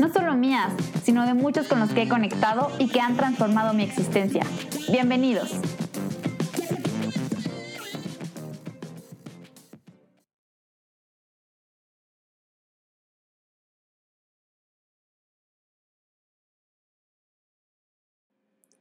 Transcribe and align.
no 0.00 0.12
solo 0.12 0.34
mías, 0.34 0.72
sino 1.02 1.26
de 1.26 1.34
muchos 1.34 1.66
con 1.66 1.80
los 1.80 1.90
que 1.90 2.02
he 2.02 2.08
conectado 2.08 2.70
y 2.78 2.88
que 2.88 3.00
han 3.00 3.16
transformado 3.16 3.74
mi 3.74 3.82
existencia. 3.82 4.44
Bienvenidos. 4.90 5.60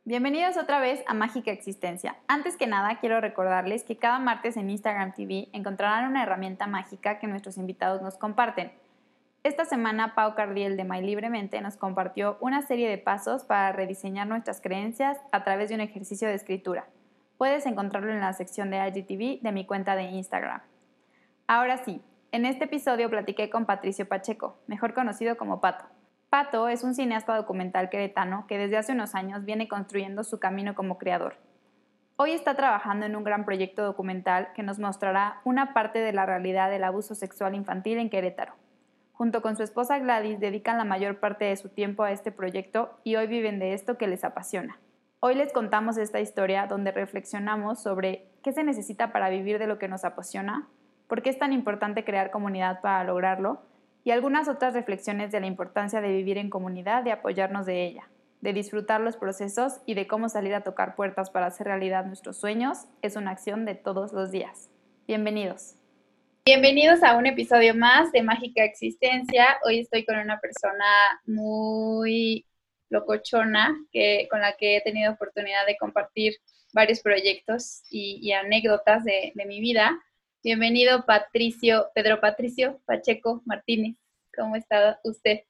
Bienvenidos 0.06 0.56
otra 0.56 0.80
vez 0.80 1.04
a 1.06 1.14
Mágica 1.14 1.52
Existencia. 1.52 2.16
Antes 2.30 2.56
que 2.56 2.66
nada, 2.66 2.98
quiero 3.02 3.20
recordarles 3.20 3.84
que 3.84 3.98
cada 3.98 4.20
martes 4.20 4.56
en 4.56 4.70
Instagram 4.70 5.14
TV 5.14 5.50
encontrarán 5.52 6.10
una 6.10 6.24
herramienta 6.24 6.66
mágica 6.66 7.20
que 7.20 7.28
nuestros 7.28 7.58
invitados 7.58 8.02
nos 8.02 8.16
comparten. 8.16 8.72
Esta 9.44 9.66
semana, 9.66 10.14
Pau 10.14 10.36
Cardiel 10.36 10.76
de 10.76 10.84
My 10.84 11.02
Libremente 11.02 11.62
nos 11.62 11.78
compartió 11.78 12.38
una 12.42 12.62
serie 12.64 12.90
de 12.90 12.98
pasos 12.98 13.44
para 13.44 13.72
rediseñar 13.72 14.28
nuestras 14.28 14.60
creencias 14.60 15.18
a 15.32 15.44
través 15.44 15.70
de 15.70 15.76
un 15.76 15.82
ejercicio 15.82 16.28
de 16.28 16.34
escritura. 16.34 16.88
Puedes 17.38 17.66
encontrarlo 17.66 18.12
en 18.12 18.20
la 18.20 18.34
sección 18.34 18.70
de 18.72 18.78
IGTV 18.78 19.42
de 19.42 19.52
mi 19.52 19.66
cuenta 19.66 19.96
de 19.96 20.04
Instagram. 20.04 20.62
Ahora 21.48 21.78
sí, 21.78 22.02
en 22.32 22.46
este 22.46 22.66
episodio 22.66 23.10
platiqué 23.10 23.50
con 23.50 23.66
Patricio 23.66 24.08
Pacheco, 24.08 24.58
mejor 24.68 24.94
conocido 24.94 25.38
como 25.38 25.62
Pato. 25.62 25.86
Pato 26.30 26.68
es 26.68 26.84
un 26.84 26.94
cineasta 26.94 27.36
documental 27.38 27.90
queretano 27.90 28.46
que 28.48 28.58
desde 28.58 28.78
hace 28.78 28.92
unos 28.92 29.16
años 29.16 29.46
viene 29.46 29.70
construyendo 29.70 30.26
su 30.26 30.40
camino 30.40 30.76
como 30.76 30.98
creador. 30.98 31.38
Hoy 32.18 32.32
está 32.32 32.56
trabajando 32.56 33.06
en 33.06 33.16
un 33.16 33.24
gran 33.24 33.46
proyecto 33.46 33.84
documental 33.84 34.50
que 34.54 34.64
nos 34.64 34.78
mostrará 34.78 35.40
una 35.46 35.74
parte 35.74 36.00
de 36.00 36.12
la 36.12 36.26
realidad 36.26 36.70
del 36.70 36.84
abuso 36.84 37.16
sexual 37.16 37.56
infantil 37.56 38.00
en 38.00 38.10
Querétaro. 38.10 38.56
Junto 39.18 39.42
con 39.42 39.58
su 39.58 39.64
esposa 39.64 39.98
Gladys 39.98 40.40
dedican 40.40 40.78
la 40.78 40.84
mayor 40.84 41.20
parte 41.20 41.46
de 41.46 41.56
su 41.56 41.70
tiempo 41.70 42.04
a 42.04 42.12
este 42.12 42.32
proyecto 42.32 43.00
y 43.04 43.16
hoy 43.16 43.26
viven 43.26 43.58
de 43.58 43.74
esto 43.74 43.98
que 43.98 44.06
les 44.06 44.24
apasiona. 44.24 44.80
Hoy 45.22 45.34
les 45.34 45.52
contamos 45.52 45.98
esta 45.98 46.22
historia 46.22 46.68
donde 46.68 46.92
reflexionamos 46.92 47.82
sobre 47.82 48.28
qué 48.44 48.54
se 48.54 48.64
necesita 48.64 49.12
para 49.12 49.30
vivir 49.30 49.58
de 49.58 49.66
lo 49.66 49.80
que 49.80 49.88
nos 49.88 50.06
apasiona, 50.06 50.68
por 51.08 51.24
qué 51.24 51.32
es 51.32 51.40
tan 51.40 51.52
importante 51.52 52.04
crear 52.04 52.30
comunidad 52.30 52.80
para 52.82 53.04
lograrlo 53.06 53.64
y 54.04 54.12
algunas 54.12 54.48
otras 54.48 54.76
reflexiones 54.76 55.32
de 55.32 55.40
la 55.40 55.48
importancia 55.48 56.00
de 56.00 56.10
vivir 56.12 56.38
en 56.38 56.52
comunidad 56.52 57.04
y 57.08 57.10
apoyarnos 57.10 57.66
de 57.66 57.86
ella, 57.86 58.08
de 58.42 58.54
disfrutar 58.54 59.02
los 59.02 59.18
procesos 59.18 59.82
y 59.88 59.96
de 59.96 60.06
cómo 60.06 60.30
salir 60.30 60.54
a 60.54 60.62
tocar 60.62 60.96
puertas 60.96 61.32
para 61.32 61.48
hacer 61.48 61.66
realidad 61.66 62.06
nuestros 62.06 62.38
sueños 62.38 62.86
es 63.02 63.16
una 63.16 63.32
acción 63.32 63.66
de 63.66 63.74
todos 63.74 64.14
los 64.14 64.30
días. 64.30 64.70
Bienvenidos. 65.08 65.74
Bienvenidos 66.48 67.04
a 67.04 67.18
un 67.18 67.26
episodio 67.26 67.76
más 67.76 68.14
de 68.14 68.24
Mágica 68.24 68.64
Existencia. 68.64 69.58
Hoy 69.66 69.80
estoy 69.80 70.06
con 70.06 70.18
una 70.18 70.40
persona 70.40 71.20
muy 71.26 72.46
locochona 72.90 73.76
que, 73.92 74.30
con 74.32 74.40
la 74.40 74.56
que 74.56 74.78
he 74.78 74.82
tenido 74.82 75.12
oportunidad 75.12 75.66
de 75.68 75.76
compartir 75.76 76.36
varios 76.72 77.02
proyectos 77.02 77.82
y, 77.92 78.32
anécdotas 78.32 79.04
de, 79.04 79.34
de 79.36 79.46
mi 79.46 79.60
vida. 79.60 80.02
Bienvenido 80.42 81.06
Patricio, 81.06 81.88
Pedro 81.94 82.22
Patricio 82.22 82.80
Pacheco 82.86 83.42
Martínez. 83.46 83.98
¿Cómo 84.34 84.56
está 84.56 85.02
usted? 85.04 85.42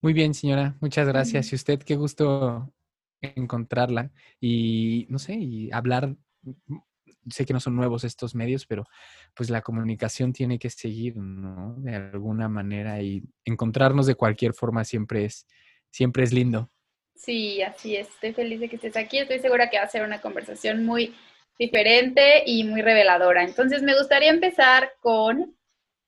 Muy 0.00 0.12
bien, 0.12 0.34
señora. 0.34 0.76
Muchas 0.80 1.08
gracias. 1.08 1.50
Y 1.50 1.56
usted, 1.56 1.82
qué 1.82 1.96
gusto 1.96 2.72
encontrarla 3.20 4.12
y, 4.40 5.08
no 5.08 5.18
sé, 5.18 5.34
y 5.34 5.72
hablar. 5.72 6.14
Sé 7.30 7.44
que 7.44 7.52
no 7.52 7.60
son 7.60 7.76
nuevos 7.76 8.04
estos 8.04 8.34
medios, 8.34 8.66
pero 8.66 8.84
pues 9.34 9.50
la 9.50 9.62
comunicación 9.62 10.32
tiene 10.32 10.58
que 10.58 10.70
seguir, 10.70 11.16
¿no? 11.16 11.74
De 11.78 11.94
alguna 11.94 12.48
manera 12.48 13.02
y 13.02 13.22
encontrarnos 13.44 14.06
de 14.06 14.14
cualquier 14.14 14.54
forma 14.54 14.84
siempre 14.84 15.24
es, 15.24 15.46
siempre 15.90 16.24
es 16.24 16.32
lindo. 16.32 16.70
Sí, 17.14 17.62
así 17.62 17.96
es. 17.96 18.08
Estoy 18.08 18.32
feliz 18.32 18.60
de 18.60 18.68
que 18.68 18.76
estés 18.76 18.96
aquí. 18.96 19.18
Estoy 19.18 19.38
segura 19.38 19.70
que 19.70 19.78
va 19.78 19.84
a 19.84 19.88
ser 19.88 20.04
una 20.04 20.20
conversación 20.20 20.84
muy 20.84 21.14
diferente 21.58 22.42
y 22.46 22.64
muy 22.64 22.82
reveladora. 22.82 23.42
Entonces, 23.42 23.82
me 23.82 23.96
gustaría 23.96 24.30
empezar 24.30 24.92
con 25.00 25.56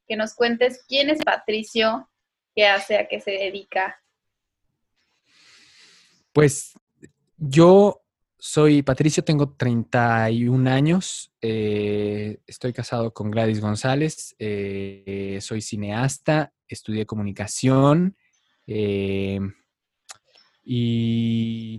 que 0.06 0.16
nos 0.16 0.34
cuentes 0.34 0.84
quién 0.86 1.10
es 1.10 1.18
Patricio, 1.24 2.10
qué 2.54 2.66
hace, 2.66 2.96
a 2.98 3.08
qué 3.08 3.20
se 3.20 3.32
dedica. 3.32 4.02
Pues 6.32 6.74
yo 7.36 8.02
soy 8.38 8.82
Patricio, 8.82 9.25
tengo 9.25 9.50
31 9.50 10.71
años, 10.71 11.32
eh, 11.41 12.41
estoy 12.47 12.72
casado 12.72 13.12
con 13.12 13.31
Gladys 13.31 13.60
González, 13.60 14.37
eh, 14.38 15.38
soy 15.41 15.60
cineasta, 15.60 16.53
estudié 16.69 17.04
comunicación, 17.04 18.16
eh, 18.66 19.41
y 20.71 21.78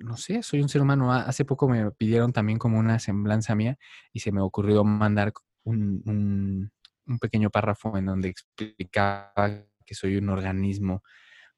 no 0.00 0.16
sé, 0.16 0.42
soy 0.42 0.60
un 0.60 0.68
ser 0.68 0.82
humano. 0.82 1.12
Hace 1.12 1.44
poco 1.44 1.68
me 1.68 1.92
pidieron 1.92 2.32
también 2.32 2.58
como 2.58 2.80
una 2.80 2.98
semblanza 2.98 3.54
mía 3.54 3.78
y 4.12 4.20
se 4.20 4.32
me 4.32 4.40
ocurrió 4.40 4.82
mandar 4.82 5.32
un, 5.62 6.72
pequeño 7.20 7.50
párrafo 7.50 7.96
en 7.96 8.06
donde 8.06 8.28
explicaba 8.30 9.32
que 9.86 9.94
soy 9.94 10.16
un 10.16 10.30
organismo 10.30 11.04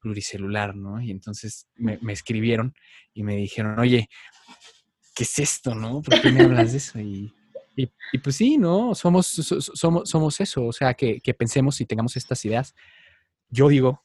pluricelular, 0.06 0.77
¿no? 0.77 1.00
Y 1.00 1.11
entonces 1.11 1.67
me, 1.75 1.99
escribieron 2.12 2.75
y 3.12 3.25
me 3.25 3.34
dijeron, 3.37 3.77
oye, 3.81 4.09
¿qué 5.17 5.25
es 5.25 5.39
esto, 5.41 5.75
no? 5.75 6.00
¿Por 6.00 6.21
qué 6.21 6.31
me 6.31 6.43
hablas 6.43 6.71
de 6.71 6.78
eso? 6.78 7.00
Y, 7.00 7.33
pues 8.22 8.37
sí, 8.37 8.56
¿no? 8.56 8.95
Somos, 8.95 9.27
somos, 9.27 10.09
somos 10.09 10.41
eso, 10.41 10.65
o 10.65 10.72
sea, 10.72 10.95
que, 10.95 11.21
que 11.21 11.34
pensemos 11.34 11.81
y 11.81 11.87
tengamos 11.87 12.16
estas 12.16 12.45
ideas. 12.45 12.72
Yo 13.49 13.69
digo, 13.69 14.05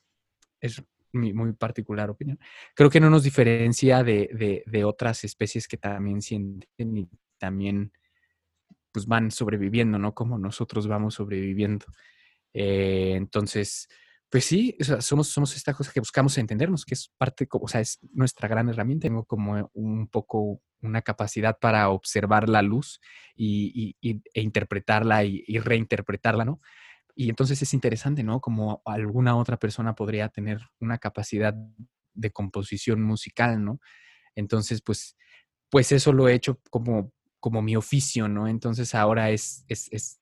es 0.59 0.81
mi 1.13 1.34
muy 1.34 1.53
particular 1.53 2.09
opinión, 2.09 2.40
creo 2.73 2.90
que 2.90 3.00
no 3.00 3.09
nos 3.09 3.23
diferencia 3.23 4.03
de, 4.03 4.63
de, 4.66 4.84
otras 4.84 5.23
especies 5.23 5.67
que 5.67 5.78
también 5.78 6.22
sienten 6.22 6.97
y 6.97 7.07
también 7.38 7.91
pues 8.91 9.06
van 9.06 9.29
sobreviviendo, 9.29 10.00
¿no? 10.00 10.13
Como 10.16 10.40
nosotros 10.40 10.88
vamos 10.88 11.13
sobreviviendo. 11.13 11.85
Eh, 12.53 13.13
entonces, 13.16 13.88
pues 14.31 14.45
sí, 14.45 14.77
somos, 15.01 15.27
somos 15.27 15.55
esta 15.57 15.73
cosa 15.73 15.91
que 15.91 15.99
buscamos 15.99 16.37
entendernos, 16.37 16.85
que 16.85 16.93
es 16.93 17.11
parte, 17.17 17.45
o 17.51 17.67
sea, 17.67 17.81
es 17.81 17.99
nuestra 18.13 18.47
gran 18.47 18.69
herramienta. 18.69 19.07
Tengo 19.07 19.25
como 19.25 19.69
un 19.73 20.07
poco 20.07 20.61
una 20.81 21.01
capacidad 21.01 21.59
para 21.59 21.89
observar 21.89 22.47
la 22.47 22.61
luz 22.61 23.01
y, 23.35 23.97
y, 24.01 24.21
e 24.33 24.41
interpretarla 24.41 25.25
y, 25.25 25.43
y, 25.45 25.59
reinterpretarla, 25.59 26.45
¿no? 26.45 26.61
Y 27.13 27.27
entonces 27.27 27.61
es 27.61 27.73
interesante, 27.73 28.23
¿no? 28.23 28.39
Como 28.39 28.81
alguna 28.85 29.35
otra 29.35 29.57
persona 29.57 29.95
podría 29.95 30.29
tener 30.29 30.61
una 30.79 30.97
capacidad 30.97 31.53
de 32.13 32.31
composición 32.31 33.03
musical, 33.03 33.61
¿no? 33.61 33.81
Entonces, 34.33 34.81
pues, 34.81 35.17
pues 35.69 35.91
eso 35.91 36.13
lo 36.13 36.29
he 36.29 36.33
hecho 36.35 36.61
como, 36.69 37.11
como 37.41 37.61
mi 37.61 37.75
oficio, 37.75 38.29
¿no? 38.29 38.47
Entonces 38.47 38.95
ahora 38.95 39.29
es, 39.29 39.65
es, 39.67 40.21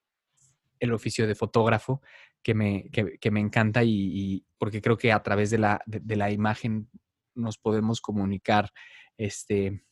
el 0.80 0.94
oficio 0.94 1.28
de 1.28 1.36
fotógrafo 1.36 2.02
que 2.44 2.54
me, 2.54 2.90
que, 2.92 3.32
me 3.32 3.40
encanta 3.40 3.84
y, 3.84 4.46
porque 4.58 4.82
creo 4.82 4.98
que 4.98 5.12
a 5.12 5.22
través 5.22 5.50
de 5.50 5.58
la, 5.58 5.82
de 5.86 6.16
la 6.16 6.32
imagen 6.32 6.90
nos 7.36 7.58
podemos 7.58 8.02
comunicar, 8.02 8.72
este, 9.18 9.84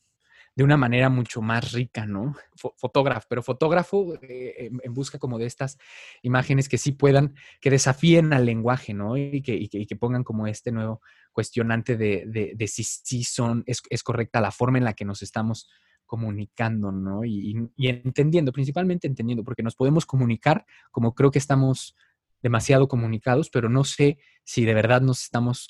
de 0.57 0.63
una 0.63 0.75
manera 0.75 1.09
mucho 1.09 1.39
más 1.39 1.71
rica, 1.71 2.07
¿no? 2.07 2.35
Fotógrafo, 2.55 3.27
pero 3.29 3.43
fotógrafo 3.43 4.15
eh, 4.23 4.71
en, 4.83 4.93
busca 4.93 5.19
como 5.19 5.37
de 5.37 5.45
estas 5.45 5.77
imágenes 6.23 6.67
que 6.67 6.79
sí 6.79 6.93
puedan, 6.93 7.35
que 7.61 7.69
desafíen 7.69 8.33
al 8.33 8.47
lenguaje, 8.47 8.95
¿no? 8.95 9.17
Y 9.17 9.43
que, 9.43 9.69
que, 9.69 9.95
pongan 9.95 10.23
como 10.23 10.47
este 10.47 10.71
nuevo 10.71 10.99
cuestionante 11.31 11.95
de, 11.95 12.53
de, 12.55 12.67
si 12.67 12.83
sí 12.83 13.23
son, 13.23 13.63
es, 13.67 13.83
es, 13.91 14.01
correcta 14.01 14.41
la 14.41 14.49
forma 14.49 14.79
en 14.79 14.85
la 14.85 14.93
que 14.93 15.05
nos 15.05 15.21
estamos 15.21 15.69
comunicando, 16.07 16.91
¿no? 16.91 17.23
Y, 17.23 17.69
y, 17.75 17.87
entendiendo, 17.89 18.51
principalmente 18.51 19.05
entendiendo, 19.05 19.43
porque 19.43 19.61
nos 19.61 19.75
podemos 19.75 20.07
comunicar 20.07 20.65
como 20.89 21.13
creo 21.13 21.29
que 21.29 21.37
estamos 21.37 21.95
demasiado 22.41 22.87
comunicados, 22.87 23.49
pero 23.49 23.69
no 23.69 23.83
sé 23.83 24.17
si 24.43 24.65
de 24.65 24.73
verdad 24.73 25.01
nos 25.01 25.23
estamos 25.23 25.69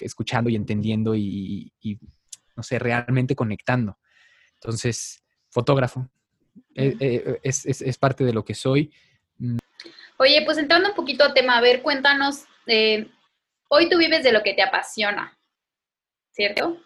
escuchando 0.00 0.50
y 0.50 0.56
entendiendo 0.56 1.14
y, 1.14 1.72
y 1.80 1.98
no 2.56 2.62
sé, 2.62 2.78
realmente 2.78 3.36
conectando. 3.36 3.98
Entonces, 4.54 5.24
fotógrafo, 5.50 6.08
eh, 6.74 6.96
eh, 7.00 7.40
es, 7.42 7.98
parte 7.98 8.24
de 8.24 8.32
lo 8.32 8.44
que 8.44 8.54
soy. 8.54 8.92
Mm. 9.38 9.58
Oye, 10.18 10.42
pues 10.44 10.58
entrando 10.58 10.90
un 10.90 10.94
poquito 10.94 11.24
a 11.24 11.32
tema, 11.32 11.58
a 11.58 11.60
ver, 11.60 11.82
cuéntanos, 11.82 12.44
eh, 12.66 13.08
hoy 13.68 13.88
tú 13.88 13.98
vives 13.98 14.22
de 14.22 14.32
lo 14.32 14.42
que 14.42 14.54
te 14.54 14.62
apasiona. 14.62 15.36
¿cierto? 16.32 16.78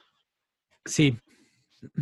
Sí. 0.84 1.18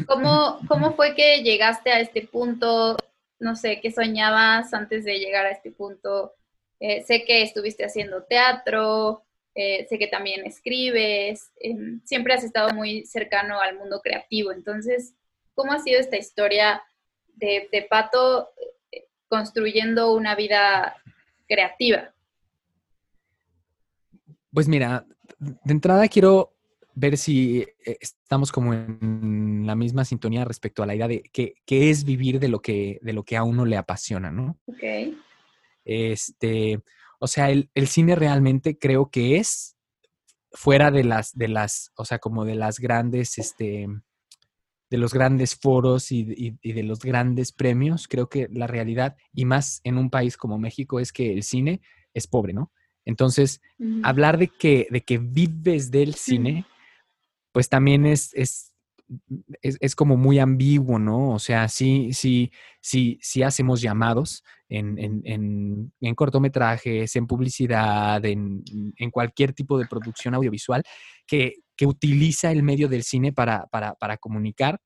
¿Cómo, 0.06 0.58
¿Cómo 0.68 0.94
fue 0.96 1.14
que 1.14 1.42
llegaste 1.42 1.92
a 1.92 2.00
este 2.00 2.26
punto? 2.26 2.96
No 3.38 3.54
sé, 3.54 3.80
¿qué 3.80 3.92
soñabas 3.92 4.74
antes 4.74 5.04
de 5.04 5.18
llegar 5.18 5.46
a 5.46 5.50
este 5.50 5.70
punto? 5.70 6.32
Eh, 6.86 7.02
sé 7.02 7.24
que 7.24 7.40
estuviste 7.40 7.82
haciendo 7.82 8.24
teatro, 8.24 9.24
eh, 9.54 9.86
sé 9.88 9.98
que 9.98 10.06
también 10.06 10.44
escribes, 10.44 11.50
em, 11.58 12.02
siempre 12.04 12.34
has 12.34 12.44
estado 12.44 12.74
muy 12.74 13.06
cercano 13.06 13.58
al 13.58 13.78
mundo 13.78 14.02
creativo. 14.04 14.52
Entonces, 14.52 15.14
¿cómo 15.54 15.72
ha 15.72 15.78
sido 15.78 15.98
esta 15.98 16.18
historia 16.18 16.82
de, 17.36 17.70
de 17.72 17.86
Pato 17.88 18.50
eh, 18.92 19.06
construyendo 19.28 20.12
una 20.12 20.34
vida 20.34 20.94
creativa? 21.48 22.12
Pues 24.52 24.68
mira, 24.68 25.06
de 25.38 25.72
entrada 25.72 26.06
quiero 26.06 26.52
ver 26.94 27.16
si 27.16 27.66
estamos 27.78 28.52
como 28.52 28.74
en 28.74 29.62
la 29.66 29.74
misma 29.74 30.04
sintonía 30.04 30.44
respecto 30.44 30.82
a 30.82 30.86
la 30.86 30.94
idea 30.94 31.08
de 31.08 31.22
qué, 31.32 31.54
es 31.66 32.04
vivir 32.04 32.40
de 32.40 32.48
lo, 32.48 32.60
que, 32.60 32.98
de 33.00 33.14
lo 33.14 33.22
que 33.22 33.38
a 33.38 33.42
uno 33.42 33.64
le 33.64 33.78
apasiona, 33.78 34.30
¿no? 34.30 34.58
Ok. 34.66 35.14
Este, 35.84 36.82
o 37.18 37.26
sea, 37.26 37.50
el, 37.50 37.70
cine 37.86 38.16
realmente 38.16 38.78
creo 38.78 39.10
que 39.10 39.36
es 39.36 39.76
fuera 40.52 40.90
de 40.90 41.04
las, 41.04 41.32
de 41.36 41.48
las, 41.48 41.92
o 41.96 42.04
sea, 42.04 42.18
como 42.18 42.44
de 42.44 42.54
las 42.54 42.78
grandes, 42.78 43.38
este, 43.38 43.86
de 44.90 44.98
los 44.98 45.12
grandes 45.12 45.56
foros 45.56 46.12
y, 46.12 46.56
y, 46.62 46.72
de 46.72 46.82
los 46.82 47.00
grandes 47.00 47.52
premios, 47.52 48.08
creo 48.08 48.28
que 48.28 48.48
la 48.50 48.66
realidad, 48.66 49.16
y 49.32 49.44
más 49.44 49.80
en 49.84 49.98
un 49.98 50.10
país 50.10 50.36
como 50.36 50.58
México, 50.58 51.00
es 51.00 51.12
que 51.12 51.32
el 51.32 51.42
cine 51.42 51.80
es 52.12 52.26
pobre, 52.26 52.52
¿no? 52.52 52.70
Entonces, 53.04 53.60
hablar 54.02 54.38
de 54.38 54.48
que, 54.48 54.86
de 54.90 55.02
que 55.02 55.18
vives 55.18 55.90
del 55.90 56.14
cine, 56.14 56.66
pues 57.52 57.68
también 57.68 58.06
es, 58.06 58.32
es, 58.34 58.73
es, 59.62 59.94
como 59.94 60.16
muy 60.16 60.38
ambiguo, 60.38 60.98
¿no? 60.98 61.30
O 61.30 61.38
sea, 61.38 61.68
sí, 61.68 62.10
sí, 62.12 62.50
sí, 62.80 63.18
sí 63.20 63.42
hacemos 63.42 63.80
llamados 63.80 64.42
en, 64.68 64.98
en, 64.98 65.92
en, 66.00 66.14
cortometrajes, 66.14 67.14
en 67.16 67.26
publicidad, 67.26 68.24
en, 68.24 68.62
cualquier 69.12 69.52
tipo 69.52 69.78
de 69.78 69.86
producción 69.86 70.34
audiovisual 70.34 70.82
que, 71.26 71.54
que 71.76 71.86
utiliza 71.86 72.50
el 72.50 72.62
medio 72.62 72.88
del 72.88 73.02
cine 73.02 73.32
para, 73.32 73.66
para, 73.66 73.94
para 73.94 74.16
comunicar 74.16 74.80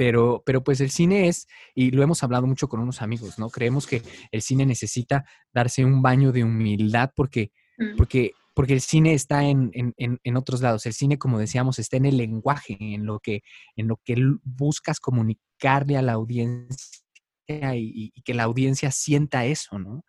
pero, 0.00 0.42
pero 0.46 0.64
pues 0.64 0.80
el 0.80 0.88
cine 0.90 1.28
es, 1.28 1.46
y 1.74 1.90
lo 1.90 2.02
hemos 2.02 2.22
hablado 2.22 2.46
mucho 2.46 2.70
con 2.70 2.80
unos 2.80 3.02
amigos, 3.02 3.38
¿no? 3.38 3.50
Creemos 3.50 3.86
que 3.86 4.00
el 4.32 4.40
cine 4.40 4.64
necesita 4.64 5.26
darse 5.52 5.84
un 5.84 6.00
baño 6.00 6.32
de 6.32 6.42
humildad 6.42 7.10
porque, 7.14 7.52
mm. 7.76 7.96
porque, 7.98 8.32
porque 8.60 8.74
el 8.74 8.82
cine 8.82 9.14
está 9.14 9.42
en, 9.44 9.70
en, 9.72 10.20
en, 10.22 10.36
otros 10.36 10.60
lados. 10.60 10.84
El 10.84 10.92
cine, 10.92 11.16
como 11.16 11.38
decíamos, 11.38 11.78
está 11.78 11.96
en 11.96 12.04
el 12.04 12.18
lenguaje, 12.18 12.76
en 12.78 13.06
lo 13.06 13.18
que, 13.18 13.40
en 13.74 13.88
lo 13.88 13.96
que 14.04 14.16
buscas 14.44 15.00
comunicarle 15.00 15.96
a 15.96 16.02
la 16.02 16.12
audiencia. 16.12 17.00
Y, 17.48 18.12
que 18.22 18.34
la 18.34 18.42
audiencia 18.42 18.90
sienta 18.90 19.46
eso, 19.46 19.78
¿no? 19.78 20.04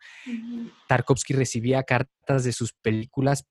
Tarkovsky 0.86 1.32
recibía 1.32 1.82
cartas 1.84 2.44
de 2.44 2.52
sus 2.52 2.74
películas 2.74 3.46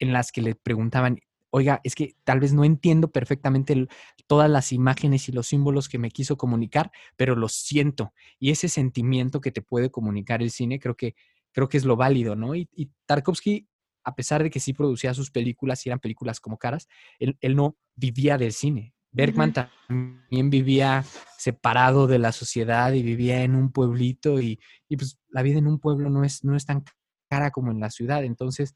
en 0.00 0.12
las 0.12 0.32
que 0.32 0.42
le 0.42 0.56
preguntaban, 0.56 1.20
oiga, 1.50 1.80
es 1.84 1.94
que 1.94 2.16
tal 2.24 2.40
vez 2.40 2.52
no 2.52 2.64
entiendo 2.64 3.12
perfectamente 3.12 3.86
todas 4.26 4.50
las 4.50 4.72
imágenes 4.72 5.28
y 5.28 5.32
los 5.32 5.46
símbolos 5.46 5.88
que 5.88 5.98
me 5.98 6.10
quiso 6.10 6.36
comunicar, 6.36 6.90
pero 7.16 7.36
los 7.36 7.52
siento. 7.52 8.12
Y 8.40 8.50
ese 8.50 8.68
sentimiento 8.68 9.40
que 9.40 9.52
te 9.52 9.62
puede 9.62 9.92
comunicar 9.92 10.42
el 10.42 10.50
cine, 10.50 10.80
creo 10.80 10.96
que, 10.96 11.14
creo 11.52 11.68
que 11.68 11.76
es 11.76 11.84
lo 11.84 11.96
válido, 11.96 12.36
¿no? 12.36 12.54
Y, 12.54 12.68
Tarkovsky, 13.06 13.68
a 14.04 14.14
pesar 14.14 14.42
de 14.42 14.50
que 14.50 14.60
sí 14.60 14.72
producía 14.72 15.14
sus 15.14 15.30
películas 15.30 15.84
y 15.84 15.88
eran 15.88 16.00
películas 16.00 16.40
como 16.40 16.58
caras, 16.58 16.88
él, 17.18 17.36
no 17.54 17.76
vivía 17.94 18.38
del 18.38 18.52
cine. 18.52 18.94
Bergman 19.12 19.52
también 19.52 20.50
vivía 20.50 21.04
separado 21.36 22.06
de 22.06 22.20
la 22.20 22.30
sociedad 22.30 22.92
y 22.92 23.02
vivía 23.02 23.42
en 23.42 23.56
un 23.56 23.72
pueblito 23.72 24.40
y, 24.40 24.60
y, 24.88 24.96
pues 24.96 25.18
la 25.28 25.42
vida 25.42 25.58
en 25.58 25.66
un 25.66 25.80
pueblo 25.80 26.10
no 26.10 26.22
es, 26.22 26.44
no 26.44 26.54
es 26.54 26.64
tan 26.64 26.84
cara 27.28 27.50
como 27.50 27.72
en 27.72 27.80
la 27.80 27.90
ciudad. 27.90 28.24
Entonces, 28.24 28.74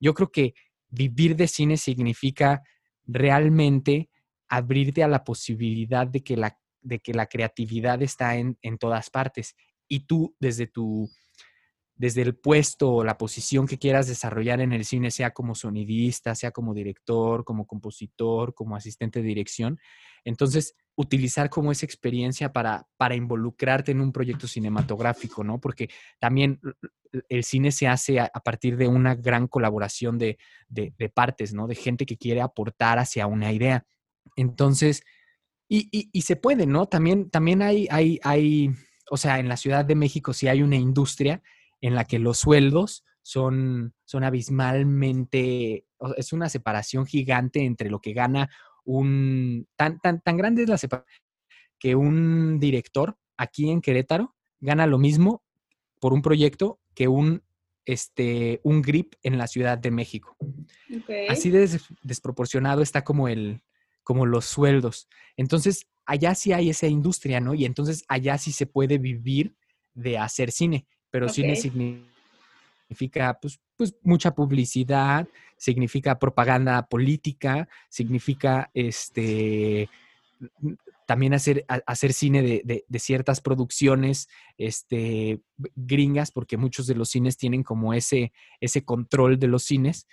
yo 0.00 0.12
creo 0.14 0.30
que 0.30 0.54
vivir 0.88 1.36
de 1.36 1.46
cine 1.46 1.76
significa 1.76 2.62
realmente 3.04 4.10
abrirte 4.48 5.02
a 5.02 5.08
la 5.08 5.24
posibilidad 5.24 6.06
de 6.06 6.22
que 6.22 6.36
la, 6.36 6.58
de 6.80 7.00
que 7.00 7.14
la 7.14 7.26
creatividad 7.26 8.02
está 8.02 8.36
en, 8.36 8.58
en 8.62 8.78
todas 8.78 9.10
partes 9.10 9.54
y 9.88 10.00
tú 10.00 10.34
desde 10.40 10.66
tu 10.66 11.10
desde 11.96 12.22
el 12.22 12.36
puesto 12.36 12.92
o 12.92 13.04
la 13.04 13.16
posición 13.16 13.66
que 13.66 13.78
quieras 13.78 14.06
desarrollar 14.06 14.60
en 14.60 14.72
el 14.72 14.84
cine, 14.84 15.10
sea 15.10 15.32
como 15.32 15.54
sonidista, 15.54 16.34
sea 16.34 16.50
como 16.50 16.74
director, 16.74 17.44
como 17.44 17.66
compositor, 17.66 18.54
como 18.54 18.76
asistente 18.76 19.22
de 19.22 19.28
dirección. 19.28 19.80
Entonces, 20.24 20.74
utilizar 20.94 21.48
como 21.48 21.72
esa 21.72 21.86
experiencia 21.86 22.52
para, 22.52 22.86
para 22.96 23.14
involucrarte 23.14 23.92
en 23.92 24.00
un 24.00 24.12
proyecto 24.12 24.46
cinematográfico, 24.46 25.42
¿no? 25.42 25.58
Porque 25.58 25.88
también 26.18 26.60
el 27.28 27.44
cine 27.44 27.72
se 27.72 27.86
hace 27.88 28.20
a, 28.20 28.28
partir 28.28 28.76
de 28.76 28.88
una 28.88 29.14
gran 29.14 29.46
colaboración 29.46 30.18
de, 30.18 30.38
de, 30.68 31.08
partes, 31.08 31.54
¿no? 31.54 31.66
De 31.66 31.74
gente 31.74 32.04
que 32.04 32.18
quiere 32.18 32.42
aportar 32.42 32.98
hacia 32.98 33.26
una 33.26 33.52
idea. 33.52 33.86
Entonces, 34.36 35.02
y, 35.68 35.88
y, 36.12 36.22
se 36.22 36.36
puede, 36.36 36.66
¿no? 36.66 36.86
También, 36.86 37.30
también 37.30 37.62
hay, 37.62 37.88
hay, 37.90 38.20
hay, 38.22 38.70
o 39.10 39.16
sea, 39.16 39.38
en 39.38 39.48
la 39.48 39.56
Ciudad 39.56 39.84
de 39.84 39.94
México 39.94 40.32
sí 40.32 40.46
hay 40.46 40.62
una 40.62 40.76
industria 40.76 41.42
en 41.86 41.94
la 41.94 42.04
que 42.04 42.18
los 42.18 42.38
sueldos 42.38 43.04
son, 43.22 43.94
son 44.04 44.24
abismalmente, 44.24 45.86
es 46.16 46.32
una 46.32 46.48
separación 46.48 47.06
gigante 47.06 47.64
entre 47.64 47.90
lo 47.90 48.00
que 48.00 48.12
gana 48.12 48.50
un, 48.84 49.68
tan, 49.76 50.00
tan, 50.00 50.20
tan 50.20 50.36
grande 50.36 50.64
es 50.64 50.68
la 50.68 50.78
separación 50.78 51.20
que 51.78 51.94
un 51.94 52.58
director 52.58 53.18
aquí 53.36 53.70
en 53.70 53.80
Querétaro 53.80 54.34
gana 54.60 54.86
lo 54.86 54.98
mismo 54.98 55.44
por 56.00 56.12
un 56.12 56.22
proyecto 56.22 56.80
que 56.94 57.06
un, 57.06 57.42
este, 57.84 58.60
un 58.64 58.82
grip 58.82 59.14
en 59.22 59.38
la 59.38 59.46
Ciudad 59.46 59.78
de 59.78 59.90
México. 59.90 60.36
Así 61.28 61.50
de 61.50 61.78
desproporcionado 62.02 62.82
está 62.82 63.04
como, 63.04 63.28
el, 63.28 63.62
como 64.02 64.26
los 64.26 64.46
sueldos. 64.46 65.08
Entonces, 65.36 65.86
allá 66.04 66.34
sí 66.34 66.52
hay 66.52 66.70
esa 66.70 66.88
industria, 66.88 67.40
¿no? 67.40 67.54
Y 67.54 67.64
entonces 67.64 68.04
allá 68.08 68.38
sí 68.38 68.50
se 68.50 68.66
puede 68.66 68.98
vivir 68.98 69.54
de 69.94 70.18
hacer 70.18 70.50
cine, 70.50 70.86
pero 71.10 71.28
cine 71.28 71.56
significa 71.56 73.38
pues, 73.40 73.60
pues 73.76 73.94
mucha 74.02 74.34
publicidad, 74.34 75.28
significa 75.56 76.18
propaganda 76.18 76.86
política, 76.86 77.68
significa 77.88 78.70
este 78.74 79.88
también 81.06 81.34
hacer, 81.34 81.64
hacer 81.86 82.12
cine 82.12 82.42
de, 82.42 82.84
de, 82.86 82.98
ciertas 82.98 83.40
producciones 83.40 84.28
este, 84.58 85.40
gringas, 85.76 86.32
porque 86.32 86.56
muchos 86.56 86.88
de 86.88 86.96
los 86.96 87.10
cines 87.10 87.36
tienen 87.36 87.62
como 87.62 87.94
ese, 87.94 88.32
ese 88.60 88.84
control 88.84 89.38
de 89.38 89.46
los 89.46 89.62
cines. 89.62 90.08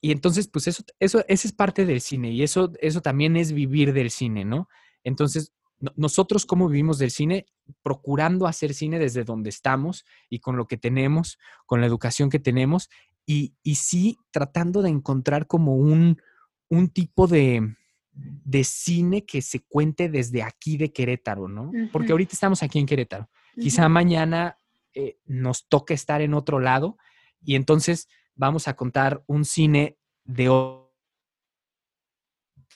Y 0.00 0.10
entonces, 0.10 0.48
pues 0.48 0.66
eso, 0.66 0.82
eso, 0.98 1.24
eso 1.28 1.48
es 1.48 1.52
parte 1.52 1.86
del 1.86 2.00
cine 2.00 2.32
y 2.32 2.42
eso, 2.42 2.72
eso 2.80 3.00
también 3.00 3.36
es 3.36 3.52
vivir 3.52 3.92
del 3.92 4.10
cine, 4.10 4.44
¿no? 4.44 4.68
Entonces, 5.04 5.52
nosotros 5.96 6.46
cómo 6.46 6.68
vivimos 6.68 6.98
del 6.98 7.10
cine, 7.10 7.46
procurando 7.82 8.46
hacer 8.46 8.72
cine 8.74 8.98
desde 8.98 9.24
donde 9.24 9.50
estamos 9.50 10.04
y 10.30 10.38
con 10.38 10.56
lo 10.56 10.66
que 10.66 10.76
tenemos, 10.76 11.38
con 11.66 11.80
la 11.80 11.86
educación 11.86 12.30
que 12.30 12.38
tenemos 12.38 12.88
y, 13.26 13.54
sí 13.74 14.18
tratando 14.30 14.82
de 14.82 14.90
encontrar 14.90 15.46
como 15.46 15.76
un, 15.76 16.22
un 16.68 16.88
tipo 16.88 17.26
de, 17.26 17.74
de, 18.12 18.64
cine 18.64 19.26
que 19.26 19.42
se 19.42 19.60
cuente 19.60 20.08
desde 20.08 20.42
aquí 20.42 20.76
de 20.76 20.92
Querétaro, 20.92 21.48
¿no? 21.48 21.72
Porque 21.92 22.12
ahorita 22.12 22.34
estamos 22.34 22.62
aquí 22.62 22.78
en 22.78 22.86
Querétaro. 22.86 23.28
Quizá 23.60 23.88
mañana 23.88 24.58
eh, 24.94 25.18
nos 25.26 25.68
toque 25.68 25.94
estar 25.94 26.22
en 26.22 26.34
otro 26.34 26.60
lado 26.60 26.96
y 27.42 27.56
entonces 27.56 28.08
vamos 28.34 28.68
a 28.68 28.76
contar 28.76 29.22
un 29.26 29.44
cine 29.44 29.98
de 30.24 30.48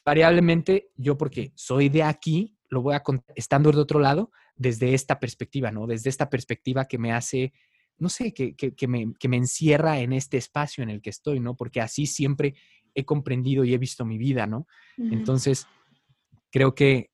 variablemente 0.04 0.90
yo 0.97 1.16
porque 1.16 1.52
soy 1.54 1.88
de 1.88 2.02
aquí 2.02 2.57
lo 2.71 2.83
voy 2.83 2.95
a 2.95 3.03
contar 3.03 3.35
estando 3.37 3.71
de 3.71 3.81
otro 3.81 4.00
lado 4.00 4.31
desde 4.57 4.95
esta 4.95 5.21
perspectiva, 5.21 5.71
¿no? 5.71 5.87
Desde 5.87 6.09
esta 6.09 6.31
perspectiva 6.31 6.87
que 6.87 6.99
me 6.99 7.12
hace 7.12 7.53
no 7.99 8.09
sé, 8.09 8.33
que, 8.33 8.55
me, 8.89 9.12
que, 9.19 9.29
me, 9.29 9.37
encierra 9.37 10.00
en 10.00 10.15
este 10.15 10.39
espacio 10.39 10.83
en 10.83 10.89
el 10.89 11.03
que 11.03 11.11
estoy, 11.11 11.39
¿no? 11.39 11.55
Porque 11.55 11.83
así 11.83 12.07
siempre 12.07 12.55
he 12.95 13.05
comprendido 13.05 13.62
y 13.62 13.75
he 13.75 13.79
visto 13.79 14.07
mi 14.07 14.17
vida, 14.17 14.47
¿no? 14.47 14.67
Entonces, 14.97 15.67
creo 16.50 16.75
que 16.75 17.11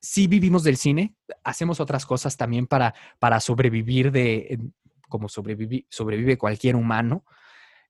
sí 0.00 0.26
vivimos 0.26 0.64
del 0.64 0.76
cine, 0.76 1.14
hacemos 1.42 1.80
otras 1.80 2.04
cosas 2.04 2.36
también 2.36 2.66
para, 2.66 2.94
para 3.18 3.40
sobrevivir 3.40 4.12
de, 4.12 4.60
como 5.08 5.28
sobrevive 5.28 6.38
cualquier 6.38 6.76
humano. 6.76 7.24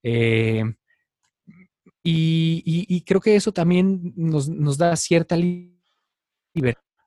Eh, 0.02 0.62
y, 2.04 3.02
creo 3.04 3.20
que 3.20 3.34
eso 3.34 3.52
también 3.52 4.12
nos, 4.16 4.48
nos 4.48 4.78
da 4.78 4.94
cierta 4.94 5.36
libertad. 5.36 5.73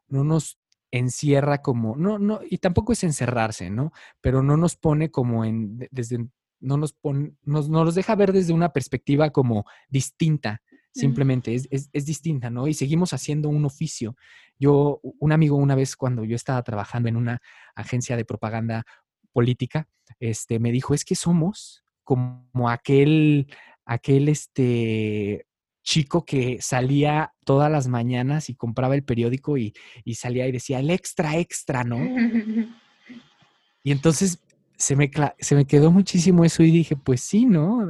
No 0.07 0.23
nos 0.23 0.59
encierra 0.91 1.61
como, 1.61 1.95
no, 1.95 2.17
no, 2.17 2.39
y 2.49 2.59
tampoco 2.59 2.93
es 2.93 3.03
encerrarse, 3.03 3.69
¿no? 3.69 3.91
Pero 4.21 4.41
no 4.41 4.55
nos 4.55 4.75
pone 4.75 5.11
como 5.11 5.43
en, 5.43 5.87
desde, 5.91 6.25
no 6.59 6.77
nos 6.77 6.93
pone, 6.93 7.33
nos, 7.43 7.69
nos 7.69 7.93
deja 7.93 8.15
ver 8.15 8.31
desde 8.31 8.53
una 8.53 8.71
perspectiva 8.71 9.29
como 9.31 9.65
distinta 9.89 10.61
simplemente 10.97 11.53
es, 11.53 11.67
es, 11.71 11.89
es, 11.93 12.05
distinta, 12.05 12.49
¿no? 12.49 12.67
Y 12.67 12.73
seguimos 12.73 13.13
haciendo 13.13 13.49
un 13.49 13.65
oficio. 13.65 14.15
Yo, 14.59 14.99
un 15.19 15.31
amigo 15.31 15.55
una 15.55 15.75
vez 15.75 15.95
cuando 15.95 16.25
yo 16.25 16.35
estaba 16.35 16.61
trabajando 16.63 17.07
en 17.09 17.17
una 17.17 17.39
agencia 17.75 18.17
de 18.17 18.25
propaganda 18.25 18.83
política, 19.31 19.87
este, 20.19 20.59
me 20.59 20.71
dijo, 20.71 20.93
es 20.93 21.05
que 21.05 21.15
somos 21.15 21.83
como 22.03 22.69
aquel, 22.69 23.47
aquel, 23.85 24.29
este, 24.29 25.45
chico 25.87 26.25
que 26.25 26.57
salía 26.59 27.33
todas 27.45 27.71
las 27.71 27.87
mañanas 27.87 28.49
y 28.49 28.55
compraba 28.55 28.93
el 28.93 29.05
periódico 29.05 29.57
y, 29.57 29.73
y 30.03 30.15
salía 30.15 30.45
y 30.45 30.51
decía, 30.51 30.79
el 30.79 30.89
extra, 30.89 31.37
extra, 31.37 31.85
¿no? 31.85 31.95
y 33.83 33.91
entonces 33.93 34.43
se 34.75 34.97
me, 34.97 35.09
se 35.39 35.55
me 35.55 35.63
quedó 35.63 35.89
muchísimo 35.89 36.43
eso 36.43 36.61
y 36.61 36.71
dije, 36.71 36.97
pues 36.97 37.21
sí, 37.21 37.45
¿no? 37.45 37.87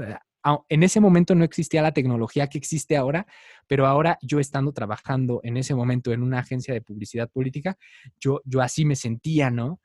En 0.69 0.83
ese 0.83 0.99
momento 0.99 1.33
no 1.33 1.43
existía 1.43 1.81
la 1.81 1.91
tecnología 1.91 2.45
que 2.47 2.59
existe 2.59 2.95
ahora, 2.95 3.25
pero 3.65 3.87
ahora 3.87 4.19
yo 4.21 4.39
estando 4.39 4.73
trabajando 4.73 5.41
en 5.43 5.57
ese 5.57 5.73
momento 5.73 6.13
en 6.13 6.21
una 6.21 6.39
agencia 6.39 6.75
de 6.75 6.81
publicidad 6.81 7.27
política, 7.31 7.79
yo, 8.19 8.41
yo 8.45 8.61
así 8.61 8.85
me 8.85 8.95
sentía, 8.95 9.49
¿no? 9.49 9.79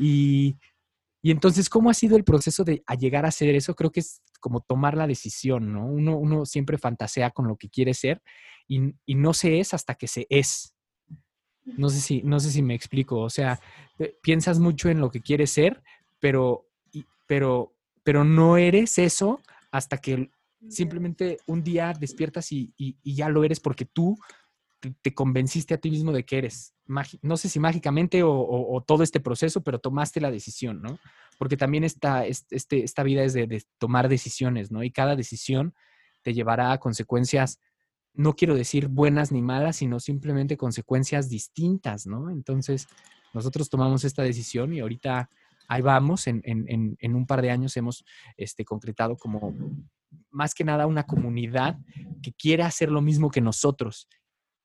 y, 0.00 0.56
y, 1.22 1.30
entonces, 1.30 1.68
¿cómo 1.68 1.90
ha 1.90 1.94
sido 1.94 2.16
el 2.16 2.24
proceso 2.24 2.64
de 2.64 2.82
llegar 2.98 3.24
a 3.24 3.28
hacer 3.28 3.54
eso? 3.54 3.74
Creo 3.74 3.90
que 3.90 4.00
es 4.00 4.22
como 4.40 4.60
tomar 4.60 4.96
la 4.96 5.06
decisión, 5.06 5.72
¿no? 5.72 5.86
Uno, 5.86 6.16
uno 6.16 6.46
siempre 6.46 6.78
fantasea 6.78 7.30
con 7.30 7.48
lo 7.48 7.56
que 7.56 7.68
quiere 7.68 7.94
ser 7.94 8.22
y, 8.66 8.94
y 9.04 9.14
no 9.14 9.34
se 9.34 9.58
es 9.60 9.74
hasta 9.74 9.94
que 9.94 10.06
se 10.06 10.26
es. 10.30 10.74
No 11.76 11.88
sé 11.88 12.00
si, 12.00 12.22
no 12.22 12.40
sé 12.40 12.50
si 12.50 12.62
me 12.62 12.74
explico. 12.74 13.20
O 13.20 13.30
sea, 13.30 13.60
piensas 14.22 14.58
mucho 14.58 14.88
en 14.88 15.00
lo 15.00 15.10
que 15.10 15.20
quieres 15.20 15.50
ser, 15.50 15.82
pero, 16.18 16.66
pero, 17.26 17.74
pero 18.02 18.24
no 18.24 18.56
eres 18.56 18.98
eso 18.98 19.40
hasta 19.70 19.98
que 19.98 20.30
simplemente 20.68 21.38
un 21.46 21.62
día 21.62 21.92
despiertas 21.98 22.50
y, 22.52 22.72
ya 23.04 23.28
lo 23.28 23.44
eres 23.44 23.60
porque 23.60 23.84
tú 23.84 24.16
te, 24.80 25.14
convenciste 25.14 25.74
a 25.74 25.78
ti 25.78 25.90
mismo 25.90 26.12
de 26.12 26.24
que 26.24 26.38
eres. 26.38 26.74
No 27.22 27.36
sé 27.36 27.48
si 27.48 27.60
mágicamente 27.60 28.22
o, 28.24 28.84
todo 28.86 29.02
este 29.02 29.20
proceso, 29.20 29.62
pero 29.62 29.78
tomaste 29.78 30.20
la 30.20 30.30
decisión, 30.30 30.80
¿no? 30.82 30.98
Porque 31.38 31.56
también 31.56 31.84
esta, 31.84 32.26
este, 32.26 32.82
esta 32.82 33.02
vida 33.02 33.22
es 33.22 33.32
de, 33.34 33.62
tomar 33.78 34.08
decisiones, 34.08 34.70
¿no? 34.70 34.82
Y 34.82 34.90
cada 34.90 35.16
decisión 35.16 35.74
te 36.22 36.34
llevará 36.34 36.72
a 36.72 36.78
consecuencias, 36.78 37.60
no 38.14 38.34
quiero 38.34 38.54
decir 38.54 38.88
buenas 38.88 39.30
ni 39.32 39.42
malas, 39.42 39.76
sino 39.76 40.00
simplemente 40.00 40.56
consecuencias 40.56 41.28
distintas, 41.28 42.06
¿no? 42.06 42.30
Entonces, 42.30 42.88
nosotros 43.34 43.68
tomamos 43.68 44.04
esta 44.04 44.22
decisión 44.22 44.72
y 44.72 44.80
ahorita 44.80 45.28
ahí 45.68 45.82
vamos, 45.82 46.26
en, 46.26 47.14
un 47.14 47.26
par 47.26 47.42
de 47.42 47.50
años 47.50 47.76
hemos 47.76 48.04
este, 48.36 48.64
concretado 48.64 49.16
como 49.16 49.54
más 50.30 50.54
que 50.54 50.64
nada 50.64 50.86
una 50.86 51.04
comunidad 51.04 51.78
que 52.22 52.32
quiere 52.32 52.62
hacer 52.62 52.90
lo 52.90 53.02
mismo 53.02 53.30
que 53.30 53.42
nosotros. 53.42 54.08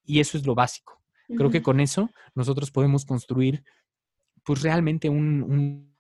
Y 0.06 0.20
eso 0.20 0.38
es 0.38 0.46
lo 0.46 0.56
básico. 0.56 1.02
Creo 1.36 1.50
que 1.50 1.64
con 1.64 1.80
eso 1.80 2.10
nosotros 2.36 2.70
podemos 2.70 3.06
construir 3.06 3.64
pues 4.44 4.62
realmente 4.62 5.10
un, 5.10 5.96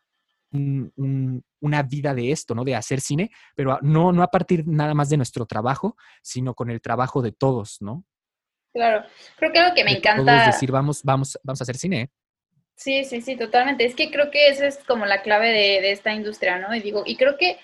un, 0.51 1.43
una 1.59 1.83
vida 1.83 2.13
de 2.13 2.31
esto, 2.31 2.53
¿no? 2.53 2.63
De 2.63 2.75
hacer 2.75 3.01
cine, 3.01 3.31
pero 3.55 3.79
no, 3.81 4.11
no 4.11 4.21
a 4.21 4.27
partir 4.27 4.67
nada 4.67 4.93
más 4.93 5.09
de 5.09 5.17
nuestro 5.17 5.45
trabajo, 5.45 5.95
sino 6.21 6.53
con 6.53 6.69
el 6.69 6.81
trabajo 6.81 7.21
de 7.21 7.31
todos, 7.31 7.81
¿no? 7.81 8.05
Claro, 8.73 9.05
creo 9.37 9.51
que 9.51 9.59
algo 9.59 9.75
que 9.75 9.83
me 9.83 9.97
encanta... 9.97 10.41
Es 10.41 10.55
decir, 10.55 10.71
vamos, 10.71 11.01
vamos, 11.03 11.39
vamos 11.43 11.61
a 11.61 11.63
hacer 11.63 11.77
cine. 11.77 12.11
Sí, 12.75 13.03
sí, 13.05 13.21
sí, 13.21 13.35
totalmente. 13.35 13.85
Es 13.85 13.95
que 13.95 14.11
creo 14.11 14.31
que 14.31 14.47
esa 14.47 14.65
es 14.65 14.79
como 14.79 15.05
la 15.05 15.21
clave 15.21 15.49
de, 15.49 15.91
esta 15.91 16.13
industria, 16.13 16.57
¿no? 16.57 16.73
Y 16.75 16.81
digo, 16.81 17.03
y 17.05 17.15
creo 17.15 17.37
que 17.37 17.57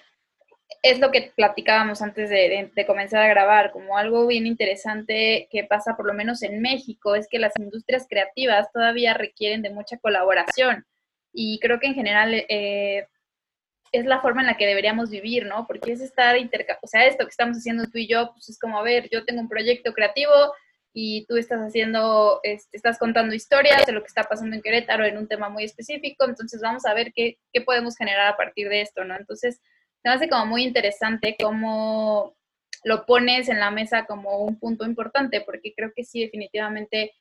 es 0.81 0.99
lo 0.99 1.11
que 1.11 1.31
platicábamos 1.35 2.01
antes 2.01 2.29
de, 2.29 2.71
comenzar 2.85 3.21
a 3.23 3.27
grabar, 3.27 3.71
como 3.71 3.97
algo 3.97 4.27
bien 4.27 4.47
interesante 4.47 5.47
que 5.51 5.63
pasa 5.63 5.95
por 5.95 6.05
lo 6.05 6.13
menos 6.13 6.41
en 6.43 6.61
México, 6.61 7.15
es 7.15 7.27
que 7.27 7.39
las 7.39 7.53
industrias 7.57 8.05
creativas 8.09 8.71
todavía 8.71 9.13
requieren 9.13 9.61
de 9.61 9.71
mucha 9.71 9.97
colaboración. 9.97 10.85
Y 11.33 11.59
creo 11.59 11.79
que 11.79 11.88
en 11.88 11.95
general 11.95 12.33
eh, 12.33 13.07
es 13.91 14.05
la 14.05 14.21
forma 14.21 14.41
en 14.41 14.47
la 14.47 14.57
que 14.57 14.67
deberíamos 14.67 15.09
vivir, 15.09 15.45
¿no? 15.45 15.67
Porque 15.67 15.91
es 15.91 16.01
estar 16.01 16.38
intercambiando, 16.38 16.81
o 16.83 16.88
sea, 16.88 17.05
esto 17.05 17.25
que 17.25 17.31
estamos 17.31 17.57
haciendo 17.57 17.85
tú 17.85 17.97
y 17.97 18.07
yo, 18.07 18.31
pues 18.33 18.49
es 18.49 18.59
como, 18.59 18.79
a 18.79 18.83
ver, 18.83 19.09
yo 19.11 19.25
tengo 19.25 19.41
un 19.41 19.49
proyecto 19.49 19.93
creativo, 19.93 20.53
y 20.93 21.25
tú 21.27 21.38
estás 21.38 21.59
haciendo, 21.59 22.39
este, 22.43 22.75
estás 22.75 22.97
contando 22.97 23.35
historias 23.35 23.85
de 23.85 23.91
lo 23.91 24.01
que 24.01 24.07
está 24.07 24.23
pasando 24.23 24.55
en 24.55 24.61
Querétaro 24.61 25.05
en 25.05 25.17
un 25.17 25.27
tema 25.27 25.49
muy 25.49 25.63
específico, 25.63 26.25
entonces 26.25 26.61
vamos 26.61 26.85
a 26.85 26.93
ver 26.93 27.13
qué, 27.13 27.38
qué 27.53 27.61
podemos 27.61 27.95
generar 27.95 28.27
a 28.27 28.38
partir 28.38 28.69
de 28.69 28.81
esto, 28.81 29.03
¿no? 29.03 29.15
Entonces, 29.15 29.61
me 30.03 30.12
hace 30.12 30.29
como 30.29 30.46
muy 30.46 30.63
interesante 30.63 31.36
cómo 31.39 32.36
lo 32.84 33.06
pones 33.06 33.50
en 33.50 33.60
la 33.60 33.72
mesa 33.72 34.06
como 34.06 34.39
un 34.39 34.58
punto 34.58 34.86
importante, 34.86 35.41
porque 35.41 35.74
creo 35.75 35.91
que 35.96 36.03
sí, 36.03 36.22
definitivamente, 36.22 37.13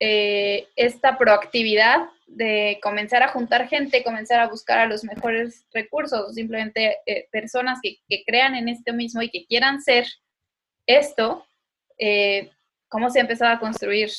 eh, 0.00 0.68
esta 0.76 1.16
proactividad 1.16 2.08
de 2.26 2.78
comenzar 2.82 3.22
a 3.22 3.28
juntar 3.28 3.68
gente, 3.68 4.04
comenzar 4.04 4.40
a 4.40 4.48
buscar 4.48 4.78
a 4.78 4.86
los 4.86 5.04
mejores 5.04 5.66
recursos, 5.72 6.34
simplemente 6.34 6.98
eh, 7.06 7.28
personas 7.30 7.78
que, 7.82 7.98
que, 8.08 8.24
crean 8.24 8.54
en 8.54 8.68
esto 8.68 8.92
mismo 8.92 9.22
y 9.22 9.30
que 9.30 9.46
quieran 9.46 9.80
ser 9.80 10.06
esto, 10.86 11.46
eh, 11.98 12.50
cómo 12.88 13.08
se 13.08 13.18
ha 13.18 13.22
empezado 13.22 13.52
a 13.52 13.60
construir 13.60 14.10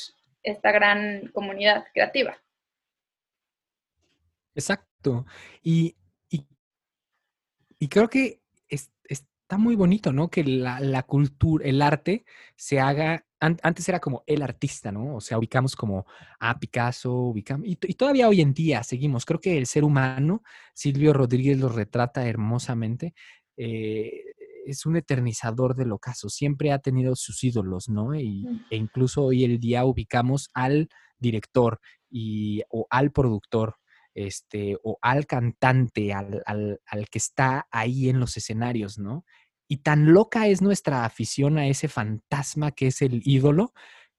esta 0.44 0.72
gran 0.72 1.28
comunidad 1.34 1.86
creativa. 1.94 2.38
Exacto. 4.56 5.26
Y, 5.62 5.96
y, 7.86 7.88
creo 7.88 8.10
que 8.10 8.42
está 8.68 9.58
muy 9.58 9.76
bonito, 9.76 10.12
¿no? 10.12 10.30
Que 10.30 10.44
la, 10.44 11.04
cultura, 11.04 11.66
el 11.66 11.82
arte 11.82 12.26
se 12.56 12.80
haga, 12.80 13.26
antes 13.40 13.88
era 13.88 14.00
como 14.00 14.24
el 14.26 14.42
artista, 14.42 14.92
¿no? 14.92 15.16
O 15.16 15.22
sea, 15.22 15.38
ubicamos 15.38 15.76
como 15.76 16.06
a 16.40 16.60
Picasso, 16.60 17.14
ubicamos, 17.14 17.68
y, 17.68 17.78
y, 17.80 17.94
todavía 17.94 18.28
hoy 18.28 18.42
en 18.42 18.54
día 18.54 18.82
seguimos. 18.84 19.26
Creo 19.26 19.40
que 19.40 19.58
el 19.58 19.68
ser 19.68 19.84
humano, 19.84 20.42
Silvio 20.74 21.14
Rodríguez 21.14 21.60
lo 21.60 21.70
retrata 21.70 22.28
hermosamente. 22.28 23.14
Eh, 23.56 24.24
es 24.66 24.86
un 24.86 24.96
eternizador 24.98 25.76
del 25.76 25.92
ocaso, 25.92 26.28
siempre 26.30 26.72
ha 26.72 26.80
tenido 26.80 27.16
sus 27.16 27.44
ídolos, 27.44 27.88
¿no? 27.88 28.16
Y, 28.16 28.46
e 28.70 28.76
incluso 28.76 29.26
hoy 29.26 29.44
el 29.44 29.60
día 29.60 29.86
ubicamos 29.86 30.50
al 30.54 30.90
director 31.20 31.80
y, 32.10 32.64
o 32.70 32.88
al 32.90 33.12
productor, 33.12 33.76
este, 34.16 34.78
o 34.84 34.98
al 35.02 35.28
cantante, 35.28 36.14
al, 36.14 36.42
al, 36.46 36.82
al 36.86 37.10
que 37.10 37.20
está 37.20 37.68
ahí 37.70 38.10
en 38.10 38.20
los 38.20 38.36
escenarios, 38.38 38.98
¿no? 38.98 39.26
Y 39.68 39.78
tan 39.78 40.14
loca 40.14 40.48
es 40.48 40.62
nuestra 40.62 41.06
afición 41.06 41.58
a 41.58 41.68
ese 41.68 41.88
fantasma 41.88 42.72
que 42.72 42.88
es 42.88 43.02
el 43.02 43.22
ídolo, 43.26 43.74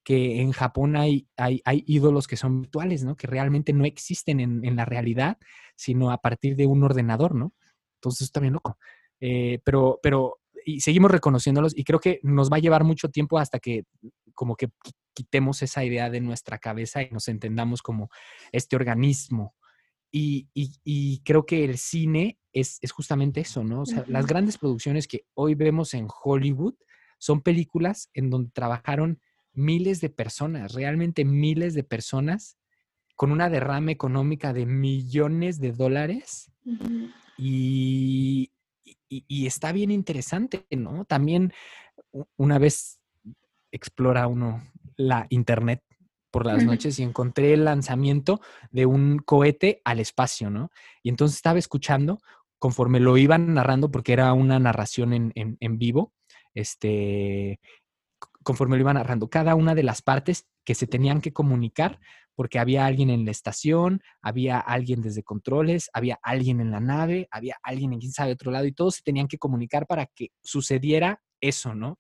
que 0.05 0.41
en 0.41 0.53
Japón 0.53 0.97
hay, 0.97 1.27
hay, 1.37 1.63
hay, 1.65 1.83
ídolos 1.87 2.29
que 2.29 2.37
son 2.37 2.61
virtuales, 2.61 3.03
¿no? 3.05 3.17
Que 3.17 3.27
realmente 3.27 3.73
no 3.73 3.85
existen 3.85 4.39
en, 4.39 4.65
en, 4.65 4.77
la 4.77 4.85
realidad, 4.85 5.39
sino 5.75 6.13
a 6.13 6.19
partir 6.19 6.55
de 6.55 6.67
un 6.67 6.85
ordenador, 6.85 7.35
¿no? 7.35 7.55
Entonces, 7.97 8.27
está 8.27 8.39
bien 8.39 8.53
loco. 8.53 8.79
Eh, 9.21 9.61
pero, 9.65 9.99
pero, 10.03 10.39
y 10.65 10.81
seguimos 10.81 11.11
reconociéndolos 11.11 11.77
y 11.77 11.85
creo 11.85 12.01
que 12.01 12.21
nos 12.23 12.53
va 12.53 12.59
a 12.59 12.61
llevar 12.61 12.85
mucho 12.85 13.09
tiempo 13.09 13.39
hasta 13.39 13.59
que 13.59 13.85
como 14.35 14.57
que 14.57 14.69
quitemos 15.15 15.63
esa 15.63 15.85
idea 15.85 16.11
de 16.11 16.21
nuestra 16.21 16.59
cabeza 16.59 17.03
y 17.03 17.11
nos 17.11 17.29
entendamos 17.29 17.83
como 17.83 18.11
este 18.53 18.77
organismo. 18.77 19.55
Y, 20.11 20.49
y, 20.55 21.21
creo 21.25 21.45
que 21.45 21.65
el 21.65 21.77
cine 21.77 22.39
es, 22.53 22.79
es 22.81 22.91
justamente 22.91 23.41
eso, 23.41 23.63
¿no? 23.63 23.83
O 23.83 23.87
sea, 23.87 24.05
las 24.09 24.27
grandes 24.27 24.57
producciones 24.57 25.07
que 25.07 25.27
hoy 25.35 25.55
vemos 25.55 25.93
en 25.93 26.09
Hollywood 26.09 26.75
son 27.19 27.43
películas 27.43 28.09
en 28.15 28.31
donde 28.31 28.51
trabajaron 28.51 29.21
miles 29.53 30.01
de 30.01 30.09
personas, 30.09 30.73
realmente 30.73 31.25
miles 31.25 31.75
de 31.75 31.83
personas, 31.83 32.57
con 33.15 33.33
una 33.33 33.49
derrama 33.51 33.91
económica 33.91 34.53
de 34.53 34.67
millones 34.67 35.59
de 35.59 35.73
dólares. 35.73 36.53
Y, 37.39 38.53
y, 39.09 39.47
está 39.47 39.73
bien 39.73 39.91
interesante, 39.91 40.67
¿no? 40.71 41.05
También 41.05 41.53
una 42.37 42.59
vez 42.59 43.01
explora 43.71 44.27
uno 44.27 44.63
la 44.97 45.27
internet 45.31 45.83
por 46.31 46.47
las 46.47 46.65
noches 46.65 46.99
y 46.99 47.03
encontré 47.03 47.55
el 47.55 47.65
lanzamiento 47.65 48.41
de 48.71 48.87
un 48.87 49.19
cohete 49.19 49.81
al 49.85 50.01
espacio, 50.01 50.51
¿no? 50.51 50.71
Y 51.03 51.09
entonces 51.09 51.37
estaba 51.37 51.59
escuchando 51.59 52.21
conforme 52.59 53.01
lo 53.01 53.17
iban 53.17 53.55
narrando, 53.55 53.91
porque 53.91 54.13
era 54.13 54.33
una 54.33 54.59
narración 54.59 55.13
en, 55.13 55.33
en 55.35 55.79
vivo, 55.79 56.13
este, 56.55 57.61
conforme 58.43 58.77
lo 58.77 58.83
iban 58.83 58.95
narrando, 58.95 59.29
cada 59.29 59.55
una 59.55 59.75
de 59.75 59.83
las 59.83 60.03
partes 60.03 60.47
que 60.65 60.75
se 60.75 60.87
tenían 60.87 61.21
que 61.21 61.33
comunicar 61.33 62.01
porque 62.37 62.59
había 62.59 62.87
alguien 62.87 63.11
en 63.11 63.25
la 63.25 63.31
estación, 63.31 64.03
había 64.21 64.61
alguien 64.61 65.01
desde 65.01 65.23
controles, 65.23 65.91
había 65.93 66.19
alguien 66.23 66.61
en 66.61 66.71
la 66.71 66.81
nave, 66.81 67.29
había 67.31 67.57
alguien 67.63 67.95
en 67.95 67.99
quién 67.99 68.13
sabe 68.13 68.33
otro 68.33 68.53
lado 68.53 68.67
y 68.67 68.73
todos 68.73 68.97
se 68.97 69.03
tenían 69.03 69.27
que 69.27 69.39
comunicar 69.39 69.87
para 69.87 70.07
que 70.07 70.29
sucediera 70.43 71.23
eso, 71.41 71.75
¿no? 71.75 71.99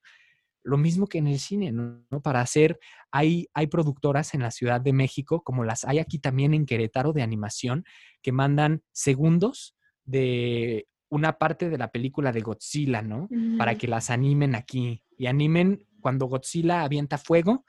Lo 0.66 0.76
mismo 0.76 1.06
que 1.06 1.18
en 1.18 1.28
el 1.28 1.38
cine, 1.38 1.70
¿no? 1.70 2.04
Para 2.22 2.40
hacer, 2.40 2.78
hay, 3.12 3.46
hay 3.54 3.68
productoras 3.68 4.34
en 4.34 4.42
la 4.42 4.50
Ciudad 4.50 4.80
de 4.80 4.92
México, 4.92 5.42
como 5.42 5.64
las 5.64 5.84
hay 5.84 6.00
aquí 6.00 6.18
también 6.18 6.54
en 6.54 6.66
Querétaro 6.66 7.12
de 7.12 7.22
animación, 7.22 7.84
que 8.20 8.32
mandan 8.32 8.82
segundos 8.92 9.76
de 10.04 10.88
una 11.08 11.38
parte 11.38 11.70
de 11.70 11.78
la 11.78 11.92
película 11.92 12.32
de 12.32 12.40
Godzilla, 12.40 13.00
¿no? 13.00 13.28
Para 13.58 13.76
que 13.76 13.86
las 13.86 14.10
animen 14.10 14.54
aquí 14.56 15.04
y 15.16 15.26
animen 15.26 15.86
cuando 16.00 16.26
Godzilla 16.26 16.82
avienta 16.82 17.16
fuego 17.16 17.64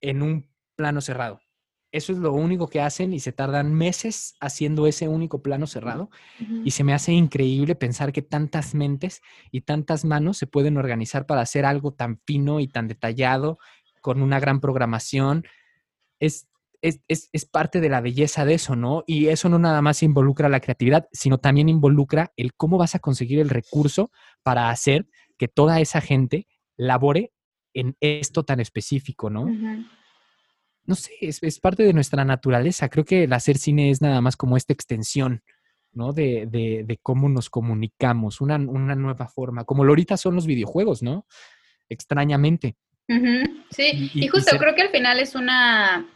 en 0.00 0.22
un 0.22 0.50
plano 0.74 1.00
cerrado. 1.00 1.40
Eso 1.94 2.10
es 2.10 2.18
lo 2.18 2.32
único 2.32 2.66
que 2.66 2.80
hacen 2.80 3.12
y 3.12 3.20
se 3.20 3.30
tardan 3.30 3.72
meses 3.72 4.34
haciendo 4.40 4.88
ese 4.88 5.06
único 5.06 5.42
plano 5.42 5.68
cerrado. 5.68 6.10
Y 6.64 6.72
se 6.72 6.82
me 6.82 6.92
hace 6.92 7.12
increíble 7.12 7.76
pensar 7.76 8.12
que 8.12 8.20
tantas 8.20 8.74
mentes 8.74 9.22
y 9.52 9.60
tantas 9.60 10.04
manos 10.04 10.36
se 10.36 10.48
pueden 10.48 10.76
organizar 10.76 11.24
para 11.24 11.42
hacer 11.42 11.64
algo 11.64 11.92
tan 11.92 12.18
fino 12.26 12.58
y 12.58 12.66
tan 12.66 12.88
detallado, 12.88 13.60
con 14.00 14.22
una 14.22 14.40
gran 14.40 14.58
programación. 14.60 15.44
Es, 16.18 16.48
es, 16.82 16.98
es, 17.06 17.44
parte 17.44 17.80
de 17.80 17.88
la 17.88 18.00
belleza 18.00 18.44
de 18.44 18.54
eso, 18.54 18.74
¿no? 18.74 19.04
Y 19.06 19.28
eso 19.28 19.48
no 19.48 19.60
nada 19.60 19.80
más 19.80 20.02
involucra 20.02 20.48
la 20.48 20.58
creatividad, 20.58 21.06
sino 21.12 21.38
también 21.38 21.68
involucra 21.68 22.32
el 22.36 22.54
cómo 22.54 22.76
vas 22.76 22.96
a 22.96 22.98
conseguir 22.98 23.38
el 23.38 23.50
recurso 23.50 24.10
para 24.42 24.70
hacer 24.70 25.06
que 25.38 25.46
toda 25.46 25.78
esa 25.78 26.00
gente 26.00 26.48
labore 26.76 27.32
en 27.72 27.96
esto 28.00 28.42
tan 28.42 28.58
específico, 28.58 29.30
¿no? 29.30 29.46
No 30.86 30.94
sé, 30.94 31.12
es, 31.20 31.60
parte 31.60 31.82
de 31.82 31.92
nuestra 31.92 32.24
naturaleza. 32.24 32.88
Creo 32.88 33.04
que 33.04 33.24
el 33.24 33.32
hacer 33.32 33.58
cine 33.58 33.90
es 33.90 34.02
nada 34.02 34.20
más 34.20 34.36
como 34.36 34.56
esta 34.56 34.72
extensión, 34.72 35.42
¿no? 35.92 36.12
De, 36.12 36.46
de, 36.46 36.98
cómo 37.02 37.28
nos 37.28 37.50
comunicamos, 37.50 38.40
una, 38.40 38.56
una, 38.56 38.94
nueva 38.94 39.28
forma, 39.28 39.64
como 39.64 39.84
lo 39.84 39.92
ahorita 39.92 40.16
son 40.16 40.34
los 40.34 40.46
videojuegos, 40.46 41.02
¿no? 41.02 41.26
Extrañamente. 41.88 42.76
Sí, 43.70 44.10
y, 44.14 44.28
justo 44.28 44.56
creo 44.58 44.74
que 44.74 44.82
al 44.82 44.90
final 44.90 45.20
es 45.20 45.34
una, 45.34 46.08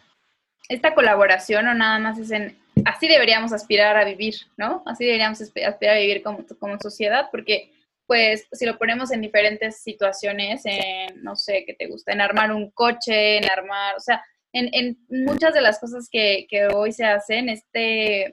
esta 0.69 0.95
colaboración 0.95 1.69
o 1.69 1.75
nada 1.75 1.99
más 1.99 2.19
es 2.19 2.31
en, 2.31 2.59
así 2.85 3.09
deberíamos 3.09 3.53
aspirar 3.53 3.97
a 3.97 4.05
vivir, 4.05 4.35
¿no? 4.57 4.83
Así 4.87 5.05
deberíamos 5.05 5.41
aspirar 5.41 5.97
a 5.97 6.01
vivir 6.01 6.23
como, 6.23 6.45
como 6.59 6.79
sociedad, 6.79 7.29
porque 7.31 7.73
pues 8.07 8.49
si 8.53 8.65
lo 8.65 8.79
ponemos 8.79 9.13
en 9.13 9.21
diferentes 9.21 9.83
situaciones, 9.83 10.63
en, 10.65 11.23
no 11.23 11.37
sé, 11.37 11.65
¿qué 11.67 11.75
te 11.75 11.89
gusta? 11.89 12.13
En 12.13 12.23
armar 12.23 12.53
un 12.53 12.71
coche, 12.71 13.37
en 13.37 13.51
armar, 13.51 13.97
o 13.97 14.01
sea, 14.01 14.25
en, 14.59 14.99
muchas 15.09 15.55
de 15.55 15.61
las 15.61 15.79
cosas 15.79 16.09
que, 16.11 16.47
hoy 16.75 16.93
se 16.93 17.05
hacen, 17.05 17.49
este, 17.49 18.33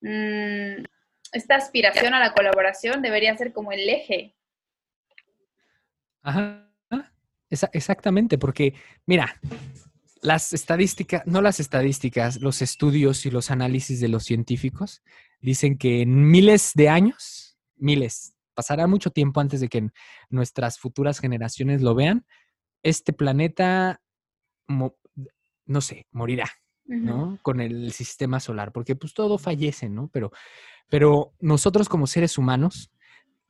mm, 0.00 0.84
esta 1.32 1.56
aspiración 1.56 2.14
a 2.14 2.20
la 2.20 2.32
colaboración 2.32 3.02
debería 3.02 3.36
ser 3.36 3.52
como 3.52 3.72
el 3.72 3.88
eje. 3.88 4.34
Ajá, 6.22 6.70
exactamente, 7.72 8.38
porque 8.38 8.74
mira, 9.06 9.40
las 10.22 10.52
estadísticas, 10.52 11.22
no 11.26 11.40
las 11.40 11.60
estadísticas, 11.60 12.40
los 12.40 12.62
estudios 12.62 13.24
y 13.26 13.30
los 13.30 13.50
análisis 13.50 14.00
de 14.00 14.08
los 14.08 14.24
científicos 14.24 15.02
dicen 15.40 15.78
que 15.78 16.02
en 16.02 16.30
miles 16.30 16.72
de 16.74 16.88
años, 16.88 17.58
miles, 17.76 18.34
pasará 18.54 18.86
mucho 18.86 19.10
tiempo 19.10 19.40
antes 19.40 19.60
de 19.60 19.68
que 19.68 19.88
nuestras 20.28 20.78
futuras 20.78 21.18
generaciones 21.18 21.80
lo 21.80 21.94
vean, 21.94 22.26
este 22.82 23.12
planeta 23.12 24.00
no 25.70 25.80
sé, 25.80 26.06
morirá, 26.10 26.50
¿no? 26.84 27.38
Con 27.42 27.60
el 27.60 27.92
sistema 27.92 28.40
solar, 28.40 28.72
porque 28.72 28.96
pues 28.96 29.14
todo 29.14 29.38
fallece, 29.38 29.88
¿no? 29.88 30.10
Pero, 30.12 30.32
pero 30.88 31.32
nosotros 31.38 31.88
como 31.88 32.08
seres 32.08 32.36
humanos 32.38 32.90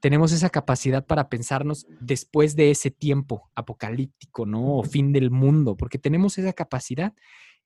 tenemos 0.00 0.31
esa 0.33 0.50
capacidad 0.50 1.07
para 1.07 1.31
pensarnos 1.31 1.87
después 2.00 2.57
de 2.57 2.71
ese 2.71 2.91
tiempo 2.91 3.50
apocalíptico, 3.55 4.45
¿no? 4.45 4.77
O 4.77 4.83
fin 4.83 5.12
del 5.12 5.31
mundo, 5.31 5.77
porque 5.79 5.99
tenemos 5.99 6.37
esa 6.37 6.53
capacidad 6.53 7.15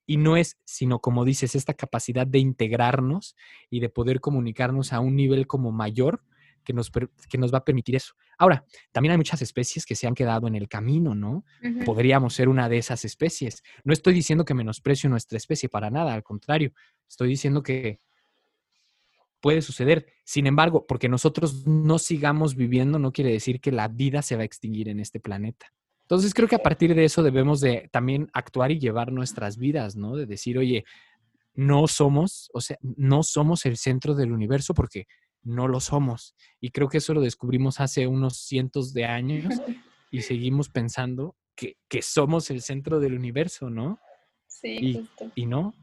y 0.06 0.18
no 0.18 0.37
es, 0.37 0.56
sino 0.64 1.00
como 1.00 1.25
dices, 1.25 1.56
esta 1.56 1.75
capacidad 1.75 2.26
de 2.26 2.38
integrarnos 2.38 3.34
y 3.70 3.80
de 3.80 3.88
poder 3.88 4.20
comunicarnos 4.20 4.92
a 4.92 5.00
un 5.00 5.16
nivel 5.16 5.49
como 5.49 5.73
mayor 5.73 6.23
que 6.64 6.73
nos, 6.73 6.90
que 6.90 7.38
nos 7.38 7.52
va 7.52 7.59
a 7.59 7.64
permitir 7.64 7.97
eso. 7.97 8.14
Ahora, 8.38 8.64
también 8.92 9.12
hay 9.12 9.18
muchas 9.18 9.42
especies 9.42 9.87
que 9.87 9.94
se 9.94 10.07
han 10.07 10.14
quedado 10.14 10.46
en 10.48 10.55
el 10.55 10.68
camino, 10.68 11.14
¿no? 11.14 11.44
Podríamos 11.85 12.35
ser 12.35 12.48
una 12.48 12.68
de 12.68 12.79
esas 12.79 13.05
especies. 13.05 13.62
No 13.85 13.92
estoy 13.92 14.14
diciendo 14.14 14.44
que 14.44 14.55
menosprecio 14.55 15.09
nuestra 15.09 15.37
especie 15.37 15.68
para 15.68 15.90
nada, 15.90 16.14
al 16.14 16.22
contrario, 16.22 16.72
estoy 17.09 17.29
diciendo 17.29 17.62
que 17.62 17.98
puede 19.40 19.61
suceder. 19.61 20.07
Sin 20.24 20.46
embargo, 20.46 20.87
porque 20.87 21.09
nosotros 21.09 21.66
no 21.66 21.98
sigamos 21.98 22.57
viviendo 22.57 22.98
no 22.98 23.12
quiere 23.12 23.31
decir 23.31 23.61
que 23.61 23.72
la 23.72 23.88
vida 23.88 24.22
se 24.22 24.37
va 24.37 24.42
a 24.42 24.46
extinguir 24.46 24.88
en 24.88 25.00
este 25.00 25.20
planeta. 25.20 25.66
Entonces 26.05 26.33
creo 26.33 26.48
que 26.48 26.55
a 26.57 26.62
partir 26.62 26.94
de 26.94 27.05
eso 27.05 27.22
debemos 27.22 27.61
de 27.61 27.88
también 27.92 28.31
actuar 28.33 28.72
y 28.72 28.79
llevar 28.79 29.12
nuestras 29.12 29.59
vidas, 29.59 29.96
¿no? 29.96 30.16
De 30.16 30.24
decir, 30.27 30.57
oye, 30.57 30.85
no 31.55 31.87
somos, 31.88 32.50
o 32.53 32.61
sea, 32.61 32.79
no 32.81 33.22
somos 33.22 33.64
el 33.66 33.77
centro 33.77 34.14
del 34.14 34.33
universo 34.33 34.74
porque 34.74 35.07
no 35.44 35.68
lo 35.68 35.80
somos. 35.80 36.35
Y 36.61 36.70
creo 36.70 36.88
que 36.88 36.98
eso 36.98 37.14
lo 37.14 37.20
descubrimos 37.20 37.80
hace 37.80 38.07
unos 38.07 38.38
cientos 38.38 38.92
de 38.92 39.04
años 39.04 39.44
y 40.11 40.22
seguimos 40.22 40.68
pensando 40.68 41.37
que, 41.54 41.76
somos 42.02 42.50
el 42.50 42.62
centro 42.62 42.98
del 42.98 43.14
universo, 43.14 43.70
¿no? 43.70 44.00
Sí, 44.48 44.78
y, 44.80 44.94
justo. 44.94 45.30
Y 45.35 45.46
no. 45.46 45.74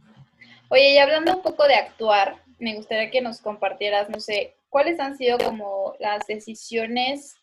Oye, 0.70 0.96
y 0.96 0.98
hablando 0.98 1.38
un 1.38 1.42
poco 1.42 1.66
de 1.66 1.76
actuar, 1.76 2.44
me 2.60 2.76
gustaría 2.76 3.10
que 3.10 3.22
nos 3.22 3.40
compartieras, 3.40 4.10
no 4.10 4.20
sé, 4.20 4.56
cuáles 4.70 5.00
han 5.00 5.18
sido 5.18 5.38
como 5.38 5.96
las 6.00 6.28
decisiones 6.28 7.36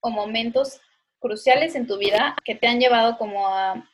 o 0.00 0.10
momentos 0.10 0.80
cruciales 1.18 1.74
en 1.74 1.86
tu 1.86 1.98
vida 1.98 2.36
que 2.44 2.54
te 2.54 2.66
han 2.66 2.80
llevado 2.80 3.16
como 3.18 3.48
a 3.48 3.88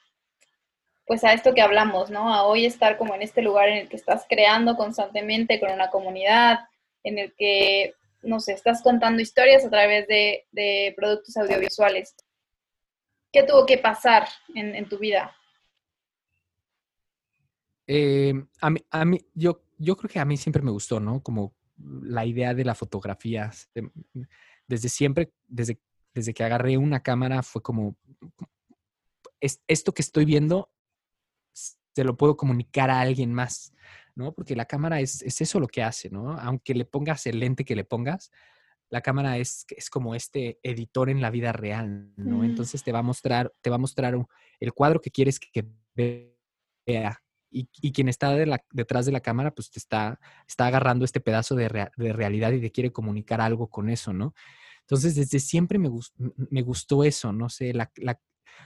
pues 1.06 1.24
a 1.24 1.32
esto 1.32 1.52
que 1.52 1.62
hablamos, 1.62 2.10
¿no? 2.10 2.32
A 2.32 2.44
hoy 2.44 2.64
estar 2.64 2.96
como 2.96 3.14
en 3.14 3.22
este 3.22 3.42
lugar 3.42 3.68
en 3.68 3.78
el 3.78 3.88
que 3.88 3.96
estás 3.96 4.24
creando 4.28 4.76
constantemente 4.76 5.58
con 5.60 5.70
una 5.70 5.90
comunidad, 5.90 6.60
en 7.02 7.18
el 7.18 7.34
que, 7.34 7.94
no 8.22 8.40
sé, 8.40 8.52
estás 8.52 8.82
contando 8.82 9.22
historias 9.22 9.64
a 9.64 9.70
través 9.70 10.06
de, 10.08 10.94
productos 10.96 11.36
audiovisuales. 11.36 12.14
¿Qué 13.32 13.42
tuvo 13.42 13.64
que 13.66 13.78
pasar 13.78 14.28
en, 14.54 14.88
tu 14.88 14.98
vida? 14.98 15.34
Eh, 17.86 18.34
a 18.60 18.70
mí, 18.70 18.80
a 18.90 19.04
mí 19.04 19.26
yo, 19.34 19.62
yo 19.78 19.96
creo 19.96 20.10
que 20.10 20.18
a 20.20 20.24
mí 20.24 20.36
siempre 20.36 20.62
me 20.62 20.70
gustó, 20.70 21.00
¿no? 21.00 21.22
Como 21.22 21.54
la 21.76 22.24
idea 22.24 22.54
de 22.54 22.64
la 22.64 22.74
fotografía. 22.74 23.50
Desde 24.66 24.88
siempre, 24.88 25.32
desde, 25.46 25.80
desde 26.14 26.34
que 26.34 26.44
agarré 26.44 26.76
una 26.76 27.02
cámara, 27.02 27.42
fue 27.42 27.62
como, 27.62 27.96
esto 29.40 29.92
que 29.92 30.02
estoy 30.02 30.24
viendo, 30.24 30.70
se 31.52 32.04
lo 32.04 32.16
puedo 32.16 32.36
comunicar 32.36 32.90
a 32.90 33.00
alguien 33.00 33.32
más. 33.32 33.72
¿No? 34.14 34.32
Porque 34.32 34.56
la 34.56 34.66
cámara 34.66 35.00
es, 35.00 35.22
eso 35.22 35.60
lo 35.60 35.68
que 35.68 35.82
hace, 35.82 36.10
¿no? 36.10 36.32
Aunque 36.38 36.74
le 36.74 36.84
pongas 36.84 37.26
el 37.26 37.40
lente 37.40 37.64
que 37.64 37.76
le 37.76 37.84
pongas, 37.84 38.30
la 38.90 39.00
cámara 39.00 39.38
es, 39.38 39.64
es 39.70 39.88
como 39.88 40.14
este 40.14 40.58
editor 40.62 41.08
en 41.08 41.20
la 41.20 41.30
vida 41.30 41.52
real, 41.52 42.12
¿no? 42.16 42.44
Entonces 42.44 42.82
te 42.82 42.92
va 42.92 42.98
a 42.98 43.02
mostrar, 43.02 43.52
te 43.62 43.70
va 43.70 43.76
a 43.76 43.78
mostrar 43.78 44.14
el 44.60 44.72
cuadro 44.74 45.00
que 45.00 45.10
quieres 45.10 45.40
que 45.40 45.66
vea. 45.94 47.22
Y, 47.54 47.92
quien 47.92 48.08
está 48.08 48.34
detrás 48.70 49.04
de 49.04 49.12
la 49.12 49.20
cámara, 49.20 49.50
pues 49.50 49.70
te 49.70 49.78
está, 49.78 50.18
está 50.48 50.66
agarrando 50.66 51.04
este 51.04 51.20
pedazo 51.20 51.54
de, 51.54 51.68
realidad 51.68 52.52
y 52.52 52.60
te 52.62 52.70
quiere 52.70 52.92
comunicar 52.92 53.42
algo 53.42 53.68
con 53.68 53.90
eso, 53.90 54.14
¿no? 54.14 54.34
Entonces, 54.80 55.14
desde 55.14 55.38
siempre 55.38 55.78
me, 55.78 55.90
me 56.50 56.62
gustó 56.62 57.04
eso, 57.04 57.32
no 57.32 57.50
sé, 57.50 57.74
la, 57.74 57.90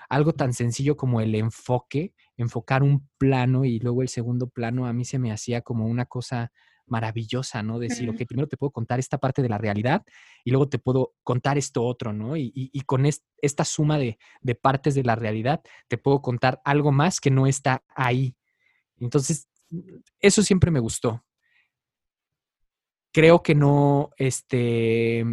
algo 0.08 0.32
tan 0.32 0.52
sencillo 0.52 0.96
como 0.96 1.20
el 1.20 1.34
enfoque, 1.34 2.14
enfocar 2.36 2.82
un 2.82 3.08
plano 3.18 3.64
y 3.64 3.78
luego 3.78 4.02
el 4.02 4.08
segundo 4.08 4.48
plano, 4.48 4.86
a 4.86 4.92
mí 4.92 5.04
se 5.04 5.18
me 5.18 5.32
hacía 5.32 5.62
como 5.62 5.86
una 5.86 6.06
cosa 6.06 6.52
maravillosa, 6.86 7.62
¿no? 7.62 7.78
Decir, 7.78 8.08
ok, 8.08 8.16
primero 8.26 8.48
te 8.48 8.56
puedo 8.56 8.70
contar 8.70 8.98
esta 8.98 9.18
parte 9.18 9.42
de 9.42 9.48
la 9.48 9.58
realidad 9.58 10.04
y 10.44 10.50
luego 10.50 10.68
te 10.68 10.78
puedo 10.78 11.14
contar 11.22 11.58
esto 11.58 11.84
otro, 11.84 12.12
¿no? 12.12 12.36
Y, 12.36 12.70
con 12.86 13.06
esta 13.06 13.64
suma 13.64 13.98
de, 13.98 14.18
partes 14.60 14.94
de 14.94 15.02
la 15.02 15.16
realidad 15.16 15.62
te 15.88 15.98
puedo 15.98 16.22
contar 16.22 16.60
algo 16.64 16.92
más 16.92 17.20
que 17.20 17.30
no 17.30 17.46
está 17.46 17.82
ahí. 17.94 18.36
Entonces, 18.98 19.48
eso 20.20 20.42
siempre 20.42 20.70
me 20.70 20.80
gustó. 20.80 21.24
Creo 23.12 23.42
que 23.42 23.54
no, 23.54 24.10
este, 24.18 25.24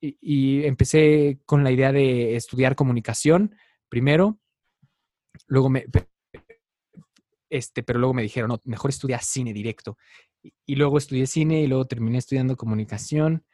y 0.00 0.64
empecé 0.64 1.40
con 1.44 1.64
la 1.64 1.72
idea 1.72 1.92
de 1.92 2.36
estudiar 2.36 2.76
comunicación 2.76 3.56
primero, 3.92 4.38
luego 5.48 5.68
me, 5.68 5.84
este, 7.50 7.82
pero 7.82 7.98
luego 7.98 8.14
me 8.14 8.22
dijeron, 8.22 8.48
no, 8.48 8.58
mejor 8.64 8.88
estudia 8.88 9.18
cine 9.18 9.52
directo. 9.52 9.98
Y, 10.64 10.76
luego 10.76 10.96
estudié 10.96 11.26
cine 11.26 11.60
y 11.60 11.66
luego 11.66 11.84
terminé 11.84 12.16
estudiando 12.16 12.56
comunicación. 12.56 13.44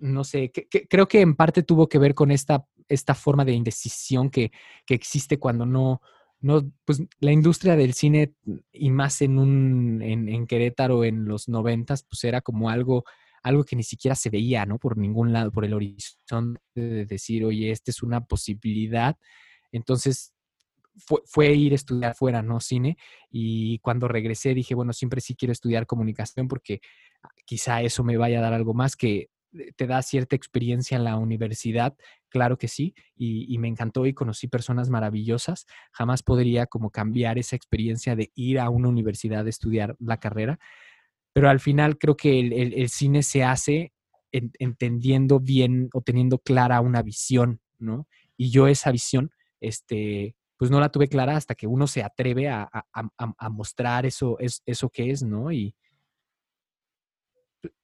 No 0.00 0.24
sé, 0.24 0.50
creo 0.88 1.06
que 1.06 1.20
en 1.20 1.36
parte 1.36 1.62
tuvo 1.62 1.86
que 1.86 1.98
ver 1.98 2.14
con 2.14 2.30
esta, 2.30 2.66
esta 2.88 3.14
forma 3.14 3.44
de 3.44 3.52
indecisión 3.52 4.30
que, 4.30 4.52
existe 4.88 5.38
cuando 5.38 5.66
no, 5.66 6.00
no, 6.40 6.72
pues 6.86 7.02
la 7.20 7.32
industria 7.32 7.76
del 7.76 7.92
cine 7.92 8.32
y 8.72 8.90
más 8.90 9.20
en 9.20 9.38
un, 9.38 10.00
en, 10.00 10.30
en 10.30 10.46
Querétaro 10.46 11.04
en 11.04 11.26
los 11.26 11.50
noventas, 11.50 12.04
pues 12.04 12.24
era 12.24 12.40
como 12.40 12.70
algo 12.70 13.04
algo 13.42 13.64
que 13.64 13.76
ni 13.76 13.82
siquiera 13.82 14.14
se 14.14 14.30
veía, 14.30 14.66
¿no? 14.66 14.78
Por 14.78 14.96
ningún 14.98 15.32
lado, 15.32 15.50
por 15.50 15.64
el 15.64 15.74
horizonte 15.74 16.60
de 16.74 17.06
decir, 17.06 17.44
oye, 17.44 17.70
esta 17.70 17.90
es 17.90 18.02
una 18.02 18.24
posibilidad. 18.24 19.16
Entonces, 19.72 20.32
fue, 21.26 21.54
ir 21.54 21.72
a 21.72 21.76
estudiar 21.76 22.14
fuera, 22.14 22.42
¿no? 22.42 22.60
Cine. 22.60 22.96
Y 23.30 23.78
cuando 23.78 24.08
regresé 24.08 24.54
dije, 24.54 24.74
bueno, 24.74 24.92
siempre 24.92 25.20
sí 25.20 25.34
quiero 25.34 25.52
estudiar 25.52 25.86
comunicación 25.86 26.48
porque 26.48 26.80
quizá 27.44 27.82
eso 27.82 28.04
me 28.04 28.16
vaya 28.16 28.38
a 28.38 28.42
dar 28.42 28.52
algo 28.52 28.74
más 28.74 28.96
que 28.96 29.30
te 29.76 29.86
da 29.86 30.02
cierta 30.02 30.34
experiencia 30.34 30.96
en 30.96 31.04
la 31.04 31.16
universidad, 31.16 31.94
claro 32.28 32.56
que 32.56 32.68
sí, 32.68 32.94
y, 33.14 33.58
me 33.58 33.68
encantó 33.68 34.06
y 34.06 34.14
conocí 34.14 34.48
personas 34.48 34.88
maravillosas. 34.88 35.66
Jamás 35.92 36.22
podría 36.22 36.66
como 36.66 36.90
cambiar 36.90 37.38
esa 37.38 37.56
experiencia 37.56 38.16
de 38.16 38.32
ir 38.34 38.58
a 38.58 38.70
una 38.70 38.88
universidad 38.88 39.46
a 39.46 39.50
estudiar 39.50 39.94
la 39.98 40.18
carrera, 40.18 40.58
pero 41.32 41.48
al 41.48 41.60
final 41.60 41.98
creo 41.98 42.16
que 42.16 42.40
el, 42.40 42.88
cine 42.88 43.22
se 43.22 43.44
hace 43.44 43.92
entendiendo 44.30 45.40
bien 45.40 45.90
o 45.92 46.00
teniendo 46.00 46.38
clara 46.38 46.80
una 46.80 47.02
visión, 47.02 47.60
¿no? 47.78 48.06
Y 48.36 48.50
yo 48.50 48.66
esa 48.66 48.90
visión, 48.90 49.30
este, 49.60 50.34
pues 50.56 50.70
no 50.70 50.80
la 50.80 50.90
tuve 50.90 51.08
clara 51.08 51.36
hasta 51.36 51.54
que 51.54 51.66
uno 51.66 51.86
se 51.86 52.02
atreve 52.02 52.48
a, 52.48 52.70
mostrar 53.50 54.06
eso, 54.06 54.38
es, 54.38 54.62
eso 54.64 54.88
que 54.88 55.10
es, 55.10 55.22
¿no? 55.22 55.52
Y, 55.52 55.74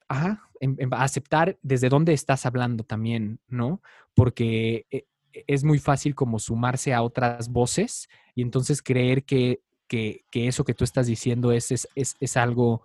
ajá, 0.08 0.48
aceptar 0.92 1.58
desde 1.62 1.88
dónde 1.88 2.12
estás 2.12 2.46
hablando 2.46 2.84
también, 2.84 3.40
¿no? 3.46 3.82
Porque 4.14 4.86
e, 4.90 5.06
e, 5.32 5.44
es 5.46 5.64
muy 5.64 5.78
fácil 5.78 6.14
como 6.14 6.38
sumarse 6.38 6.94
a 6.94 7.02
otras 7.02 7.48
voces 7.50 8.08
y 8.34 8.42
entonces 8.42 8.82
creer 8.82 9.24
que, 9.24 9.60
que, 9.86 10.24
que 10.30 10.48
eso 10.48 10.64
que 10.64 10.74
tú 10.74 10.84
estás 10.84 11.06
diciendo 11.06 11.52
es, 11.52 11.70
es, 11.70 11.88
es, 11.94 12.14
es, 12.20 12.36
algo, 12.36 12.82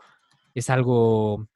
es 0.54 0.70
algo 0.70 1.48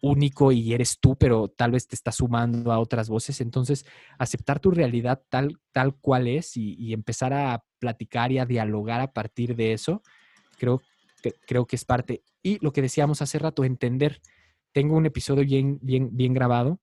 único 0.00 0.52
y 0.52 0.74
eres 0.74 0.98
tú, 1.00 1.16
pero 1.16 1.48
tal 1.48 1.72
vez 1.72 1.88
te 1.88 1.94
estás 1.94 2.16
sumando 2.16 2.72
a 2.72 2.78
otras 2.78 3.08
voces. 3.08 3.40
Entonces, 3.40 3.86
aceptar 4.18 4.60
tu 4.60 4.70
realidad 4.70 5.22
tal, 5.30 5.58
tal 5.72 5.94
cual 5.96 6.28
es 6.28 6.56
y, 6.56 6.74
y 6.74 6.92
empezar 6.92 7.32
a 7.32 7.64
platicar 7.78 8.30
y 8.30 8.38
a 8.38 8.46
dialogar 8.46 9.00
a 9.00 9.12
partir 9.12 9.56
de 9.56 9.72
eso, 9.72 10.02
creo, 10.58 10.82
que, 11.22 11.32
creo 11.46 11.66
que 11.66 11.76
es 11.76 11.84
parte. 11.84 12.22
Y 12.42 12.58
lo 12.62 12.72
que 12.72 12.82
decíamos 12.82 13.22
hace 13.22 13.38
rato, 13.38 13.64
entender 13.64 14.20
tengo 14.72 14.96
un 14.96 15.06
episodio 15.06 15.44
bien, 15.44 15.78
bien, 15.80 16.10
bien 16.12 16.34
grabado 16.34 16.80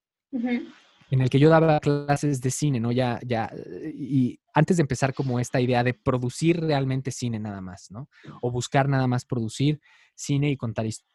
en 1.12 1.22
el 1.22 1.30
que 1.30 1.40
yo 1.40 1.50
daba 1.50 1.80
clases 1.82 2.40
de 2.40 2.52
cine, 2.52 2.80
¿no? 2.80 2.94
Ya, 2.94 3.20
ya, 3.26 3.52
y 3.94 4.40
antes 4.54 4.78
de 4.78 4.82
empezar 4.82 5.14
como 5.14 5.42
esta 5.42 5.60
idea 5.60 5.84
de 5.84 5.94
producir 5.94 6.62
realmente 6.62 7.12
cine 7.12 7.38
nada 7.38 7.60
más, 7.60 7.92
¿no? 7.92 8.10
O 8.42 8.50
buscar 8.50 8.88
nada 8.88 9.08
más 9.08 9.26
producir 9.26 9.82
cine 10.16 10.52
y 10.52 10.58
contar 10.58 10.86
historias. 10.86 11.11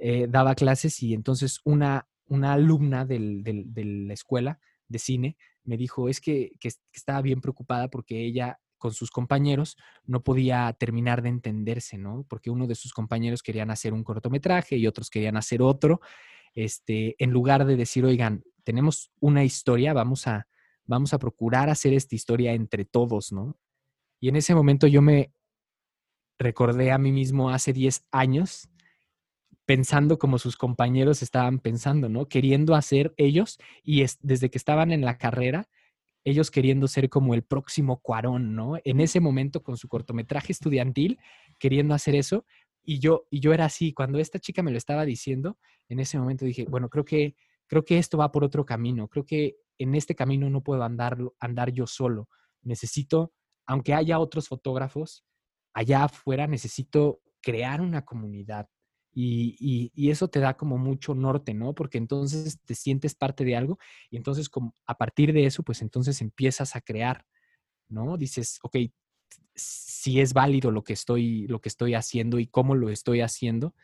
Eh, 0.00 0.26
daba 0.28 0.54
clases 0.54 1.02
y 1.02 1.14
entonces 1.14 1.60
una, 1.64 2.08
una 2.26 2.52
alumna 2.52 3.04
del, 3.04 3.42
de 3.42 3.84
la 3.84 4.14
escuela 4.14 4.60
de 4.86 4.98
cine 4.98 5.36
me 5.64 5.76
dijo, 5.76 6.08
es 6.08 6.20
que, 6.20 6.52
que 6.60 6.70
estaba 6.92 7.20
bien 7.20 7.40
preocupada 7.40 7.88
porque 7.88 8.24
ella 8.24 8.58
con 8.78 8.92
sus 8.92 9.10
compañeros 9.10 9.76
no 10.04 10.22
podía 10.22 10.72
terminar 10.78 11.20
de 11.20 11.28
entenderse, 11.28 11.98
¿no? 11.98 12.24
Porque 12.28 12.50
uno 12.50 12.66
de 12.66 12.74
sus 12.74 12.92
compañeros 12.92 13.42
querían 13.42 13.70
hacer 13.70 13.92
un 13.92 14.04
cortometraje 14.04 14.76
y 14.76 14.86
otros 14.86 15.10
querían 15.10 15.36
hacer 15.36 15.60
otro. 15.60 16.00
Este, 16.54 17.16
en 17.22 17.30
lugar 17.30 17.66
de 17.66 17.76
decir, 17.76 18.04
oigan, 18.04 18.44
tenemos 18.64 19.10
una 19.20 19.44
historia, 19.44 19.92
vamos 19.92 20.26
a, 20.26 20.46
vamos 20.86 21.12
a 21.12 21.18
procurar 21.18 21.68
hacer 21.68 21.92
esta 21.92 22.14
historia 22.14 22.52
entre 22.54 22.84
todos, 22.84 23.32
¿no? 23.32 23.58
Y 24.20 24.28
en 24.28 24.36
ese 24.36 24.54
momento 24.54 24.86
yo 24.86 25.02
me 25.02 25.32
recordé 26.38 26.92
a 26.92 26.98
mí 26.98 27.12
mismo 27.12 27.50
hace 27.50 27.72
10 27.72 28.06
años 28.10 28.68
pensando 29.68 30.18
como 30.18 30.38
sus 30.38 30.56
compañeros 30.56 31.20
estaban 31.20 31.58
pensando, 31.58 32.08
¿no? 32.08 32.26
Queriendo 32.26 32.74
hacer 32.74 33.12
ellos 33.18 33.58
y 33.82 34.02
desde 34.22 34.48
que 34.48 34.56
estaban 34.56 34.92
en 34.92 35.02
la 35.02 35.18
carrera, 35.18 35.68
ellos 36.24 36.50
queriendo 36.50 36.88
ser 36.88 37.10
como 37.10 37.34
el 37.34 37.42
próximo 37.42 38.00
Cuarón, 38.00 38.54
¿no? 38.54 38.78
En 38.82 38.98
ese 39.00 39.20
momento 39.20 39.62
con 39.62 39.76
su 39.76 39.86
cortometraje 39.86 40.52
estudiantil, 40.52 41.18
queriendo 41.58 41.92
hacer 41.94 42.14
eso. 42.14 42.46
Y 42.82 42.98
yo, 42.98 43.26
y 43.30 43.40
yo 43.40 43.52
era 43.52 43.66
así, 43.66 43.92
cuando 43.92 44.18
esta 44.18 44.38
chica 44.38 44.62
me 44.62 44.70
lo 44.70 44.78
estaba 44.78 45.04
diciendo, 45.04 45.58
en 45.90 46.00
ese 46.00 46.18
momento 46.18 46.46
dije, 46.46 46.64
bueno, 46.66 46.88
creo 46.88 47.04
que, 47.04 47.36
creo 47.66 47.84
que 47.84 47.98
esto 47.98 48.16
va 48.16 48.32
por 48.32 48.44
otro 48.44 48.64
camino, 48.64 49.06
creo 49.08 49.26
que 49.26 49.56
en 49.76 49.94
este 49.94 50.14
camino 50.14 50.48
no 50.48 50.62
puedo 50.62 50.82
andar, 50.82 51.18
andar 51.40 51.72
yo 51.72 51.86
solo. 51.86 52.30
Necesito, 52.62 53.34
aunque 53.66 53.92
haya 53.92 54.18
otros 54.18 54.48
fotógrafos, 54.48 55.26
allá 55.74 56.04
afuera 56.04 56.46
necesito 56.46 57.20
crear 57.42 57.82
una 57.82 58.06
comunidad, 58.06 58.66
y, 59.12 60.10
eso 60.10 60.28
te 60.28 60.40
da 60.40 60.56
como 60.56 60.78
mucho 60.78 61.14
norte, 61.14 61.54
¿no? 61.54 61.74
Porque 61.74 61.98
entonces 61.98 62.60
te 62.64 62.74
sientes 62.74 63.14
parte 63.14 63.44
de 63.44 63.56
algo 63.56 63.78
y 64.10 64.16
entonces 64.16 64.48
como, 64.48 64.74
a 64.86 64.96
partir 64.96 65.32
de 65.32 65.46
eso, 65.46 65.62
pues 65.62 65.82
entonces 65.82 66.20
empiezas 66.20 66.76
a 66.76 66.80
crear, 66.80 67.26
¿no? 67.88 68.16
Dices, 68.16 68.58
ok, 68.62 68.76
si 69.54 70.20
es 70.20 70.32
válido 70.32 70.70
lo 70.70 70.84
que 70.84 70.92
estoy, 70.92 71.46
lo 71.48 71.60
que 71.60 71.68
estoy 71.68 71.94
haciendo 71.94 72.38
y 72.38 72.46
cómo 72.46 72.74
lo 72.74 72.90
estoy 72.90 73.20
haciendo, 73.20 73.74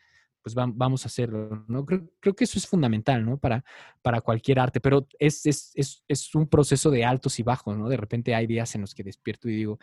pues 0.41 0.53
vamos 0.53 1.05
a 1.05 1.07
hacerlo, 1.07 1.65
¿no? 1.67 1.85
Creo, 1.85 2.35
que 2.35 2.43
eso 2.43 2.59
es 2.59 2.67
fundamental, 2.67 3.25
¿no? 3.25 3.37
Para, 3.39 3.65
para 4.03 4.21
cualquier 4.21 4.59
arte, 4.59 4.79
pero 4.79 5.07
es, 5.17 5.45
es, 5.47 5.71
es, 5.73 6.03
es 6.07 6.35
un 6.35 6.47
proceso 6.47 6.91
de 6.91 7.03
altos 7.03 7.39
y 7.39 7.43
bajos, 7.43 7.75
¿no? 7.75 7.89
De 7.89 7.97
repente 7.97 8.35
hay 8.35 8.45
días 8.45 8.75
en 8.75 8.81
los 8.81 8.93
que 8.93 9.03
despierto 9.03 9.49
y 9.49 9.55
digo, 9.55 9.79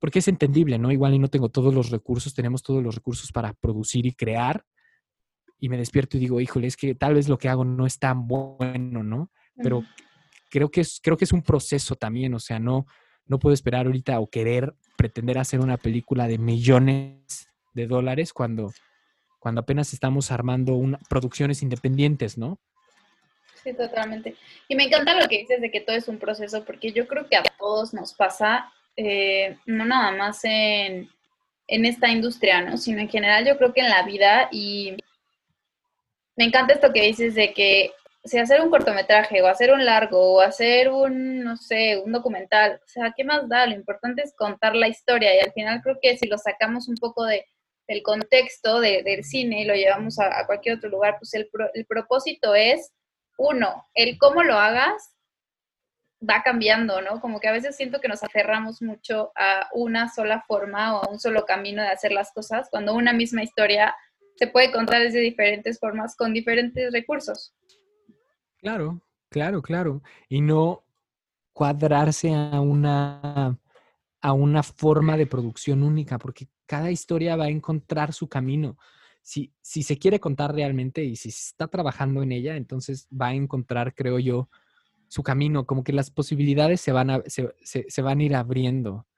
porque 0.00 0.18
es 0.20 0.28
entendible, 0.28 0.78
¿no? 0.78 0.90
Igual 0.90 1.14
y 1.14 1.18
no 1.18 1.28
tengo 1.28 1.50
todos 1.50 1.72
los 1.72 1.90
recursos, 1.90 2.34
tenemos 2.34 2.62
todos 2.62 2.82
los 2.82 2.94
recursos 2.94 3.30
para 3.30 3.52
producir 3.52 4.06
y 4.06 4.12
crear, 4.12 4.64
y 5.58 5.68
me 5.68 5.76
despierto 5.76 6.16
y 6.16 6.20
digo, 6.20 6.40
híjole, 6.40 6.66
es 6.66 6.76
que 6.76 6.94
tal 6.94 7.14
vez 7.14 7.28
lo 7.28 7.38
que 7.38 7.50
hago 7.50 7.64
no 7.64 7.86
es 7.86 7.98
tan 7.98 8.26
bueno, 8.26 9.04
¿no? 9.04 9.30
Pero 9.62 9.84
creo 10.50 10.70
que 10.70 10.80
es, 10.80 11.00
creo 11.02 11.18
que 11.18 11.26
es 11.26 11.32
un 11.32 11.42
proceso 11.42 11.96
también, 11.96 12.32
o 12.32 12.40
sea, 12.40 12.58
no, 12.58 12.86
no 13.26 13.38
puedo 13.38 13.52
esperar 13.52 13.86
ahorita 13.86 14.18
o 14.20 14.30
querer 14.30 14.74
pretender 14.96 15.38
hacer 15.38 15.60
una 15.60 15.76
película 15.76 16.26
de 16.26 16.38
millones 16.38 17.48
de 17.74 17.86
dólares 17.86 18.32
cuando, 18.32 18.72
cuando 19.38 19.60
apenas 19.60 19.92
estamos 19.92 20.30
armando 20.30 20.74
una, 20.74 20.98
producciones 21.10 21.62
independientes, 21.62 22.38
¿no? 22.38 22.58
Sí, 23.62 23.74
totalmente. 23.74 24.34
Y 24.66 24.74
me 24.74 24.84
encanta 24.84 25.20
lo 25.20 25.28
que 25.28 25.40
dices 25.40 25.60
de 25.60 25.70
que 25.70 25.82
todo 25.82 25.94
es 25.94 26.08
un 26.08 26.18
proceso, 26.18 26.64
porque 26.64 26.92
yo 26.92 27.06
creo 27.06 27.28
que 27.28 27.36
a 27.36 27.42
todos 27.58 27.92
nos 27.92 28.14
pasa 28.14 28.72
eh, 28.96 29.56
no 29.66 29.84
nada 29.84 30.10
más 30.12 30.40
en, 30.44 31.08
esta 31.66 32.08
industria, 32.08 32.62
¿no? 32.62 32.76
Sino 32.76 33.00
en 33.00 33.08
general 33.08 33.46
yo 33.46 33.56
creo 33.56 33.72
que 33.72 33.80
en 33.80 33.88
la 33.88 34.02
vida 34.02 34.48
y 34.50 34.96
me 36.36 36.44
encanta 36.44 36.74
esto 36.74 36.92
que 36.92 37.02
dices 37.02 37.34
de 37.34 37.52
que 37.52 37.92
si 38.24 38.38
hacer 38.38 38.60
un 38.60 38.70
cortometraje 38.70 39.40
o 39.40 39.46
hacer 39.46 39.72
un 39.72 39.84
largo 39.84 40.34
o 40.34 40.40
hacer 40.40 40.90
un, 40.90 41.44
no 41.44 41.56
sé, 41.56 41.98
un 42.04 42.12
documental, 42.12 42.80
o 42.84 42.88
sea, 42.88 43.14
¿qué 43.16 43.24
más 43.24 43.48
da? 43.48 43.66
Lo 43.66 43.74
importante 43.74 44.22
es 44.22 44.34
contar 44.34 44.74
la 44.74 44.88
historia 44.88 45.34
y 45.34 45.40
al 45.40 45.52
final 45.52 45.80
creo 45.80 45.98
que 46.02 46.18
si 46.18 46.26
lo 46.26 46.36
sacamos 46.38 46.88
un 46.88 46.96
poco 46.96 47.24
de, 47.24 47.46
del 47.86 48.02
contexto 48.02 48.80
del 48.80 49.24
cine 49.24 49.62
y 49.62 49.64
lo 49.64 49.74
llevamos 49.74 50.18
a, 50.18 50.44
cualquier 50.46 50.76
otro 50.76 50.90
lugar, 50.90 51.16
pues 51.18 51.32
el, 51.34 51.48
el 51.74 51.86
propósito 51.86 52.54
es, 52.54 52.92
uno, 53.38 53.86
el 53.94 54.18
cómo 54.18 54.42
lo 54.42 54.56
hagas 54.56 55.14
va 56.28 56.42
cambiando, 56.42 57.00
¿no? 57.00 57.20
Como 57.20 57.40
que 57.40 57.48
a 57.48 57.52
veces 57.52 57.76
siento 57.76 58.00
que 58.00 58.08
nos 58.08 58.22
aferramos 58.22 58.82
mucho 58.82 59.32
a 59.36 59.68
una 59.72 60.08
sola 60.08 60.44
forma 60.46 60.96
o 60.96 61.04
a 61.04 61.10
un 61.10 61.18
solo 61.18 61.44
camino 61.44 61.82
de 61.82 61.88
hacer 61.88 62.12
las 62.12 62.32
cosas, 62.32 62.68
cuando 62.70 62.94
una 62.94 63.12
misma 63.12 63.42
historia 63.42 63.94
se 64.36 64.46
puede 64.46 64.72
contar 64.72 65.02
desde 65.02 65.20
diferentes 65.20 65.78
formas 65.78 66.16
con 66.16 66.32
diferentes 66.32 66.92
recursos. 66.92 67.54
Claro, 68.58 69.00
claro, 69.30 69.62
claro. 69.62 70.02
Y 70.28 70.40
no 70.40 70.84
cuadrarse 71.52 72.34
a 72.34 72.60
una, 72.60 73.58
a 74.20 74.32
una 74.32 74.62
forma 74.62 75.16
de 75.16 75.26
producción 75.26 75.82
única, 75.82 76.18
porque 76.18 76.48
cada 76.66 76.90
historia 76.90 77.36
va 77.36 77.44
a 77.44 77.50
encontrar 77.50 78.12
su 78.12 78.28
camino. 78.28 78.76
Si, 79.22 79.52
si 79.60 79.82
se 79.82 79.98
quiere 79.98 80.20
contar 80.20 80.54
realmente 80.54 81.04
y 81.04 81.16
si 81.16 81.30
se 81.30 81.50
está 81.50 81.68
trabajando 81.68 82.22
en 82.22 82.32
ella, 82.32 82.56
entonces 82.56 83.08
va 83.08 83.28
a 83.28 83.34
encontrar, 83.34 83.94
creo 83.94 84.18
yo, 84.18 84.48
su 85.10 85.24
camino, 85.24 85.66
como 85.66 85.82
que 85.82 85.92
las 85.92 86.08
posibilidades 86.12 86.80
se 86.80 86.92
van 86.92 87.10
a, 87.10 87.22
se, 87.26 87.52
se, 87.62 88.02
van 88.02 88.20
a 88.20 88.22
ir 88.22 88.36
abriendo. 88.36 89.08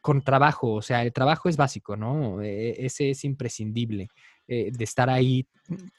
Con 0.00 0.22
trabajo, 0.22 0.72
o 0.74 0.82
sea, 0.82 1.02
el 1.02 1.12
trabajo 1.12 1.48
es 1.48 1.56
básico, 1.56 1.96
¿no? 1.96 2.42
E, 2.42 2.84
ese 2.84 3.10
es 3.10 3.24
imprescindible, 3.24 4.08
eh, 4.48 4.72
de 4.72 4.84
estar 4.84 5.08
ahí 5.08 5.46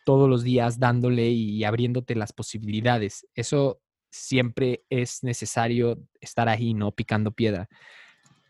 todos 0.06 0.30
los 0.30 0.44
días 0.44 0.80
dándole 0.80 1.30
y 1.30 1.64
abriéndote 1.64 2.14
las 2.16 2.34
posibilidades. 2.34 3.26
Eso 3.36 3.80
siempre 4.10 4.84
es 4.90 5.24
necesario 5.24 5.98
estar 6.20 6.50
ahí, 6.50 6.74
¿no? 6.74 6.92
Picando 6.92 7.32
piedra. 7.32 7.70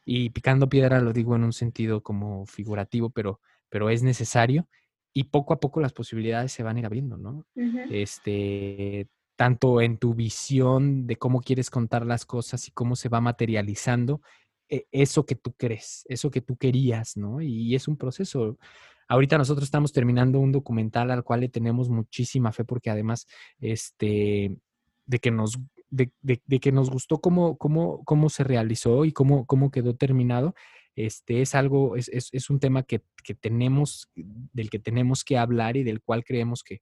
Y 0.04 0.32
picando 0.32 0.68
piedra 0.68 1.00
lo 1.00 1.14
digo 1.14 1.36
en 1.36 1.44
un 1.44 1.54
sentido 1.54 2.02
como 2.02 2.48
figurativo, 2.48 3.12
pero, 3.12 3.40
pero 3.70 3.92
es 3.92 4.02
necesario 4.02 4.68
y 5.14 5.26
poco 5.26 5.54
a 5.54 5.60
poco 5.60 5.80
las 5.80 5.94
posibilidades 5.94 6.52
se 6.52 6.64
van 6.64 6.78
a 6.78 6.80
ir 6.80 6.86
abriendo, 6.88 7.18
¿no? 7.18 7.46
Este, 7.90 9.08
tanto 9.38 9.82
en 9.82 9.98
tu 9.98 10.16
visión 10.16 11.08
de 11.08 11.16
cómo 11.16 11.42
quieres 11.42 11.70
contar 11.70 12.06
las 12.06 12.26
cosas 12.26 12.68
y 12.68 12.72
cómo 12.72 12.96
se 12.96 13.08
va 13.08 13.22
materializando 13.22 14.22
eh, 14.68 14.88
eso 14.92 15.26
que 15.26 15.36
tú 15.36 15.54
crees, 15.54 16.06
eso 16.10 16.32
que 16.32 16.42
tú 16.42 16.58
querías, 16.58 17.16
¿no? 17.16 17.40
Y, 17.42 17.76
es 17.76 17.88
un 17.88 17.98
proceso. 17.98 18.58
Ahorita 19.08 19.38
nosotros 19.38 19.66
estamos 19.66 19.94
terminando 19.94 20.40
un 20.40 20.52
documental 20.52 21.12
al 21.12 21.24
cual 21.24 21.42
le 21.42 21.50
tenemos 21.50 21.88
muchísima 21.88 22.52
fe 22.52 22.66
porque 22.66 22.90
además, 22.90 23.28
este, 23.60 24.58
de 25.06 25.20
que 25.20 25.32
nos, 25.32 25.60
de, 25.90 26.12
que 26.60 26.72
nos 26.72 26.90
gustó 26.90 27.22
cómo, 27.22 27.58
cómo, 27.58 28.04
cómo 28.06 28.30
se 28.30 28.44
realizó 28.44 29.06
y 29.06 29.14
cómo, 29.14 29.46
cómo 29.46 29.70
quedó 29.70 29.96
terminado, 29.96 30.56
este, 30.96 31.42
es 31.44 31.54
algo, 31.54 31.96
es, 31.96 32.10
es, 32.10 32.30
es 32.32 32.50
un 32.50 32.60
tema 32.60 32.82
que, 32.84 33.04
que 33.24 33.36
tenemos, 33.36 34.10
del 34.16 34.72
que 34.72 34.80
tenemos 34.80 35.24
que 35.24 35.38
hablar 35.38 35.78
y 35.78 35.84
del 35.84 36.02
cual 36.02 36.26
creemos 36.26 36.64
que, 36.64 36.82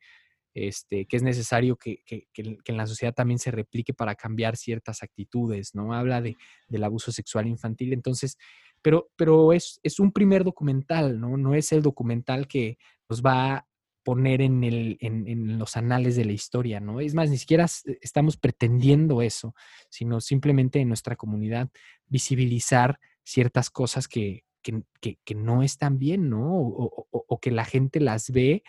este, 0.55 1.05
que 1.05 1.17
es 1.17 1.23
necesario 1.23 1.75
que, 1.75 2.01
en 2.33 2.77
la 2.77 2.87
sociedad 2.87 3.13
también 3.13 3.37
se 3.37 3.51
replique 3.51 3.93
para 3.93 4.15
cambiar 4.15 4.57
ciertas 4.57 5.03
actitudes, 5.03 5.75
¿no? 5.75 5.93
Habla 5.93 6.21
de, 6.21 6.35
del 6.67 6.83
abuso 6.83 7.11
sexual 7.11 7.45
infantil, 7.45 7.93
entonces, 7.93 8.37
pero, 8.81 9.09
pero 9.15 9.53
es, 9.53 9.79
es 9.83 9.99
un 9.99 10.11
primer 10.11 10.43
documental, 10.43 11.19
¿no? 11.19 11.37
No 11.37 11.53
es 11.53 11.71
el 11.71 11.81
documental 11.81 12.47
que 12.47 12.77
nos 13.09 13.21
va 13.21 13.55
a 13.55 13.67
poner 14.03 14.41
en, 14.41 14.63
el, 14.63 14.97
en, 15.01 15.27
en, 15.27 15.59
los 15.59 15.75
anales 15.77 16.15
de 16.15 16.25
la 16.25 16.31
historia, 16.31 16.79
¿no? 16.79 17.01
Es 17.01 17.13
más, 17.13 17.29
ni 17.29 17.37
siquiera 17.37 17.65
estamos 18.01 18.37
pretendiendo 18.37 19.21
eso, 19.21 19.55
sino 19.89 20.21
simplemente 20.21 20.79
en 20.79 20.87
nuestra 20.87 21.15
comunidad 21.15 21.69
visibilizar 22.07 22.99
ciertas 23.23 23.69
cosas 23.69 24.07
que, 24.07 24.45
que, 24.61 25.35
no 25.35 25.63
están 25.63 25.99
bien, 25.99 26.29
¿no? 26.29 26.57
O, 26.57 27.39
que 27.41 27.51
la 27.51 27.65
gente 27.65 27.99
las 27.99 28.31
ve, 28.31 28.63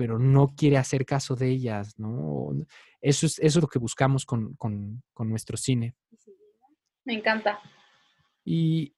pero 0.00 0.18
no 0.18 0.54
quiere 0.56 0.78
hacer 0.78 1.04
caso 1.04 1.36
de 1.36 1.50
ellas, 1.50 1.92
¿no? 1.98 2.52
Eso 3.02 3.26
es, 3.26 3.38
eso 3.38 3.58
es 3.58 3.62
lo 3.62 3.68
que 3.68 3.78
buscamos 3.78 4.24
con, 4.24 4.56
nuestro 5.18 5.58
cine. 5.58 5.94
Me 7.04 7.12
encanta. 7.12 7.60
Y, 8.42 8.94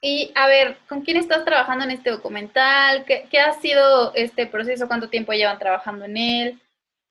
y 0.00 0.30
a 0.36 0.46
ver, 0.46 0.78
¿con 0.88 1.00
quién 1.00 1.16
estás 1.16 1.44
trabajando 1.44 1.84
en 1.84 1.90
este 1.90 2.12
documental? 2.12 3.04
¿Qué, 3.06 3.26
¿Qué, 3.28 3.40
ha 3.40 3.54
sido 3.54 4.14
este 4.14 4.46
proceso? 4.46 4.86
¿Cuánto 4.86 5.10
tiempo 5.10 5.32
llevan 5.32 5.58
trabajando 5.58 6.04
en 6.04 6.16
él? 6.16 6.62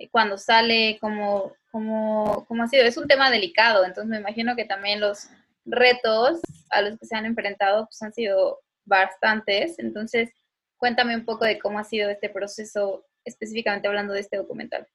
¿Cuándo 0.09 0.37
sale? 0.37 0.97
¿Cómo, 1.01 1.51
cómo, 1.73 2.45
cómo 2.47 2.63
ha 2.63 2.69
sido? 2.69 2.85
Es 2.85 2.95
un 2.95 3.09
tema 3.09 3.29
delicado, 3.29 3.83
entonces 3.83 4.09
me 4.09 4.19
imagino 4.19 4.55
que 4.55 4.63
también 4.63 5.01
los 5.01 5.27
retos 5.65 6.39
a 6.69 6.81
los 6.81 6.97
que 6.97 7.05
se 7.05 7.17
han 7.17 7.25
enfrentado 7.25 7.87
pues, 7.87 8.01
han 8.01 8.13
sido 8.13 8.61
bastantes. 8.85 9.77
Entonces, 9.77 10.29
cuéntame 10.77 11.15
un 11.15 11.25
poco 11.25 11.45
de 11.45 11.59
cómo 11.59 11.79
ha 11.79 11.83
sido 11.83 12.09
este 12.09 12.29
proceso, 12.29 13.05
específicamente 13.23 13.88
hablando 13.88 14.13
de 14.13 14.21
este 14.21 14.38
documental. 14.38 14.88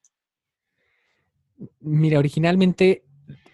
Mira, 1.81 2.19
originalmente 2.19 3.05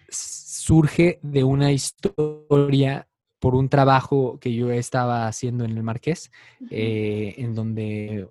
surge 0.09 1.19
de 1.21 1.43
una 1.43 1.71
historia 1.71 3.07
por 3.39 3.55
un 3.55 3.69
trabajo 3.69 4.39
que 4.39 4.53
yo 4.53 4.71
estaba 4.71 5.27
haciendo 5.27 5.65
en 5.65 5.71
el 5.71 5.83
Marqués, 5.83 6.31
eh, 6.71 7.35
en 7.37 7.53
donde 7.53 8.27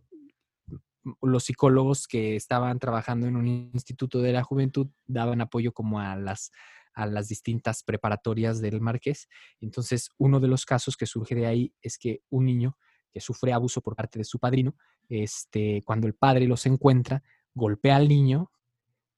los 1.22 1.44
psicólogos 1.44 2.08
que 2.08 2.34
estaban 2.34 2.78
trabajando 2.78 3.26
en 3.26 3.36
un 3.36 3.46
instituto 3.46 4.20
de 4.20 4.32
la 4.32 4.42
juventud 4.42 4.88
daban 5.06 5.40
apoyo 5.40 5.72
como 5.72 6.00
a 6.00 6.16
las 6.16 6.50
a 6.96 7.06
las 7.06 7.28
distintas 7.28 7.82
preparatorias 7.82 8.60
del 8.62 8.80
Marqués. 8.80 9.28
Entonces, 9.60 10.08
uno 10.16 10.40
de 10.40 10.48
los 10.48 10.64
casos 10.64 10.96
que 10.96 11.04
surge 11.04 11.34
de 11.34 11.46
ahí 11.46 11.74
es 11.82 11.98
que 11.98 12.22
un 12.30 12.46
niño 12.46 12.78
que 13.16 13.20
sufre 13.22 13.50
abuso 13.54 13.80
por 13.80 13.96
parte 13.96 14.18
de 14.18 14.26
su 14.26 14.38
padrino, 14.38 14.74
este, 15.08 15.80
cuando 15.86 16.06
el 16.06 16.12
padre 16.12 16.46
los 16.46 16.66
encuentra, 16.66 17.22
golpea 17.54 17.96
al 17.96 18.08
niño 18.08 18.52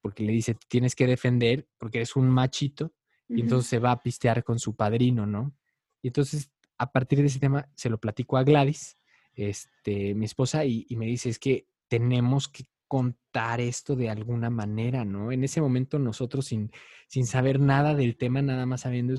porque 0.01 0.23
le 0.23 0.33
dice, 0.33 0.57
tienes 0.69 0.95
que 0.95 1.09
defender 1.09 1.67
porque 1.79 1.99
eres 1.99 2.15
un 2.15 2.31
machito, 2.31 2.93
y 3.29 3.41
entonces 3.41 3.69
se 3.69 3.81
va 3.81 3.91
a 3.91 4.01
pistear 4.01 4.45
con 4.45 4.61
su 4.61 4.77
padrino, 4.77 5.27
¿no? 5.27 5.53
Y 6.01 6.07
entonces, 6.07 6.53
a 6.79 6.93
partir 6.93 7.19
de 7.19 7.27
ese 7.27 7.41
tema, 7.41 7.69
se 7.75 7.91
lo 7.91 7.99
platico 7.99 8.37
a 8.37 8.45
Gladys, 8.45 8.97
este, 9.35 10.15
mi 10.15 10.27
esposa, 10.27 10.65
y, 10.65 10.87
y 10.89 10.95
me 10.95 11.07
dice, 11.07 11.29
es 11.29 11.41
que 11.41 11.67
tenemos 11.89 12.47
que 12.47 12.67
contar 12.87 13.61
esto 13.61 13.97
de 13.97 14.11
alguna 14.11 14.49
manera, 14.49 15.05
¿no? 15.05 15.33
En 15.33 15.43
ese 15.43 15.61
momento 15.61 15.99
nosotros 15.99 16.47
sin, 16.47 16.71
sin 17.09 17.27
saber 17.27 17.59
nada 17.59 17.97
del 17.97 18.17
tema, 18.17 18.43
nada 18.43 18.65
más 18.65 18.83
sabiendo 18.83 19.15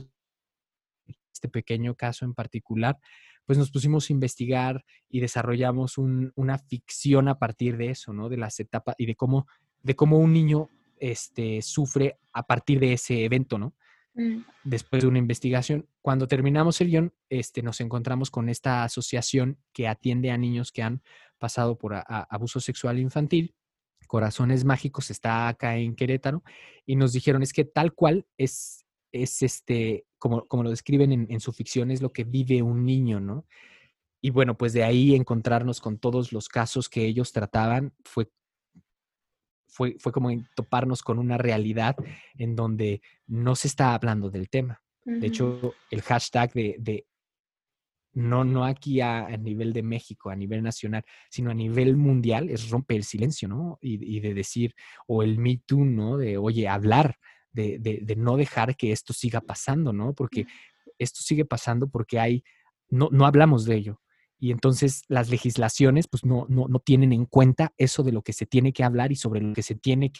este 1.34 1.50
pequeño 1.50 1.96
caso 1.96 2.24
en 2.24 2.34
particular, 2.34 2.98
pues 3.50 3.58
nos 3.58 3.72
pusimos 3.72 4.08
a 4.08 4.14
investigar 4.14 4.86
y 5.10 5.22
desarrollamos 5.22 5.98
una 5.98 6.60
ficción 6.60 7.28
a 7.30 7.40
partir 7.40 7.78
de 7.78 7.90
eso, 7.90 8.14
¿no? 8.14 8.30
De 8.30 8.38
las 8.38 8.60
etapas 8.60 8.94
y 9.00 9.08
de 9.08 9.16
cómo, 9.16 9.48
de 9.82 9.96
cómo 9.96 10.20
un 10.20 10.34
niño 10.34 10.70
este, 11.00 11.64
sufre 11.64 12.20
a 12.32 12.44
partir 12.44 12.80
de 12.80 12.94
ese 12.94 13.26
evento, 13.26 13.58
¿no? 13.58 13.74
Mm. 14.14 14.42
Después 14.64 15.02
de 15.02 15.08
una 15.08 15.18
investigación. 15.18 15.90
Cuando 16.04 16.28
terminamos 16.28 16.80
el 16.80 16.90
guion, 16.90 17.12
este, 17.28 17.64
nos 17.64 17.82
encontramos 17.82 18.30
con 18.30 18.50
esta 18.50 18.84
asociación 18.84 19.58
que 19.74 19.88
atiende 19.88 20.30
a 20.30 20.38
niños 20.38 20.72
que 20.72 20.84
han 20.84 21.02
pasado 21.40 21.76
por 21.76 21.96
abuso 22.06 22.60
sexual 22.60 23.00
infantil 23.00 23.56
Corazones 24.06 24.64
Mágicos 24.64 25.10
está 25.10 25.48
acá 25.48 25.78
en 25.78 25.96
Querétaro 25.96 26.44
y 26.86 26.98
nos 26.98 27.14
dijeron 27.14 27.42
es 27.42 27.52
que 27.52 27.66
tal 27.66 27.94
cual 27.94 28.28
es, 28.38 28.86
es 29.12 29.42
este, 29.42 30.06
como, 30.20 30.46
como 30.48 30.64
lo 30.64 30.70
describen 30.70 31.28
en, 31.30 31.40
su 31.40 31.52
ficción, 31.52 31.92
es 31.92 32.02
lo 32.02 32.12
que 32.12 32.24
vive 32.24 32.62
un 32.62 32.86
niño, 32.86 33.20
¿no? 33.20 33.46
Y 34.22 34.30
bueno, 34.32 34.58
pues 34.58 34.74
de 34.74 34.84
ahí 34.84 35.16
encontrarnos 35.16 35.80
con 35.80 35.98
todos 35.98 36.34
los 36.34 36.50
casos 36.50 36.90
que 36.90 37.06
ellos 37.06 37.32
trataban 37.32 37.94
fue, 38.04 38.30
fue, 39.68 39.96
fue 39.98 40.12
como 40.12 40.30
toparnos 40.56 41.02
con 41.02 41.20
una 41.20 41.38
realidad 41.38 41.96
en 42.38 42.56
donde 42.56 43.02
no 43.28 43.56
se 43.56 43.70
está 43.70 43.94
hablando 43.94 44.30
del 44.30 44.50
tema. 44.50 44.82
De 45.06 45.28
hecho, 45.28 45.74
el 45.90 46.02
hashtag 46.02 46.54
de, 46.54 47.08
no, 48.14 48.44
no 48.44 48.66
aquí 48.66 49.02
a, 49.02 49.26
nivel 49.38 49.74
de 49.74 49.84
México, 49.84 50.30
a 50.30 50.36
nivel 50.36 50.62
nacional, 50.62 51.04
sino 51.30 51.52
a 51.52 51.54
nivel 51.54 51.96
mundial, 51.96 52.50
es 52.50 52.70
romper 52.70 52.98
el 52.98 53.04
silencio, 53.04 53.48
¿no? 53.48 53.78
Y, 53.82 54.20
de 54.20 54.34
decir, 54.34 54.76
o 55.08 55.24
el 55.24 55.38
Me 55.40 55.62
Too, 55.66 55.86
¿no? 55.86 56.18
De, 56.18 56.38
oye, 56.38 56.68
hablar, 56.68 57.18
de, 57.52 57.80
de, 57.80 58.16
no 58.16 58.38
dejar 58.38 58.76
que 58.76 58.92
esto 58.92 59.14
siga 59.14 59.42
pasando, 59.42 59.94
¿no? 59.94 60.14
Porque 60.14 60.46
esto 60.98 61.22
sigue 61.22 61.46
pasando 61.46 61.90
porque 61.90 62.20
hay, 62.20 62.44
no, 62.90 63.10
no 63.12 63.26
hablamos 63.26 63.66
de 63.66 63.76
ello. 63.76 64.02
Y 64.38 64.52
entonces 64.52 65.04
las 65.08 65.30
legislaciones, 65.30 66.08
pues 66.08 66.24
no, 66.24 66.46
no, 66.50 66.68
no 66.68 66.80
tienen 66.80 67.12
en 67.12 67.26
cuenta 67.26 67.74
eso 67.78 68.04
de 68.04 68.12
lo 68.12 68.22
que 68.22 68.34
se 68.34 68.46
tiene 68.46 68.72
que 68.72 68.84
hablar 68.84 69.12
y 69.12 69.16
sobre 69.16 69.42
lo 69.42 69.54
que 69.54 69.64
se 69.64 69.76
tiene 69.76 70.12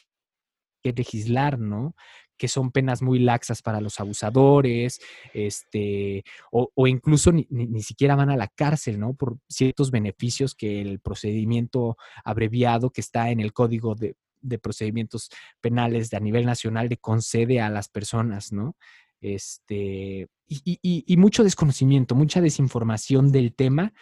que 0.82 0.94
legislar, 0.94 1.60
¿no? 1.60 1.96
que 2.40 2.48
son 2.48 2.72
penas 2.72 3.04
muy 3.04 3.20
laxas 3.20 3.62
para 3.62 3.82
los 3.82 4.00
abusadores, 4.00 5.00
este, 5.34 6.24
o, 6.52 6.88
incluso 6.88 7.32
ni, 7.32 7.84
siquiera 7.84 8.16
van 8.16 8.32
a 8.32 8.38
la 8.38 8.48
cárcel, 8.48 9.00
¿no? 9.00 9.14
Por 9.14 9.38
ciertos 9.48 9.92
beneficios 9.92 10.56
que 10.56 10.82
el 10.82 11.02
procedimiento 11.02 11.98
abreviado 12.24 12.92
que 12.92 13.02
está 13.02 13.30
en 13.30 13.42
el 13.42 13.52
Código 13.52 13.94
de, 13.94 14.16
Procedimientos 14.62 15.30
Penales 15.62 16.10
de 16.10 16.18
a 16.18 16.20
nivel 16.20 16.46
nacional 16.46 16.90
le 16.90 16.98
concede 16.98 17.62
a 17.62 17.70
las 17.70 17.90
personas, 17.90 18.52
¿no? 18.52 18.76
Este, 19.22 20.28
y, 20.48 21.18
mucho 21.18 21.44
desconocimiento, 21.44 22.16
mucha 22.16 22.42
desinformación 22.42 23.32
del 23.32 23.54
tema. 23.54 23.94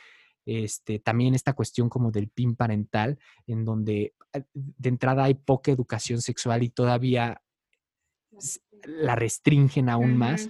Este, 0.45 0.99
también 0.99 1.33
esta 1.33 1.53
cuestión 1.53 1.89
como 1.89 2.11
del 2.11 2.29
PIN 2.29 2.55
parental, 2.55 3.19
en 3.47 3.65
donde 3.65 4.13
ah, 4.33 4.39
de 4.53 4.89
entrada 4.89 5.25
hay 5.25 5.33
poca 5.33 5.71
educación 5.71 6.21
sexual 6.21 6.63
y 6.63 6.69
todavía 6.69 7.41
la 8.83 9.15
restringen 9.15 9.89
aún 9.89 10.15
más. 10.15 10.49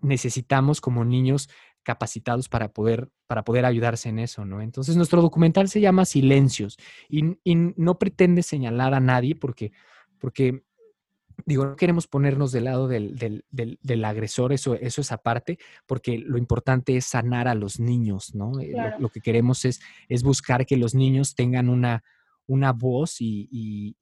Necesitamos 0.00 0.80
como 0.82 1.04
niños 1.04 1.48
capacitados 1.84 2.48
para 2.48 2.72
poder, 2.72 3.08
para 3.26 3.44
poder 3.44 3.64
ayudarse 3.64 4.08
en 4.08 4.18
eso, 4.18 4.44
¿no? 4.44 4.60
Entonces, 4.60 4.96
nuestro 4.96 5.22
documental 5.22 5.68
se 5.68 5.80
llama 5.80 6.04
Silencios 6.04 6.76
y, 7.08 7.36
no 7.76 7.98
pretende 7.98 8.42
señalar 8.42 8.94
a 8.94 9.00
nadie 9.00 9.36
porque, 9.36 9.72
porque 10.18 10.64
digo, 11.46 11.64
no 11.64 11.76
queremos 11.76 12.06
ponernos 12.06 12.52
del 12.52 12.64
lado 12.64 12.88
del, 12.88 13.16
del, 13.50 14.04
agresor, 14.04 14.52
eso, 14.52 14.74
eso 14.74 15.00
es 15.00 15.12
aparte, 15.12 15.58
porque 15.86 16.18
lo 16.18 16.38
importante 16.38 16.96
es 16.96 17.04
sanar 17.04 17.48
a 17.48 17.54
los 17.54 17.78
niños, 17.78 18.34
¿no? 18.34 18.58
Eh, 18.60 18.74
lo, 18.98 19.08
que 19.08 19.20
queremos 19.20 19.64
es, 19.64 19.80
es 20.08 20.22
buscar 20.22 20.66
que 20.66 20.76
los 20.76 20.94
niños 20.94 21.34
tengan 21.34 21.68
una, 21.68 22.02
una 22.46 22.72
voz 22.72 23.16
y, 23.20 23.96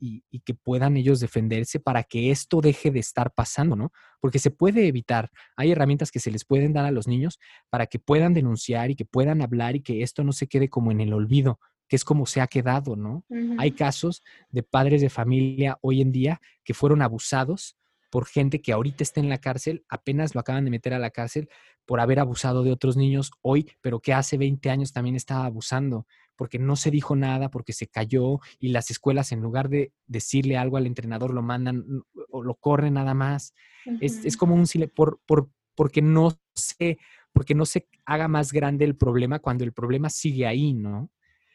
que 0.44 0.54
puedan 0.54 0.96
ellos 0.96 1.20
defenderse 1.20 1.80
para 1.80 2.02
que 2.02 2.30
esto 2.30 2.60
deje 2.60 2.90
de 2.90 3.00
estar 3.00 3.32
pasando, 3.32 3.76
¿no? 3.76 3.92
Porque 4.20 4.38
se 4.38 4.50
puede 4.50 4.86
evitar. 4.86 5.30
Hay 5.56 5.70
herramientas 5.72 6.10
que 6.10 6.20
se 6.20 6.30
les 6.30 6.44
pueden 6.44 6.72
dar 6.72 6.84
a 6.84 6.90
los 6.90 7.06
niños 7.06 7.38
para 7.70 7.86
que 7.86 7.98
puedan 7.98 8.34
denunciar 8.34 8.90
y 8.90 8.96
que 8.96 9.04
puedan 9.04 9.42
hablar 9.42 9.76
y 9.76 9.82
que 9.82 10.02
esto 10.02 10.24
no 10.24 10.32
se 10.32 10.46
quede 10.46 10.68
como 10.68 10.90
en 10.90 11.00
el 11.00 11.12
olvido, 11.12 11.60
que 11.88 11.96
es 11.96 12.04
como 12.04 12.26
se 12.26 12.40
ha 12.40 12.46
quedado, 12.46 12.96
¿no? 12.96 13.24
Hay 13.58 13.72
casos 13.72 14.22
de 14.50 14.62
padres 14.62 15.00
de 15.00 15.10
familia 15.10 15.78
hoy 15.80 16.00
en 16.00 16.12
día 16.12 16.40
que 16.64 16.74
fueron 16.74 17.02
abusados 17.02 17.76
por 18.12 18.26
gente 18.26 18.60
que 18.60 18.72
ahorita 18.72 19.02
está 19.02 19.20
en 19.20 19.30
la 19.30 19.38
cárcel, 19.38 19.86
apenas 19.88 20.34
lo 20.34 20.40
acaban 20.42 20.66
de 20.66 20.70
meter 20.70 20.92
a 20.92 20.98
la 20.98 21.10
cárcel 21.10 21.48
por 21.86 21.98
haber 21.98 22.18
abusado 22.18 22.62
de 22.62 22.70
otros 22.70 22.94
niños 22.94 23.30
hoy, 23.40 23.70
pero 23.80 24.00
que 24.00 24.12
hace 24.12 24.36
20 24.36 24.68
años 24.68 24.92
también 24.92 25.16
estaba 25.16 25.46
abusando 25.46 26.06
porque 26.36 26.58
no 26.58 26.76
se 26.76 26.90
dijo 26.90 27.16
nada, 27.16 27.50
porque 27.50 27.72
se 27.72 27.86
cayó 27.86 28.40
y 28.58 28.68
las 28.68 28.90
escuelas 28.90 29.32
en 29.32 29.40
lugar 29.40 29.68
de 29.68 29.92
decirle 30.06 30.56
algo 30.56 30.76
al 30.76 30.86
entrenador 30.86 31.32
lo 31.32 31.42
mandan 31.42 31.84
o 32.30 32.42
lo 32.42 32.54
corren 32.54 32.94
nada 32.94 33.14
más. 33.14 33.54
es, 34.00 34.36
como 34.36 34.54
un 34.54 34.66
por, 34.94 35.20
por, 35.26 35.50
porque 35.74 36.02
no 36.02 36.38
se 36.54 36.98
porque 37.32 37.54
no 37.54 37.64
se 37.64 37.88
haga 38.04 38.28
más 38.28 38.52
grande 38.52 38.84
el 38.84 38.96
problema 38.96 39.38
cuando 39.38 39.64
el 39.64 39.72
problema 39.72 40.10
sigue 40.10 40.46
ahí, 40.46 40.74
¿no? 40.74 41.10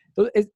Entonces, 0.08 0.50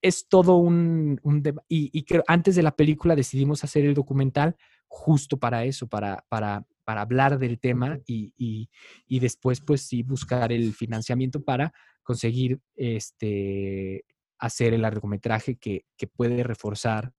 es, 0.00 0.26
todo 0.28 0.56
un, 0.56 1.20
un 1.22 1.42
y, 1.68 1.90
y 1.92 2.02
que 2.02 2.22
antes 2.26 2.56
de 2.56 2.62
la 2.62 2.74
película 2.74 3.14
decidimos 3.14 3.62
hacer 3.62 3.84
el 3.84 3.94
documental 3.94 4.56
justo 4.88 5.38
para 5.38 5.64
eso, 5.64 5.86
para, 5.86 6.24
para, 6.28 6.66
para 6.84 7.02
hablar 7.02 7.38
del 7.38 7.58
tema 7.58 7.98
y, 8.06 8.32
y, 8.36 8.68
y, 9.06 9.20
después, 9.20 9.60
pues 9.60 9.82
sí, 9.82 10.02
buscar 10.02 10.52
el 10.52 10.74
financiamiento 10.74 11.42
para 11.42 11.72
conseguir 12.02 12.60
este, 12.74 14.04
hacer 14.38 14.74
el 14.74 14.82
largometraje 14.82 15.56
que, 15.56 15.84
que 15.96 16.06
puede 16.06 16.42
reforzar 16.42 17.12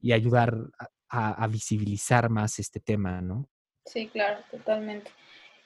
y 0.00 0.12
ayudar 0.12 0.54
a, 1.08 1.46
visibilizar 1.46 2.28
más 2.28 2.58
este 2.58 2.80
tema, 2.80 3.20
¿no? 3.20 3.48
Sí, 3.86 4.08
claro, 4.08 4.40
totalmente. 4.50 5.10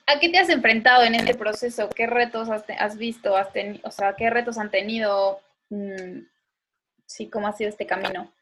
¿A 0.06 0.20
qué 0.20 0.28
te 0.28 0.38
has 0.38 0.48
enfrentado 0.48 1.04
en 1.04 1.14
este 1.14 1.34
proceso? 1.34 1.88
¿Qué 1.88 2.06
retos 2.06 2.48
has, 2.50 2.98
visto? 2.98 3.36
Has 3.36 3.48
o 3.82 3.90
sea, 3.90 4.14
¿qué 4.14 4.30
retos 4.30 4.58
han 4.58 4.70
tenido? 4.70 5.40
Mm, 5.70 6.20
sí, 7.06 7.28
¿cómo 7.28 7.48
ha 7.48 7.52
sido 7.52 7.70
este 7.70 7.86
camino? 7.86 8.32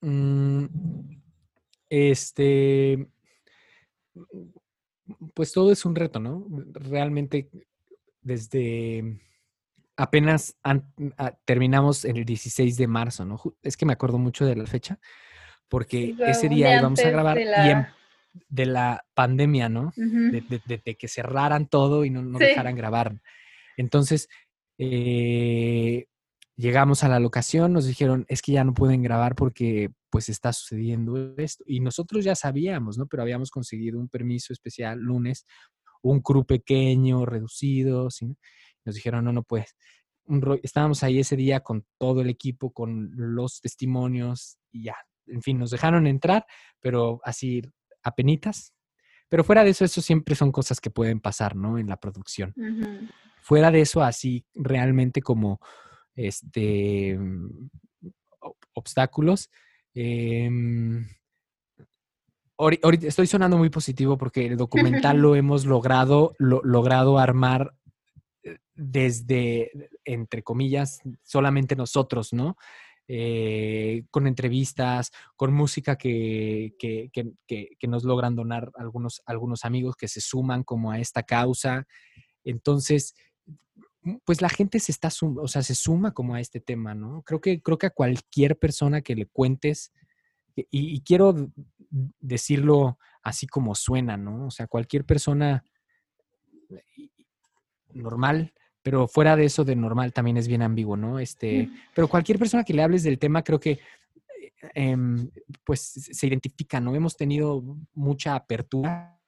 Mm, 0.00 0.66
este, 1.88 3.06
pues 5.34 5.52
todo 5.52 5.72
es 5.72 5.84
un 5.84 5.94
reto, 5.94 6.20
¿no? 6.20 6.46
Realmente 6.72 7.50
desde 8.24 9.20
apenas 9.96 10.56
ah, 10.64 10.80
terminamos 11.44 12.04
en 12.04 12.16
el 12.16 12.24
16 12.24 12.76
de 12.76 12.86
marzo, 12.88 13.24
¿no? 13.24 13.40
Es 13.62 13.76
que 13.76 13.86
me 13.86 13.92
acuerdo 13.92 14.18
mucho 14.18 14.44
de 14.44 14.56
la 14.56 14.66
fecha, 14.66 14.98
porque 15.68 16.14
ese 16.26 16.48
día 16.48 16.78
íbamos 16.78 16.98
a 17.04 17.10
grabar 17.10 17.38
de 17.38 17.44
la... 17.44 17.94
de 18.48 18.66
la 18.66 19.04
pandemia, 19.14 19.68
¿no? 19.68 19.92
de, 19.96 20.96
que 20.98 21.08
cerraran 21.08 21.68
todo 21.68 22.04
y 22.04 22.10
no, 22.10 22.22
no 22.22 22.38
dejaran 22.38 22.74
grabar. 22.74 23.20
Entonces, 23.76 24.28
eh, 24.78 26.06
llegamos 26.56 27.04
a 27.04 27.08
la 27.08 27.20
locación, 27.20 27.72
nos 27.72 27.86
dijeron, 27.86 28.24
es 28.28 28.42
que 28.42 28.52
ya 28.52 28.64
no 28.64 28.74
pueden 28.74 29.02
grabar 29.02 29.34
porque 29.34 29.90
pues 30.10 30.28
está 30.28 30.52
sucediendo 30.52 31.34
esto. 31.36 31.64
Y 31.66 31.80
nosotros 31.80 32.24
ya 32.24 32.34
sabíamos, 32.34 32.98
¿no? 32.98 33.06
Pero 33.06 33.22
habíamos 33.22 33.50
conseguido 33.50 33.98
un 33.98 34.08
permiso 34.08 34.52
especial 34.52 35.00
lunes, 35.00 35.46
un 36.04 36.20
crew 36.20 36.44
pequeño, 36.44 37.24
reducido, 37.24 38.10
¿sí? 38.10 38.36
Nos 38.84 38.94
dijeron, 38.94 39.24
no, 39.24 39.32
no 39.32 39.42
puedes. 39.42 39.74
estábamos 40.62 41.02
ahí 41.02 41.18
ese 41.18 41.36
día 41.36 41.60
con 41.60 41.86
todo 41.98 42.20
el 42.20 42.28
equipo, 42.28 42.72
con 42.72 43.10
los 43.14 43.60
testimonios 43.60 44.58
y 44.70 44.84
ya. 44.84 44.96
En 45.26 45.42
fin, 45.42 45.58
nos 45.58 45.70
dejaron 45.70 46.06
entrar, 46.06 46.44
pero 46.80 47.20
así 47.24 47.62
apenitas. 48.02 48.74
Pero 49.28 49.42
fuera 49.42 49.64
de 49.64 49.70
eso, 49.70 49.86
eso 49.86 50.02
siempre 50.02 50.34
son 50.34 50.52
cosas 50.52 50.80
que 50.80 50.90
pueden 50.90 51.20
pasar, 51.20 51.56
¿no? 51.56 51.78
En 51.78 51.88
la 51.88 51.96
producción. 51.96 52.54
Fuera 53.40 53.70
de 53.70 53.80
eso, 53.80 54.02
así 54.02 54.44
realmente 54.54 55.22
como 55.22 55.60
este 56.14 57.18
obstáculos. 58.74 59.50
Em, 59.94 61.06
ahorita 62.58 63.06
estoy 63.06 63.26
sonando 63.26 63.58
muy 63.58 63.70
positivo 63.70 64.16
porque 64.16 64.46
el 64.46 64.56
documental 64.56 65.18
lo 65.18 65.34
hemos 65.34 65.64
logrado, 65.66 66.34
logrado 66.38 67.18
armar 67.18 67.74
desde, 68.74 69.70
entre 70.04 70.42
comillas, 70.42 71.00
solamente 71.22 71.76
nosotros, 71.76 72.32
¿no? 72.32 72.56
Eh, 73.06 74.04
con 74.10 74.26
entrevistas, 74.26 75.10
con 75.36 75.52
música 75.52 75.96
que, 75.96 76.74
que, 76.78 77.10
que, 77.46 77.86
nos 77.86 78.04
logran 78.04 78.34
donar 78.34 78.72
algunos, 78.76 79.22
algunos 79.26 79.64
amigos 79.66 79.94
que 79.94 80.08
se 80.08 80.22
suman 80.22 80.64
como 80.64 80.90
a 80.90 80.98
esta 80.98 81.22
causa. 81.22 81.86
Entonces, 82.44 83.14
pues 84.24 84.40
la 84.40 84.48
gente 84.48 84.80
se 84.80 84.90
está, 84.90 85.10
o 85.20 85.48
sea, 85.48 85.62
se 85.62 85.74
suma 85.74 86.12
como 86.12 86.34
a 86.34 86.40
este 86.40 86.60
tema, 86.60 86.94
¿no? 86.94 87.22
Creo 87.22 87.40
que, 87.40 87.60
creo 87.60 87.78
que 87.78 87.86
a 87.86 87.90
cualquier 87.90 88.58
persona 88.58 89.02
que 89.02 89.14
le 89.14 89.26
cuentes, 89.26 89.92
y 90.56 91.00
quiero 91.00 91.50
decirlo 92.20 92.98
así 93.22 93.46
como 93.46 93.74
suena, 93.74 94.16
¿no? 94.16 94.46
O 94.46 94.50
sea, 94.50 94.66
cualquier 94.66 95.04
persona 95.04 95.64
normal 97.92 98.52
pero 98.84 99.08
fuera 99.08 99.34
de 99.34 99.46
eso 99.46 99.64
de 99.64 99.74
normal 99.74 100.12
también 100.12 100.36
es 100.36 100.46
bien 100.46 100.60
ambiguo, 100.60 100.94
¿no? 100.94 101.18
Este, 101.18 101.70
pero 101.94 102.06
cualquier 102.06 102.38
persona 102.38 102.64
que 102.64 102.74
le 102.74 102.82
hables 102.82 103.02
del 103.02 103.18
tema, 103.18 103.42
creo 103.42 103.58
que 103.58 103.80
em, 104.74 105.30
pues 105.64 105.80
se 105.80 106.26
identifica, 106.26 106.80
¿no? 106.80 106.94
Hemos 106.94 107.16
tenido 107.16 107.64
mucha 107.94 108.34
apertura. 108.34 109.18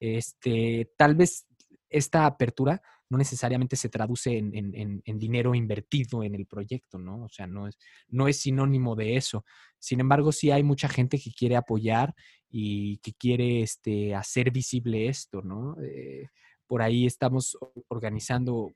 Este, 0.00 0.90
tal 0.96 1.16
vez 1.16 1.46
esta 1.90 2.24
apertura 2.24 2.80
no 3.08 3.18
necesariamente 3.18 3.76
se 3.76 3.88
traduce 3.88 4.36
en, 4.36 5.02
dinero 5.18 5.54
invertido 5.54 6.22
en 6.22 6.34
el 6.34 6.46
proyecto, 6.46 6.98
¿no? 6.98 7.24
O 7.24 7.28
sea, 7.28 7.46
no 7.46 7.68
es, 7.68 7.78
no 8.08 8.28
es 8.28 8.40
sinónimo 8.40 8.96
de 8.96 9.16
eso. 9.16 9.44
Sin 9.78 10.00
embargo, 10.00 10.32
sí 10.32 10.50
hay 10.50 10.62
mucha 10.62 10.88
gente 10.88 11.18
que 11.18 11.32
quiere 11.32 11.56
apoyar 11.56 12.14
y 12.50 12.98
que 12.98 13.12
quiere 13.12 13.62
este, 13.62 14.14
hacer 14.14 14.50
visible 14.50 15.08
esto, 15.08 15.42
¿no? 15.42 15.76
Eh, 15.82 16.28
por 16.66 16.82
ahí 16.82 17.06
estamos 17.06 17.56
organizando 17.88 18.72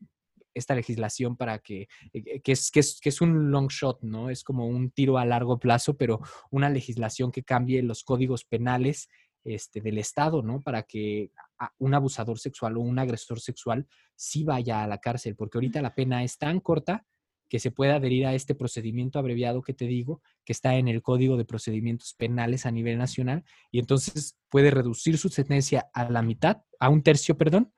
esta 0.54 0.74
legislación 0.74 1.36
para 1.36 1.58
que, 1.58 1.88
eh, 2.12 2.40
que 2.40 2.52
es, 2.52 2.70
que, 2.70 2.80
es, 2.80 3.00
que 3.00 3.08
es 3.08 3.20
un 3.20 3.50
long 3.50 3.68
shot, 3.68 4.02
¿no? 4.02 4.30
Es 4.30 4.44
como 4.44 4.66
un 4.66 4.90
tiro 4.90 5.18
a 5.18 5.24
largo 5.24 5.58
plazo, 5.58 5.96
pero 5.96 6.20
una 6.50 6.70
legislación 6.70 7.32
que 7.32 7.42
cambie 7.42 7.82
los 7.82 8.04
códigos 8.04 8.44
penales 8.44 9.08
este, 9.44 9.81
del 9.81 9.98
Estado, 9.98 10.42
¿no? 10.42 10.61
Para 10.61 10.83
que 10.83 11.31
un 11.79 11.94
abusador 11.94 12.38
sexual 12.38 12.76
o 12.76 12.81
un 12.81 12.98
agresor 12.98 13.40
sexual 13.40 13.87
sí 14.14 14.44
vaya 14.44 14.83
a 14.83 14.87
la 14.87 14.98
cárcel, 14.98 15.37
porque 15.37 15.59
ahorita 15.59 15.83
la 15.83 15.94
pena 15.94 16.22
es 16.22 16.38
tan 16.38 16.61
corta 16.61 17.07
que 17.48 17.59
se 17.59 17.72
puede 17.72 17.92
adherir 17.92 18.26
a 18.26 18.35
este 18.35 18.55
procedimiento 18.55 19.18
abreviado 19.18 19.61
que 19.62 19.74
te 19.74 19.87
digo, 19.87 20.22
que 20.44 20.53
está 20.53 20.76
en 20.76 20.87
el 20.87 21.03
Código 21.03 21.37
de 21.37 21.44
Procedimientos 21.44 22.14
Penales 22.14 22.64
a 22.64 22.70
nivel 22.70 22.96
nacional, 22.96 23.44
y 23.72 23.81
entonces 23.81 24.38
puede 24.48 24.70
reducir 24.70 25.18
su 25.18 25.29
sentencia 25.31 25.90
a 25.92 26.09
la 26.09 26.22
mitad, 26.22 26.62
a 26.79 26.88
un 26.88 27.03
tercio, 27.03 27.37
perdón, 27.37 27.72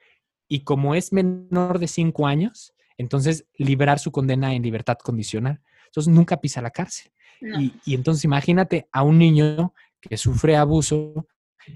y 0.46 0.64
como 0.64 0.94
es 0.94 1.12
menor 1.12 1.78
de 1.78 1.88
cinco 1.88 2.26
años, 2.26 2.74
entonces 2.98 3.46
liberar 3.56 3.98
su 3.98 4.12
condena 4.12 4.54
en 4.54 4.62
libertad 4.62 4.98
condicional. 4.98 5.62
Entonces 5.86 6.12
nunca 6.12 6.40
pisa 6.40 6.60
la 6.60 6.70
cárcel. 6.70 7.10
Y, 7.40 7.72
y, 7.84 7.94
entonces 7.94 8.24
imagínate 8.24 8.88
a 8.92 9.02
un 9.02 9.18
niño 9.18 9.74
que 10.00 10.16
sufre 10.16 10.56
abuso, 10.56 11.26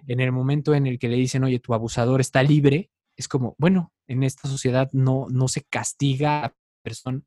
en 0.07 0.21
el 0.21 0.33
momento 0.33 0.75
en 0.75 0.87
el 0.87 0.99
que 0.99 1.09
le 1.09 1.17
dicen, 1.17 1.45
oye, 1.45 1.59
tu 1.59 1.75
abusador 1.75 2.21
está 2.21 2.43
libre, 2.43 2.91
es 3.17 3.29
como, 3.29 3.55
bueno, 3.59 3.93
en 4.07 4.23
esta 4.23 4.49
sociedad 4.49 4.91
no, 4.93 5.27
no 5.31 5.49
se 5.49 5.63
castiga 5.63 6.39
a 6.39 6.43
la 6.43 6.57
persona. 6.83 7.23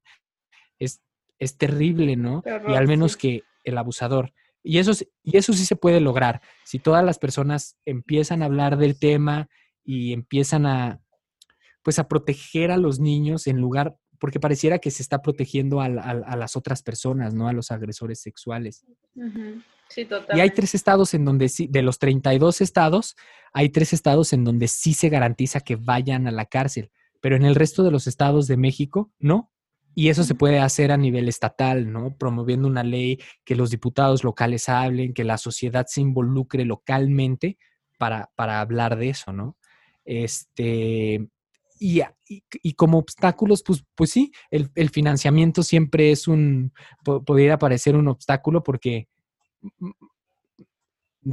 Es, 0.78 1.02
es 1.40 1.58
terrible, 1.58 2.16
¿no? 2.16 2.44
y 2.68 2.74
al 2.74 2.88
menos 2.88 3.18
que 3.18 3.44
el 3.64 3.78
abusador. 3.78 4.34
Y 4.64 4.78
eso, 4.78 4.92
y 5.24 5.38
eso 5.38 5.54
sí 5.54 5.66
se 5.66 5.76
puede 5.76 6.00
lograr. 6.00 6.42
Si 6.66 6.80
todas 6.80 7.04
las 7.04 7.18
personas 7.18 7.78
empiezan 7.86 8.42
a 8.42 8.46
hablar 8.46 8.78
del 8.78 9.00
tema 9.00 9.50
y 9.84 10.14
empiezan 10.14 10.66
a, 10.66 11.02
pues 11.82 11.98
a 11.98 12.08
proteger 12.08 12.72
a 12.72 12.78
los 12.78 13.00
niños 13.00 13.48
en 13.48 13.60
lugar, 13.60 13.98
porque 14.20 14.40
pareciera 14.40 14.80
que 14.80 14.92
se 14.92 15.02
está 15.02 15.22
protegiendo 15.22 15.80
a, 15.82 15.88
las 15.90 16.56
otras 16.56 16.84
personas, 16.84 17.34
¿no? 17.34 17.48
A 17.48 17.54
los 17.54 17.72
agresores 17.72 18.20
sexuales. 18.20 18.86
Sí, 19.90 20.06
totalmente. 20.06 20.38
Y 20.38 20.42
hay 20.42 20.52
tres 20.52 20.76
estados 20.76 21.14
en 21.14 21.26
donde 21.26 21.50
sí, 21.50 21.68
de 21.68 21.82
los 21.82 22.00
32 22.00 22.62
estados, 22.62 23.16
hay 23.54 23.70
tres 23.70 23.94
estados 23.94 24.34
en 24.34 24.44
donde 24.44 24.68
sí 24.68 24.94
se 24.94 25.10
garantiza 25.10 25.62
que 25.62 25.76
vayan 25.76 26.28
a 26.28 26.32
la 26.32 26.46
cárcel, 26.46 26.92
pero 27.22 27.36
en 27.36 27.46
el 27.46 27.56
resto 27.56 27.84
de 27.84 27.92
los 27.92 28.08
estados 28.08 28.48
de 28.48 28.58
México, 28.58 29.12
no. 29.20 29.52
Y 29.96 30.10
eso 30.10 30.24
se 30.24 30.36
puede 30.36 30.60
hacer 30.60 30.92
a 30.92 30.98
nivel 30.98 31.28
estatal, 31.28 31.92
¿no? 31.92 32.16
Promoviendo 32.16 32.68
una 32.68 32.84
ley 32.84 33.20
que 33.44 33.56
los 33.56 33.72
diputados 33.72 34.24
locales 34.24 34.70
hablen, 34.70 35.14
que 35.14 35.24
la 35.24 35.38
sociedad 35.38 35.88
se 35.88 36.02
involucre 36.02 36.64
localmente 36.64 37.58
para, 37.98 38.32
para 38.36 38.62
hablar 38.62 38.98
de 38.98 39.10
eso, 39.10 39.34
¿no? 39.34 39.58
Este, 40.06 41.28
y, 41.80 42.02
y, 42.28 42.74
como 42.74 42.98
obstáculos, 42.98 43.64
pues, 43.64 43.84
pues 43.96 44.12
sí, 44.12 44.32
el, 44.52 44.70
el 44.76 44.90
financiamiento 44.90 45.64
siempre 45.64 46.12
es 46.12 46.28
un, 46.28 46.74
podría 47.04 47.58
parecer 47.58 47.96
un 47.96 48.08
obstáculo 48.08 48.64
porque, 48.64 49.08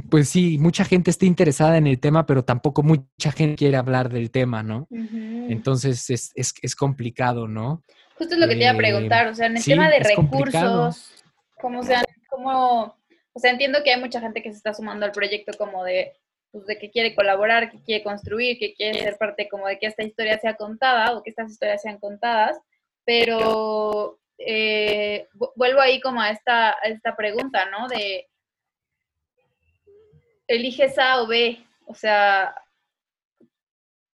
pues 0.09 0.29
sí, 0.29 0.57
mucha 0.57 0.85
gente 0.85 1.09
está 1.09 1.25
interesada 1.25 1.77
en 1.77 1.87
el 1.87 1.99
tema, 1.99 2.25
pero 2.25 2.43
tampoco 2.43 2.83
mucha 2.83 3.31
gente 3.31 3.55
quiere 3.55 3.77
hablar 3.77 4.09
del 4.09 4.31
tema, 4.31 4.63
¿no? 4.63 4.87
Entonces 4.91 6.09
es, 6.09 6.31
es, 6.35 6.53
es, 6.61 6.75
complicado, 6.75 7.47
¿no? 7.47 7.83
Justo 8.17 8.35
es 8.35 8.39
lo 8.39 8.47
que 8.47 8.55
te 8.55 8.61
iba 8.61 8.71
a 8.71 8.73
eh, 8.73 8.77
preguntar, 8.77 9.27
o 9.27 9.35
sea, 9.35 9.47
en 9.47 9.57
el 9.57 9.63
tema 9.63 9.89
de 9.89 9.99
recursos, 9.99 11.23
¿cómo 11.59 11.83
sea, 11.83 12.03
cómo, 12.29 12.95
o 13.33 13.39
sea, 13.39 13.51
entiendo 13.51 13.79
que 13.83 13.93
hay 13.93 13.99
mucha 13.99 14.19
gente 14.19 14.41
que 14.41 14.51
se 14.51 14.57
está 14.57 14.73
sumando 14.73 15.05
al 15.05 15.11
proyecto 15.11 15.57
como 15.57 15.83
de 15.83 16.13
pues, 16.51 16.65
de 16.65 16.77
que 16.77 16.89
quiere 16.89 17.13
colaborar, 17.13 17.71
que 17.71 17.81
quiere 17.83 18.03
construir, 18.03 18.57
que 18.57 18.73
quiere 18.73 18.99
ser 18.99 19.17
parte 19.17 19.47
como 19.47 19.67
de 19.67 19.77
que 19.79 19.87
esta 19.87 20.03
historia 20.03 20.39
sea 20.39 20.55
contada 20.55 21.15
o 21.15 21.23
que 21.23 21.29
estas 21.29 21.51
historias 21.51 21.81
sean 21.81 21.99
contadas, 21.99 22.57
pero 23.05 24.19
eh, 24.37 25.27
vuelvo 25.55 25.81
ahí 25.81 25.99
como 26.01 26.21
a 26.21 26.29
esta, 26.29 26.71
esta 26.83 27.15
pregunta, 27.15 27.69
¿no? 27.69 27.87
De, 27.87 28.27
¿eliges 30.47 30.97
A 30.99 31.21
o 31.21 31.27
B? 31.27 31.65
O 31.85 31.95
sea, 31.95 32.55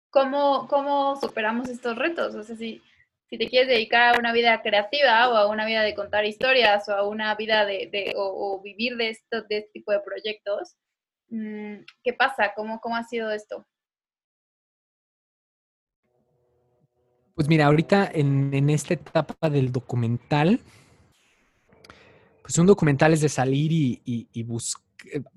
¿cómo, 0.09 0.67
cómo 0.67 1.15
superamos 1.15 1.69
estos 1.69 1.97
retos? 1.97 2.36
O 2.36 2.43
sea, 2.43 2.55
si, 2.55 2.82
si 3.30 3.38
te 3.38 3.49
quieres 3.49 3.69
dedicar 3.69 4.15
a 4.15 4.19
una 4.19 4.34
vida 4.34 4.61
creativa 4.61 5.30
o 5.30 5.36
a 5.36 5.47
una 5.47 5.65
vida 5.65 5.84
de 5.84 5.95
contar 5.95 6.26
historias 6.26 6.88
o 6.89 6.93
a 6.93 7.07
una 7.07 7.36
vida 7.36 7.65
de, 7.65 8.13
o, 8.15 8.61
vivir 8.61 8.97
de, 8.97 9.09
esto, 9.09 9.41
de 9.43 9.59
este 9.59 9.72
tipo 9.74 9.91
de 9.91 10.01
proyectos, 10.01 10.76
Mm, 11.32 11.86
¿Qué 12.03 12.13
pasa? 12.13 12.53
¿Cómo, 12.53 12.80
cómo 12.82 12.97
ha 12.97 13.03
sido 13.03 13.32
esto? 13.32 13.65
Pues 17.36 17.47
mira, 17.47 17.67
ahorita 17.67 18.09
en, 18.13 18.69
esta 18.69 18.93
etapa 18.93 19.49
del 19.49 19.71
documental, 19.71 20.59
pues 22.41 22.57
un 22.57 22.67
documental 22.67 23.13
es 23.13 23.21
de 23.21 23.29
salir 23.29 23.71
y, 23.71 24.43
buscar, 24.43 24.84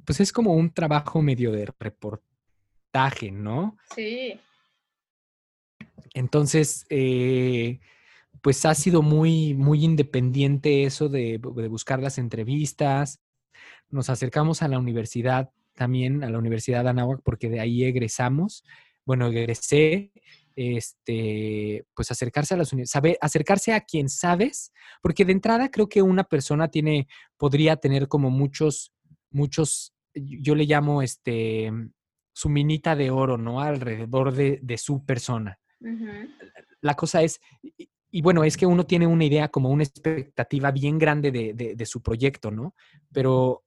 pues 0.04 0.20
es 0.20 0.32
como 0.32 0.54
un 0.54 0.70
trabajo 0.72 1.22
medio 1.22 1.52
de 1.52 1.72
reportaje, 1.78 3.30
¿no? 3.30 3.76
Sí. 3.94 4.38
Entonces, 6.12 6.86
eh, 6.90 7.80
pues 8.42 8.64
ha 8.66 8.74
sido 8.74 9.02
muy, 9.02 9.54
muy 9.54 9.84
independiente 9.84 10.84
eso 10.84 11.08
de, 11.08 11.38
de, 11.38 11.68
buscar 11.68 12.00
las 12.00 12.18
entrevistas. 12.18 13.20
Nos 13.88 14.10
acercamos 14.10 14.62
a 14.62 14.68
la 14.68 14.78
universidad 14.78 15.50
también, 15.74 16.24
a 16.24 16.30
la 16.30 16.38
Universidad 16.38 16.84
de 16.84 16.90
Anáhuac, 16.90 17.20
porque 17.22 17.48
de 17.48 17.60
ahí 17.60 17.84
egresamos. 17.84 18.64
Bueno, 19.04 19.28
egresé 19.28 20.12
este, 20.56 21.86
pues 21.94 22.10
acercarse 22.10 22.54
a 22.54 22.56
las 22.58 22.72
saber, 22.84 23.18
acercarse 23.20 23.72
a 23.72 23.80
quien 23.80 24.08
sabes, 24.08 24.72
porque 25.02 25.24
de 25.24 25.32
entrada 25.32 25.70
creo 25.70 25.88
que 25.88 26.02
una 26.02 26.24
persona 26.24 26.68
tiene, 26.68 27.08
podría 27.36 27.76
tener 27.76 28.08
como 28.08 28.30
muchos, 28.30 28.92
muchos, 29.30 29.94
yo 30.14 30.54
le 30.54 30.64
llamo 30.64 31.02
este, 31.02 31.70
su 32.32 32.48
minita 32.48 32.96
de 32.96 33.10
oro, 33.10 33.36
¿no? 33.38 33.60
Alrededor 33.60 34.32
de, 34.32 34.78
su 34.78 35.04
persona. 35.04 35.58
La 36.80 36.94
cosa 36.94 37.22
es, 37.22 37.40
y, 38.10 38.22
bueno, 38.22 38.44
es 38.44 38.56
que 38.56 38.66
uno 38.66 38.86
tiene 38.86 39.06
una 39.06 39.24
idea 39.24 39.48
como 39.48 39.70
una 39.70 39.84
expectativa 39.84 40.70
bien 40.70 40.98
grande 40.98 41.30
de, 41.30 41.52
de 41.54 41.86
su 41.86 42.02
proyecto, 42.02 42.50
¿no? 42.50 42.74
Pero, 43.12 43.64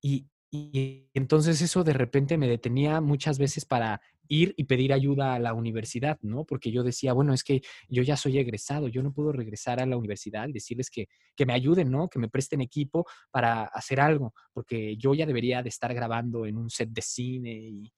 y, 0.00 0.28
y 0.50 1.08
entonces 1.12 1.60
eso 1.60 1.84
de 1.84 1.92
repente 1.92 2.38
me 2.38 2.48
detenía 2.48 3.00
muchas 3.00 3.38
veces 3.38 3.66
para 3.66 4.00
ir 4.28 4.54
y 4.56 4.64
pedir 4.64 4.92
ayuda 4.92 5.34
a 5.34 5.38
la 5.38 5.54
universidad, 5.54 6.18
¿no? 6.22 6.44
Porque 6.44 6.70
yo 6.70 6.82
decía, 6.82 7.12
bueno, 7.12 7.32
es 7.32 7.42
que 7.42 7.62
yo 7.88 8.02
ya 8.02 8.16
soy 8.16 8.38
egresado, 8.38 8.88
yo 8.88 9.02
no 9.02 9.12
puedo 9.12 9.32
regresar 9.32 9.80
a 9.80 9.86
la 9.86 9.96
universidad 9.96 10.48
y 10.48 10.52
decirles 10.52 10.90
que, 10.90 11.08
que 11.34 11.46
me 11.46 11.54
ayuden, 11.54 11.90
¿no? 11.90 12.08
Que 12.08 12.18
me 12.18 12.28
presten 12.28 12.60
equipo 12.60 13.06
para 13.30 13.64
hacer 13.64 14.00
algo, 14.00 14.34
porque 14.52 14.96
yo 14.96 15.14
ya 15.14 15.26
debería 15.26 15.62
de 15.62 15.70
estar 15.70 15.92
grabando 15.94 16.46
en 16.46 16.56
un 16.56 16.70
set 16.70 16.90
de 16.90 17.02
cine 17.02 17.52
y 17.52 17.92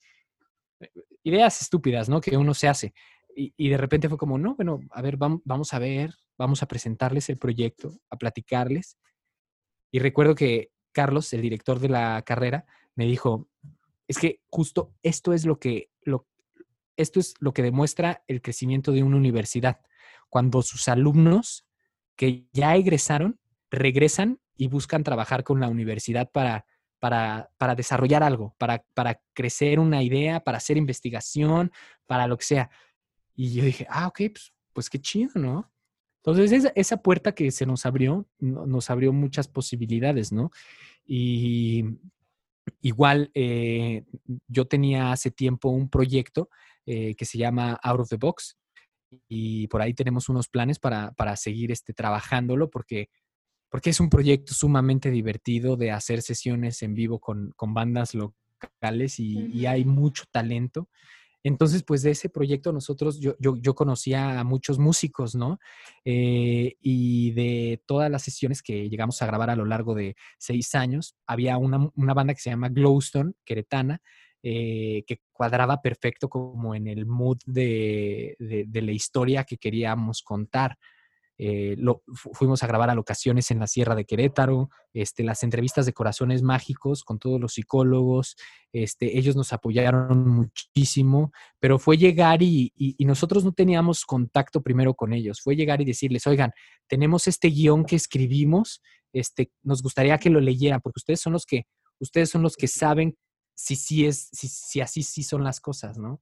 eh, 0.81 0.91
ideas 1.25 1.61
estúpidas, 1.63 2.09
¿no? 2.09 2.21
Que 2.21 2.37
uno 2.37 2.55
se 2.55 2.69
hace. 2.69 2.95
Y, 3.37 3.53
y 3.57 3.69
de 3.69 3.77
repente 3.77 4.09
fue 4.09 4.19
como, 4.19 4.39
no, 4.39 4.55
bueno, 4.55 4.81
a 4.91 5.03
ver, 5.03 5.17
vamos, 5.17 5.41
vamos 5.45 5.73
a 5.75 5.79
ver, 5.79 6.15
vamos 6.39 6.63
a 6.63 6.67
presentarles 6.67 7.29
el 7.29 7.39
proyecto, 7.39 7.93
a 8.11 8.17
platicarles. 8.17 8.99
Y 9.93 9.99
recuerdo 9.99 10.35
que 10.35 10.71
Carlos, 10.93 11.33
el 11.33 11.43
director 11.43 11.79
de 11.79 11.89
la 11.89 12.23
carrera, 12.23 12.65
me 12.97 13.07
dijo, 13.07 13.49
es 14.11 14.19
que 14.19 14.41
justo 14.51 14.93
esto 15.05 15.33
es 15.33 15.47
lo 15.47 15.61
que, 15.61 15.89
lo, 16.03 16.27
esto 16.97 17.21
es 17.21 17.35
lo 17.39 17.53
que 17.53 17.63
demuestra 17.63 18.25
el 18.27 18.43
crecimiento 18.43 18.91
de 18.91 19.05
una 19.05 19.17
universidad. 19.17 19.83
Cuando 20.29 20.63
sus 20.63 20.89
alumnos 20.89 21.65
que 22.17 22.49
ya 22.53 22.75
egresaron 22.75 23.39
regresan 23.71 24.41
y 24.57 24.67
buscan 24.67 25.05
trabajar 25.05 25.45
con 25.45 25.61
la 25.61 25.69
universidad 25.69 26.29
para, 26.29 26.67
para, 26.99 27.53
para 27.57 27.77
desarrollar 27.77 28.25
algo, 28.25 28.57
para, 28.59 28.85
para 28.95 29.21
crecer 29.33 29.79
una 29.79 30.03
idea, 30.03 30.41
para 30.41 30.59
hacer 30.59 30.77
investigación, 30.77 31.71
para 32.07 32.27
lo 32.27 32.37
que 32.37 32.47
sea. 32.47 32.69
Y 33.37 33.53
yo 33.53 33.65
dije, 33.65 33.87
ah, 33.89 34.09
ok, 34.09 34.23
pues, 34.33 34.53
pues 34.73 34.91
qué 34.91 35.01
chido, 35.01 35.31
¿no? 35.37 35.71
Entonces, 36.17 36.51
esa, 36.51 36.73
esa, 36.75 36.97
puerta 37.01 37.33
que 37.33 37.53
se 37.53 37.65
nos 37.65 37.87
abrió, 37.87 38.27
nos 38.41 38.91
abrió 38.91 39.13
muchas 39.13 39.47
posibilidades, 39.47 40.33
¿no? 40.33 40.51
Y 41.07 41.85
igual, 42.81 43.31
eh, 43.35 44.05
yo 44.49 44.67
tenía 44.67 45.13
hace 45.13 45.31
tiempo 45.31 45.69
un 45.69 45.89
proyecto 45.89 46.49
eh, 46.87 47.15
que 47.15 47.25
se 47.25 47.39
llama 47.39 47.79
Out 47.83 48.01
of 48.01 48.09
the 48.09 48.17
Box 48.17 48.57
y 49.29 49.67
por 49.69 49.83
ahí 49.83 49.95
tenemos 49.95 50.29
unos 50.29 50.49
planes 50.49 50.79
para, 50.79 51.13
para 51.13 51.37
seguir 51.37 51.73
este, 51.73 51.93
trabajándolo 51.93 52.71
porque, 52.71 53.09
porque 53.69 53.91
es 53.91 54.01
un 54.01 54.09
proyecto 54.09 54.55
sumamente 54.55 55.11
divertido 55.11 55.77
de 55.77 55.91
hacer 55.91 56.23
sesiones 56.23 56.83
en 56.83 56.95
vivo 56.95 57.19
con, 57.19 57.53
con 57.57 57.75
bandas 57.75 58.15
locales 58.15 59.19
y, 59.19 59.47
y 59.53 59.67
hay 59.67 59.85
mucho 59.85 60.25
talento. 60.31 60.89
Entonces, 61.43 61.83
pues 61.83 62.03
de 62.03 62.11
ese 62.11 62.29
proyecto 62.29 62.73
nosotros, 62.73 63.21
yo, 63.21 63.35
yo, 63.39 63.57
yo 63.57 63.75
conocía 63.75 64.39
a 64.41 64.45
muchos 64.45 64.79
músicos, 64.79 65.35
¿no? 65.35 65.59
Eh, 66.05 66.77
y 66.81 67.33
de 67.33 67.83
todas 67.87 68.11
las 68.11 68.23
sesiones 68.23 68.63
que 68.63 68.89
llegamos 68.89 69.21
a 69.23 69.27
grabar 69.27 69.51
a 69.51 69.57
lo 69.57 69.65
largo 69.65 69.95
de 69.95 70.17
seis 70.39 70.75
años, 70.75 71.17
había 71.27 71.57
una, 71.57 71.89
una 71.95 72.15
banda 72.15 72.35
que 72.35 72.41
se 72.41 72.51
llama 72.51 72.69
Glowstone, 72.69 73.33
queretana, 73.45 74.01
eh, 74.43 75.05
que 75.07 75.21
cuadraba 75.33 75.83
perfecto 75.83 76.29
como 76.29 76.75
en 76.75 76.87
el 76.87 77.07
mood 77.07 77.39
de, 77.47 78.37
de, 78.39 78.65
de 78.67 78.83
la 78.83 78.93
historia 78.93 79.45
que 79.45 79.59
queríamos 79.59 80.23
contar. 80.23 80.79
Eh, 81.43 81.75
lo, 81.79 82.03
fuimos 82.35 82.63
a 82.63 82.67
grabar 82.67 82.91
a 82.91 82.95
locaciones 82.95 83.51
en 83.51 83.61
la 83.61 83.67
Sierra 83.67 83.95
de 83.95 84.05
Querétaro, 84.05 84.69
este, 84.93 85.25
las 85.25 85.43
entrevistas 85.43 85.87
de 85.87 85.95
Corazones 85.95 86.43
Mágicos 86.43 87.03
con 87.03 87.19
todos 87.19 87.41
los 87.41 87.55
psicólogos, 87.55 88.37
este, 88.75 89.17
ellos 89.17 89.37
nos 89.37 89.55
apoyaron 89.55 90.29
muchísimo, 90.29 91.33
pero 91.59 91.79
fue 91.79 91.97
llegar 91.97 92.43
y, 92.43 92.75
nosotros 92.99 93.43
no 93.43 93.53
teníamos 93.53 94.05
contacto 94.05 94.61
primero 94.61 94.93
con 94.93 95.15
ellos, 95.15 95.41
fue 95.41 95.57
llegar 95.57 95.81
y 95.81 95.87
decirles, 95.87 96.27
oigan, 96.27 96.53
tenemos 96.87 97.27
este 97.27 97.49
guion 97.49 97.87
que 97.87 97.97
escribimos, 97.97 98.83
este, 99.15 99.51
nos 99.63 99.83
gustaría 99.83 100.19
que 100.19 100.29
lo 100.29 100.41
leyeran, 100.41 100.83
porque 100.83 100.99
ustedes 100.99 101.21
son 101.21 101.33
los 101.33 101.47
que, 101.47 101.65
ustedes 102.01 102.29
son 102.29 102.43
los 102.43 102.55
que 102.55 102.69
saben 102.69 103.17
si 103.55 103.77
sí 103.77 104.05
es, 104.05 104.29
si, 104.31 104.47
si 104.47 104.83
así 104.83 105.03
sí 105.03 105.23
son 105.23 105.43
las 105.43 105.59
cosas, 105.59 105.97
¿no? 105.97 106.21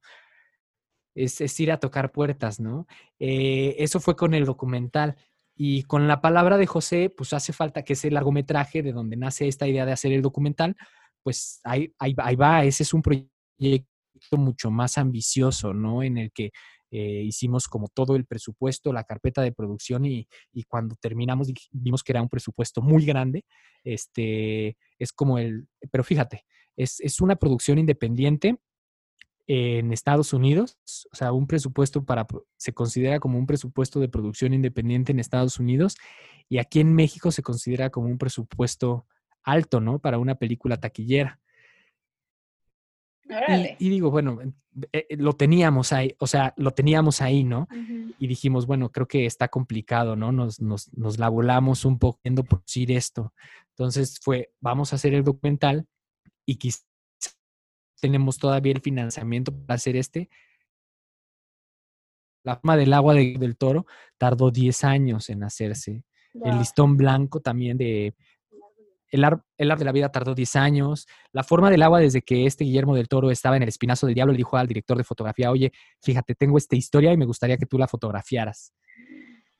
Es, 1.25 1.59
ir 1.59 1.71
a 1.71 1.79
tocar 1.79 2.11
puertas, 2.11 2.59
¿no? 2.59 2.87
Eh, 3.19 3.75
eso 3.79 3.99
fue 3.99 4.15
con 4.15 4.33
el 4.33 4.45
documental. 4.45 5.15
Y 5.55 5.83
con 5.83 6.07
la 6.07 6.21
palabra 6.21 6.57
de 6.57 6.65
José, 6.65 7.09
pues 7.09 7.33
hace 7.33 7.51
falta 7.51 7.83
que 7.83 7.93
ese 7.93 8.09
largometraje 8.11 8.81
de 8.81 8.93
donde 8.93 9.17
nace 9.17 9.47
esta 9.47 9.67
idea 9.67 9.85
de 9.85 9.91
hacer 9.91 10.13
el 10.13 10.21
documental, 10.21 10.77
pues 11.21 11.59
ahí, 11.65 11.93
ahí, 11.99 12.35
va, 12.35 12.63
ese 12.63 12.83
es 12.83 12.93
un 12.93 13.01
proyecto 13.01 13.27
mucho 14.37 14.71
más 14.71 14.97
ambicioso, 14.97 15.73
¿no? 15.73 16.01
En 16.01 16.17
el 16.17 16.31
que 16.31 16.51
eh, 16.91 17.23
hicimos 17.25 17.67
como 17.67 17.89
todo 17.89 18.15
el 18.15 18.25
presupuesto, 18.25 18.93
la 18.93 19.03
carpeta 19.03 19.41
de 19.41 19.51
producción 19.51 20.05
y, 20.05 20.27
y, 20.53 20.63
cuando 20.63 20.95
terminamos 20.95 21.51
vimos 21.71 22.03
que 22.03 22.13
era 22.13 22.21
un 22.21 22.29
presupuesto 22.29 22.81
muy 22.81 23.05
grande. 23.05 23.43
Este, 23.83 24.77
es 24.97 25.11
como 25.11 25.37
el, 25.39 25.67
pero 25.91 26.05
fíjate, 26.05 26.45
es, 26.77 27.01
es 27.01 27.19
una 27.19 27.35
producción 27.35 27.79
independiente 27.79 28.59
en 29.51 29.91
Estados 29.91 30.31
Unidos, 30.31 30.77
o 31.11 31.15
sea, 31.15 31.31
un 31.31 31.47
presupuesto 31.47 32.03
para, 32.05 32.27
se 32.55 32.71
considera 32.71 33.19
como 33.19 33.39
un 33.39 33.47
presupuesto 33.47 33.99
de 33.99 34.07
producción 34.07 34.53
independiente 34.53 35.11
en 35.11 35.19
Estados 35.19 35.59
Unidos 35.59 35.97
y 36.47 36.59
aquí 36.59 36.79
en 36.79 36.93
México 36.93 37.31
se 37.31 37.41
considera 37.41 37.89
como 37.89 38.09
un 38.09 38.19
presupuesto 38.19 39.07
alto, 39.41 39.81
¿no? 39.81 39.97
Para 39.97 40.19
una 40.19 40.35
película 40.35 40.77
taquillera. 40.77 41.39
Y, 43.79 43.89
digo, 43.89 44.11
bueno, 44.11 44.39
eh, 44.91 45.07
eh, 45.09 45.17
lo 45.17 45.33
teníamos 45.33 45.93
ahí, 45.93 46.15
o 46.19 46.27
sea, 46.27 46.53
lo 46.55 46.69
teníamos 46.71 47.19
ahí, 47.19 47.43
¿no? 47.43 47.67
Y 48.19 48.27
dijimos, 48.27 48.67
bueno, 48.67 48.91
creo 48.91 49.07
que 49.07 49.25
está 49.25 49.47
complicado, 49.47 50.15
¿no? 50.15 50.31
Nos, 50.31 50.61
nos, 50.61 50.93
nos 50.93 51.17
la 51.17 51.27
volamos 51.27 51.85
un 51.85 51.97
poco 51.97 52.19
por 52.23 52.45
producir 52.45 52.91
esto. 52.91 53.33
Entonces 53.69 54.19
fue, 54.21 54.51
vamos 54.59 54.93
a 54.93 54.97
hacer 54.97 55.15
el 55.15 55.23
documental 55.23 55.87
y 56.45 56.57
quizás 56.57 56.88
tenemos 57.99 58.37
todavía 58.37 58.73
el 58.73 58.81
financiamiento 58.81 59.51
para 59.51 59.75
hacer 59.75 59.95
este. 59.95 60.29
La 62.43 62.55
forma 62.55 62.77
del 62.77 62.93
agua 62.93 63.13
del 63.13 63.57
toro 63.57 63.85
tardó 64.17 64.51
10 64.51 64.83
años 64.83 65.29
en 65.29 65.43
hacerse. 65.43 66.03
El 66.43 66.57
listón 66.59 66.97
blanco 66.97 67.41
también 67.41 67.77
de... 67.77 68.15
El, 69.11 69.23
ar, 69.23 69.43
el 69.57 69.69
de 69.69 69.85
la 69.85 69.91
vida 69.91 70.11
tardó 70.11 70.35
10 70.35 70.55
años. 70.55 71.07
La 71.31 71.43
forma 71.43 71.71
del 71.71 71.81
agua, 71.81 71.99
desde 71.99 72.21
que 72.21 72.45
este 72.45 72.63
Guillermo 72.63 72.95
del 72.95 73.07
Toro 73.07 73.31
estaba 73.31 73.57
en 73.57 73.63
el 73.63 73.69
Espinazo 73.69 74.05
del 74.05 74.15
Diablo, 74.15 74.33
le 74.33 74.37
dijo 74.37 74.55
al 74.55 74.67
director 74.67 74.97
de 74.97 75.03
fotografía, 75.03 75.51
oye, 75.51 75.71
fíjate, 76.01 76.35
tengo 76.35 76.57
esta 76.57 76.75
historia 76.75 77.11
y 77.11 77.17
me 77.17 77.25
gustaría 77.25 77.57
que 77.57 77.65
tú 77.65 77.77
la 77.77 77.87
fotografiaras. 77.87 78.73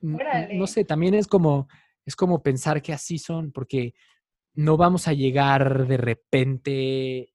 No 0.02 0.68
sé, 0.68 0.86
también 0.86 1.16
es 1.16 1.28
como, 1.28 1.68
es 2.06 2.16
como 2.16 2.42
pensar 2.42 2.82
que 2.82 2.94
así 2.94 3.18
son, 3.18 3.52
porque 3.52 3.94
no 4.54 4.78
vamos 4.78 5.08
a 5.08 5.14
llegar 5.14 5.88
de 5.88 5.98
repente 5.98 7.34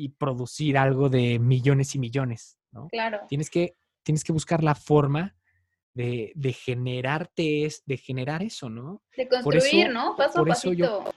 y 0.00 0.08
producir 0.08 0.78
algo 0.78 1.08
de 1.08 1.38
millones 1.38 1.94
y 1.94 1.98
millones, 1.98 2.58
¿no? 2.72 2.88
Claro. 2.88 3.20
Tienes 3.28 3.50
que, 3.50 3.76
tienes 4.02 4.24
que 4.24 4.32
buscar 4.32 4.64
la 4.64 4.74
forma 4.74 5.36
de, 5.94 6.32
de 6.34 6.52
generarte, 6.52 7.64
es, 7.64 7.82
de 7.86 7.96
generar 7.96 8.42
eso, 8.42 8.70
¿no? 8.70 9.02
De 9.16 9.28
construir, 9.28 9.90
¿no? 9.90 10.14
Paso 10.16 10.40
a 10.40 10.44
pasito. 10.44 11.14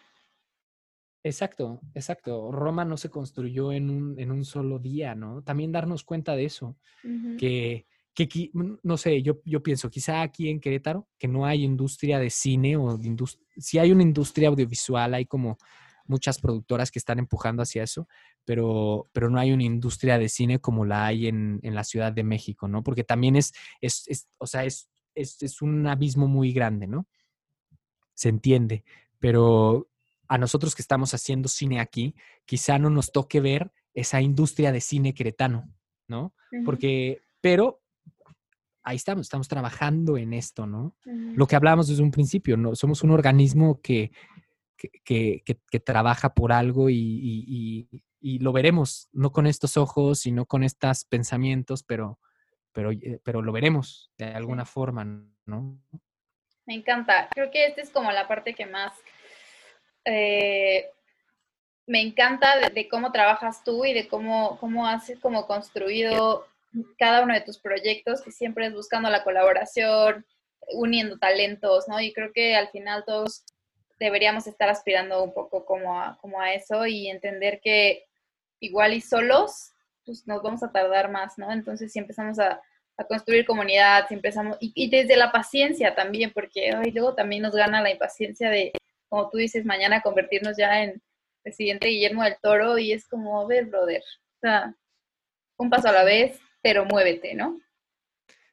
exacto, 1.24 1.80
exacto. 1.94 2.52
Roma 2.52 2.84
no 2.84 2.98
se 2.98 3.10
construyó 3.10 3.72
en 3.72 3.90
un, 3.90 4.20
en 4.20 4.32
un 4.32 4.46
solo 4.46 4.80
día, 4.80 5.16
¿no? 5.16 5.44
También 5.44 5.72
darnos 5.72 6.04
cuenta 6.04 6.36
de 6.36 6.46
eso, 6.46 6.78
que, 7.38 7.86
que, 8.14 8.52
no 8.54 8.98
sé, 8.98 9.22
yo, 9.22 9.42
yo 9.46 9.64
pienso, 9.64 9.90
quizá 9.90 10.22
aquí 10.22 10.50
en 10.50 10.60
Querétaro, 10.60 11.08
que 11.18 11.28
no 11.28 11.46
hay 11.46 11.64
industria 11.64 12.20
de 12.20 12.30
cine 12.30 12.78
o 12.78 12.98
de 12.98 13.16
si 13.58 13.80
hay 13.80 13.92
una 13.92 14.04
industria 14.04 14.50
audiovisual, 14.50 15.14
hay 15.14 15.26
como 15.26 15.58
muchas 16.06 16.40
productoras 16.40 16.92
que 16.92 17.00
están 17.00 17.20
empujando 17.20 17.64
hacia 17.64 17.84
eso, 17.84 18.08
pero, 18.46 19.10
pero 19.14 19.30
no 19.30 19.40
hay 19.40 19.52
una 19.52 19.64
industria 19.64 20.18
de 20.18 20.30
cine 20.30 20.60
como 20.60 20.86
la 20.86 21.06
hay 21.06 21.28
en, 21.28 21.60
en 21.64 21.76
la 21.76 21.84
Ciudad 21.84 22.12
de 22.12 22.24
México, 22.24 22.68
¿no? 22.68 22.84
Porque 22.84 23.04
también 23.04 23.36
es, 23.36 23.54
es, 23.82 24.08
es 24.08 24.28
o 24.38 24.48
sea, 24.48 24.66
es, 24.66 24.90
es, 25.16 25.42
es 25.42 25.62
un 25.62 25.88
abismo 25.88 26.28
muy 26.28 26.52
grande, 26.54 26.88
¿no? 26.88 27.08
Se 28.14 28.30
entiende, 28.30 28.84
pero 29.20 29.88
a 30.28 30.38
nosotros 30.38 30.76
que 30.76 30.82
estamos 30.82 31.14
haciendo 31.14 31.48
cine 31.48 31.80
aquí, 31.80 32.16
quizá 32.46 32.80
no 32.80 32.90
nos 32.90 33.12
toque 33.12 33.40
ver 33.40 33.72
esa 33.94 34.22
industria 34.22 34.72
de 34.72 34.82
cine 34.82 35.14
cretano, 35.14 35.70
¿no? 36.08 36.34
Porque, 36.66 37.22
pero 37.42 37.82
ahí 38.84 38.96
estamos, 38.98 39.26
estamos 39.26 39.48
trabajando 39.48 40.18
en 40.18 40.34
esto, 40.34 40.68
¿no? 40.68 40.96
Lo 41.06 41.48
que 41.48 41.56
hablábamos 41.56 41.88
desde 41.88 42.04
un 42.04 42.12
principio, 42.12 42.58
¿no? 42.58 42.76
Somos 42.76 43.04
un 43.04 43.12
organismo 43.12 43.80
que, 43.82 44.12
que, 45.04 45.44
que, 45.46 45.80
trabaja 45.80 46.34
por 46.34 46.52
algo 46.52 46.90
y, 46.90 47.88
y, 48.22 48.40
lo 48.40 48.54
veremos, 48.54 49.10
no 49.12 49.32
con 49.32 49.48
estos 49.48 49.78
ojos 49.78 50.26
y 50.26 50.32
no 50.32 50.46
con 50.46 50.64
estos 50.64 51.06
pensamientos, 51.06 51.84
pero, 51.84 52.20
pero, 52.72 52.92
eh, 52.92 53.20
pero 53.24 53.42
lo 53.42 53.52
veremos 53.52 54.12
de 54.18 54.26
alguna 54.26 54.66
forma, 54.66 55.06
¿no? 55.46 55.78
Me 56.66 56.76
encanta. 56.76 57.28
Creo 57.32 57.52
que 57.52 57.68
esta 57.68 57.82
es 57.82 57.90
como 57.90 58.12
la 58.12 58.28
parte 58.28 58.54
que 58.54 58.66
más 58.66 58.94
eh, 60.06 60.90
me 61.86 62.02
encanta 62.02 62.70
de, 62.70 62.88
cómo 62.88 63.12
trabajas 63.12 63.64
tú 63.64 63.86
y 63.86 63.94
de 63.94 64.08
cómo, 64.08 64.58
cómo 64.60 64.88
has 64.88 65.12
como 65.22 65.48
construido 65.48 66.48
cada 66.98 67.24
uno 67.24 67.34
de 67.34 67.42
tus 67.42 67.60
proyectos, 67.60 68.22
que 68.22 68.32
siempre 68.32 68.68
es 68.68 68.74
buscando 68.74 69.10
la 69.10 69.24
colaboración, 69.24 70.26
uniendo 70.74 71.18
talentos, 71.18 71.88
¿no? 71.88 72.00
Y 72.00 72.14
creo 72.14 72.32
que 72.34 72.56
al 72.56 72.70
final 72.70 73.04
todos 73.06 73.44
deberíamos 74.00 74.48
estar 74.48 74.70
aspirando 74.70 75.24
un 75.24 75.34
poco 75.34 75.66
como 75.66 76.00
a, 76.00 76.18
como 76.20 76.40
a 76.40 76.54
eso 76.54 76.86
y 76.86 77.08
entender 77.08 77.60
que 77.62 78.06
igual 78.60 78.94
y 78.94 79.02
solos, 79.02 79.74
pues 80.06 80.28
nos 80.28 80.42
vamos 80.42 80.64
a 80.64 80.72
tardar 80.72 81.12
más, 81.12 81.38
¿no? 81.38 81.52
Entonces 81.52 81.92
si 81.92 82.00
empezamos 82.00 82.40
a, 82.40 82.62
construir 83.10 83.46
comunidad, 83.46 84.08
si 84.08 84.14
empezamos, 84.14 84.56
y, 84.62 84.90
desde 84.90 85.18
la 85.18 85.32
paciencia 85.32 85.96
también, 85.96 86.32
porque 86.32 86.72
ay, 86.72 86.92
luego 86.92 87.16
también 87.16 87.42
nos 87.42 87.56
gana 87.56 87.82
la 87.82 87.92
impaciencia 87.92 88.50
de, 88.50 88.72
como 89.10 89.30
tú 89.30 89.40
dices, 89.40 89.66
mañana 89.66 90.02
convertirnos 90.02 90.56
ya 90.58 90.84
en 90.84 91.02
presidente 91.42 91.88
Guillermo 91.88 92.24
del 92.24 92.38
Toro 92.42 92.78
y 92.78 92.94
es 92.94 93.08
como, 93.08 93.42
a 93.42 93.48
ver, 93.48 93.66
brother, 93.66 94.02
o 94.02 94.40
sea, 94.40 94.76
un 95.58 95.70
paso 95.70 95.90
a 95.90 95.92
la 95.92 96.04
vez, 96.04 96.40
pero 96.62 96.86
muévete, 96.86 97.34
¿no? 97.34 97.60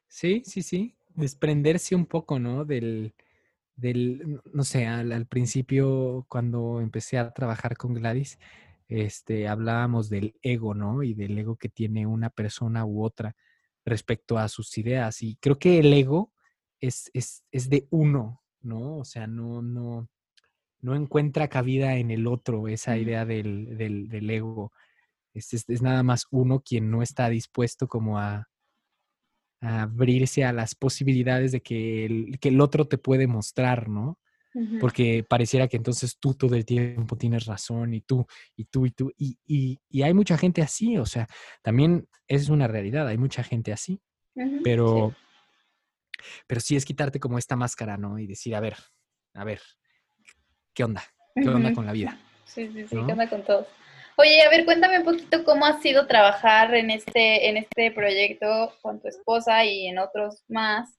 Sí, 0.07 0.41
sí, 0.43 0.63
sí, 0.63 0.95
desprenderse 1.09 1.95
un 1.95 2.05
poco, 2.05 2.39
¿no? 2.39 2.65
Del, 2.65 3.13
del 3.81 4.41
no 4.53 4.63
sé, 4.63 4.85
al, 4.87 5.25
principio 5.27 6.25
cuando 6.29 6.79
empecé 6.81 7.17
a 7.17 7.31
trabajar 7.31 7.75
con 7.77 7.93
Gladys, 7.95 8.37
este, 8.87 9.47
hablábamos 9.47 10.09
del 10.09 10.35
ego, 10.43 10.73
¿no? 10.75 11.03
Y 11.03 11.13
del 11.13 11.37
ego 11.37 11.55
que 11.55 11.69
tiene 11.69 12.05
una 12.05 12.29
persona 12.29 12.85
u 12.85 13.03
otra 13.03 13.35
respecto 13.85 14.37
a 14.37 14.47
sus 14.49 14.77
ideas. 14.77 15.23
Y 15.23 15.37
creo 15.37 15.57
que 15.57 15.79
el 15.79 15.91
ego 15.93 16.31
es, 16.79 17.09
es, 17.13 17.43
es 17.51 17.69
de 17.69 17.87
uno, 17.89 18.43
¿no? 18.61 18.97
O 18.97 19.05
sea, 19.05 19.27
no, 19.27 19.61
no, 19.61 20.07
no 20.81 20.95
encuentra 20.95 21.47
cabida 21.47 21.95
en 21.97 22.11
el 22.11 22.27
otro 22.27 22.67
esa 22.67 22.97
idea 22.97 23.25
del, 23.25 23.77
del, 23.77 24.29
ego. 24.29 24.71
Es, 25.33 25.53
es, 25.53 25.81
nada 25.81 26.03
más 26.03 26.27
uno 26.29 26.61
quien 26.61 26.91
no 26.91 27.01
está 27.01 27.29
dispuesto 27.29 27.87
como 27.87 28.19
a, 28.19 28.50
abrirse 29.61 30.43
a 30.43 30.51
las 30.51 30.75
posibilidades 30.75 31.51
de 31.51 31.61
que 31.61 32.05
el, 32.05 32.39
que 32.39 32.49
el, 32.49 32.59
otro 32.59 32.85
te 32.87 32.97
puede 32.97 33.27
mostrar, 33.27 33.87
¿no? 33.87 34.19
Porque 34.81 35.23
pareciera 35.23 35.69
que 35.69 35.77
entonces 35.77 36.17
tú 36.19 36.33
todo 36.33 36.55
el 36.55 36.65
tiempo 36.65 37.15
tienes 37.15 37.45
razón 37.45 37.93
y 37.93 38.01
tú, 38.01 38.25
y 38.57 38.65
tú, 38.65 38.85
y 38.85 38.91
tú. 38.91 39.09
Y, 39.17 39.37
y, 39.45 39.79
y 39.87 40.01
hay 40.01 40.13
mucha 40.13 40.37
gente 40.37 40.61
así, 40.61 40.97
o 40.97 41.05
sea, 41.05 41.27
también 41.61 42.09
es 42.27 42.49
una 42.49 42.67
realidad, 42.67 43.07
hay 43.07 43.17
mucha 43.17 43.43
gente 43.43 43.71
así. 43.71 44.01
Pero, 44.63 45.15
pero 46.47 46.61
sí 46.61 46.75
es 46.75 46.83
quitarte 46.83 47.19
como 47.19 47.37
esta 47.37 47.55
máscara, 47.55 47.95
¿no? 47.95 48.19
Y 48.19 48.27
decir, 48.27 48.53
a 48.55 48.59
ver, 48.59 48.75
a 49.33 49.43
ver, 49.45 49.61
¿qué 50.73 50.83
onda? 50.83 51.03
¿Qué 51.33 51.47
onda 51.47 51.73
con 51.73 51.85
la 51.85 51.93
vida? 51.93 52.19
Sí, 52.43 52.67
sí, 52.73 52.87
sí, 52.87 52.89
¿qué 52.89 52.97
onda 52.97 53.29
con 53.29 53.43
todo? 53.45 53.67
Oye, 54.21 54.43
a 54.43 54.49
ver, 54.49 54.65
cuéntame 54.65 54.99
un 54.99 55.03
poquito 55.03 55.43
cómo 55.43 55.65
ha 55.65 55.81
sido 55.81 56.05
trabajar 56.05 56.75
en 56.75 56.91
este, 56.91 57.49
en 57.49 57.57
este 57.57 57.89
proyecto 57.91 58.71
con 58.83 59.01
tu 59.01 59.07
esposa 59.07 59.65
y 59.65 59.87
en 59.87 59.97
otros 59.97 60.43
más. 60.47 60.95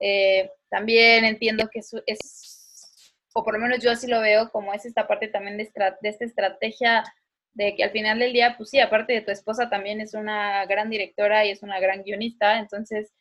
Eh, 0.00 0.50
también 0.70 1.26
entiendo 1.26 1.68
que 1.70 1.80
es, 1.80 3.28
o 3.34 3.44
por 3.44 3.52
lo 3.52 3.60
menos 3.60 3.80
yo 3.80 3.90
así 3.90 4.06
lo 4.06 4.22
veo, 4.22 4.50
como 4.50 4.72
es 4.72 4.86
esta 4.86 5.06
parte 5.06 5.28
también 5.28 5.58
de, 5.58 5.70
de 6.00 6.08
esta 6.08 6.24
estrategia 6.24 7.04
de 7.52 7.76
que 7.76 7.84
al 7.84 7.90
final 7.90 8.18
del 8.18 8.32
día, 8.32 8.54
pues 8.56 8.70
sí, 8.70 8.80
aparte 8.80 9.12
de 9.12 9.20
tu 9.20 9.32
esposa 9.32 9.68
también 9.68 10.00
es 10.00 10.14
una 10.14 10.64
gran 10.64 10.88
directora 10.88 11.44
y 11.44 11.50
es 11.50 11.62
una 11.62 11.78
gran 11.78 12.02
guionista, 12.02 12.58
entonces, 12.58 13.12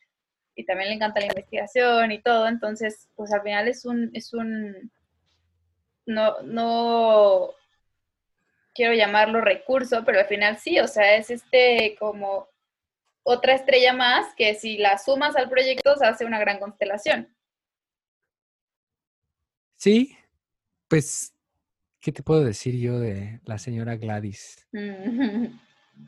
y 0.56 0.66
también 0.66 0.92
le 0.92 0.96
encanta 0.96 1.20
la 1.20 1.26
investigación 1.26 2.14
y 2.14 2.22
todo, 2.22 2.48
entonces, 2.48 3.10
pues 3.18 3.34
al 3.34 3.42
final 3.42 3.68
es 3.68 3.84
un, 3.84 4.12
es 4.14 4.34
un, 4.34 4.94
no, 6.06 6.42
no 6.44 7.54
quiero 8.74 8.94
llamarlo 8.94 9.42
recurso, 9.42 10.04
pero 10.06 10.20
al 10.20 10.28
final 10.28 10.58
sí, 10.58 10.80
o 10.80 10.88
sea, 10.88 11.16
es 11.16 11.30
este 11.30 11.96
como 12.00 12.48
otra 13.24 13.54
estrella 13.54 13.94
más 13.94 14.34
que 14.36 14.56
si 14.56 14.78
la 14.78 14.98
sumas 14.98 15.36
al 15.36 15.50
proyecto 15.50 15.96
se 15.96 16.06
hace 16.06 16.26
una 16.26 16.40
gran 16.40 16.60
constelación. 16.60 17.34
Sí, 19.78 20.16
pues, 20.88 21.34
¿qué 22.00 22.12
te 22.12 22.24
puedo 22.24 22.44
decir 22.44 22.78
yo 22.80 23.00
de 23.00 23.40
la 23.46 23.58
señora 23.58 23.96
Gladys? 23.96 24.68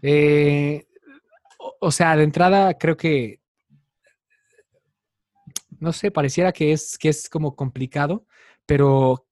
Eh, 0.02 0.86
o 1.80 1.92
sea, 1.92 2.16
de 2.16 2.24
entrada 2.24 2.78
creo 2.78 2.98
que, 2.98 3.42
no 5.80 5.92
sé, 5.92 6.12
pareciera 6.12 6.52
que 6.52 6.72
es, 6.72 6.98
que 6.98 7.10
es 7.10 7.30
como 7.30 7.56
complicado, 7.56 8.26
pero 8.66 9.28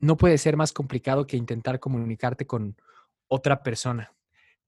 no 0.00 0.16
puede 0.16 0.38
ser 0.38 0.56
más 0.56 0.72
complicado 0.72 1.26
que 1.26 1.36
intentar 1.36 1.78
comunicarte 1.78 2.46
con 2.46 2.76
otra 3.28 3.62
persona. 3.62 4.12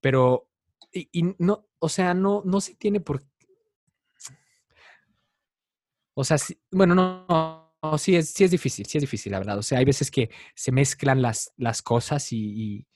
Pero, 0.01 0.49
y, 0.93 1.35
no, 1.39 1.67
o 1.79 1.89
sea, 1.89 2.15
no, 2.15 2.43
no 2.45 2.61
se 2.61 2.75
tiene 2.75 3.01
por... 3.01 3.25
O 6.15 6.25
sea, 6.25 6.37
bueno, 6.71 6.95
no, 6.95 7.99
sí, 7.99 8.15
es, 8.15 8.31
sí 8.31 8.45
es 8.45 8.51
difícil, 8.51 8.85
sí 8.85 8.99
es 8.99 9.03
difícil, 9.03 9.33
la 9.33 9.39
verdad. 9.39 9.59
O 9.59 9.63
sea, 9.63 9.79
hay 9.79 9.85
veces 9.87 10.11
que 10.11 10.31
se 10.55 10.71
mezclan 10.71 11.23
las, 11.23 11.53
las 11.57 11.81
cosas 11.81 12.31
y, 12.33 12.87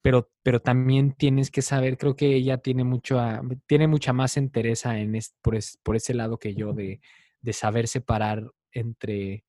pero, 0.00 0.32
pero 0.42 0.60
también 0.60 1.12
tienes 1.12 1.50
que 1.50 1.60
saber, 1.60 1.98
creo 1.98 2.16
que 2.16 2.34
ella 2.34 2.58
tiene 2.58 2.82
mucho, 2.82 3.20
tiene 3.66 3.86
mucha 3.86 4.14
más 4.14 4.38
entereza 4.38 4.98
en 4.98 5.18
por, 5.42 5.58
por 5.82 5.96
ese 5.96 6.14
lado 6.14 6.38
que 6.38 6.54
yo 6.54 6.72
de, 6.72 7.00
de 7.42 7.52
saber 7.52 7.86
separar 7.86 8.50
entre 8.72 9.44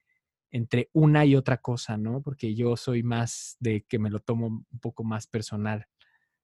entre 0.54 0.90
una 0.94 1.26
y 1.26 1.36
otra 1.36 1.58
cosa, 1.58 1.98
¿no? 1.98 2.22
Porque 2.22 2.54
yo 2.54 2.78
soy 2.78 3.02
más 3.02 3.58
de 3.60 3.82
que 3.90 3.98
me 3.98 4.12
lo 4.12 4.20
tomo 4.20 4.48
un 4.48 4.80
poco 4.80 5.04
más 5.04 5.26
personal. 5.26 5.88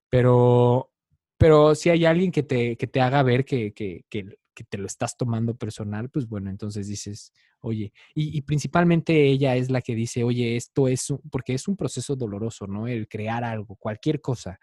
Pero, 0.09 0.91
pero 1.37 1.75
si 1.75 1.91
hay 1.91 2.05
alguien 2.05 2.31
que 2.31 2.41
te, 2.41 2.75
que 2.75 2.87
te 2.87 3.01
haga 3.01 3.21
ver 3.21 3.45
que, 3.45 3.71
que, 3.71 4.05
que, 4.09 4.25
te 4.67 4.77
lo 4.77 4.87
estás 4.87 5.15
tomando 5.15 5.55
personal, 5.55 6.09
pues 6.09 6.27
bueno, 6.27 6.49
entonces 6.49 6.87
dices, 6.87 7.31
oye, 7.61 7.93
y, 8.13 8.41
principalmente 8.41 9.27
ella 9.27 9.55
es 9.55 9.69
la 9.69 9.79
que 9.79 9.95
dice, 9.95 10.23
oye, 10.25 10.57
esto 10.57 10.89
es, 10.89 11.11
un, 11.11 11.21
porque 11.31 11.53
es 11.53 11.69
un 11.69 11.77
proceso 11.77 12.17
doloroso, 12.17 12.67
¿no? 12.67 12.87
El 12.87 13.07
crear 13.07 13.45
algo, 13.45 13.77
cualquier 13.77 14.19
cosa, 14.19 14.59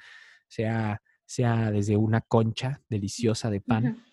sea, 0.48 1.00
sea 1.24 1.70
desde 1.70 1.96
una 1.96 2.20
concha 2.20 2.82
deliciosa 2.90 3.48
de 3.48 3.62
pan 3.62 4.04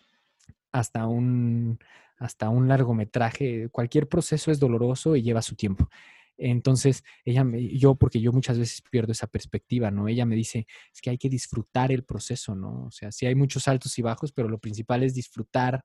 hasta 0.72 1.06
un 1.06 1.80
hasta 2.18 2.50
un 2.50 2.68
largometraje, 2.68 3.70
cualquier 3.70 4.08
proceso 4.08 4.52
es 4.52 4.60
doloroso 4.60 5.16
y 5.16 5.24
lleva 5.24 5.42
su 5.42 5.56
tiempo. 5.56 5.90
Entonces, 6.38 7.04
ella 7.26 7.46
yo, 7.74 7.96
porque 7.96 8.20
yo 8.20 8.32
muchas 8.32 8.58
veces 8.58 8.82
pierdo 8.90 9.12
esa 9.12 9.28
perspectiva, 9.28 9.92
¿no? 9.92 10.08
Ella 10.08 10.26
me 10.26 10.36
dice, 10.36 10.66
es 10.94 11.02
que 11.02 11.10
hay 11.12 11.18
que 11.18 11.30
disfrutar 11.30 11.92
el 11.92 12.04
proceso, 12.04 12.56
¿no? 12.56 12.86
O 12.86 12.92
sea, 12.92 13.12
sí 13.12 13.26
hay 13.26 13.36
muchos 13.36 13.68
altos 13.68 13.98
y 14.00 14.02
bajos, 14.02 14.32
pero 14.32 14.50
lo 14.50 14.60
principal 14.60 15.04
es 15.04 15.14
disfrutar 15.14 15.84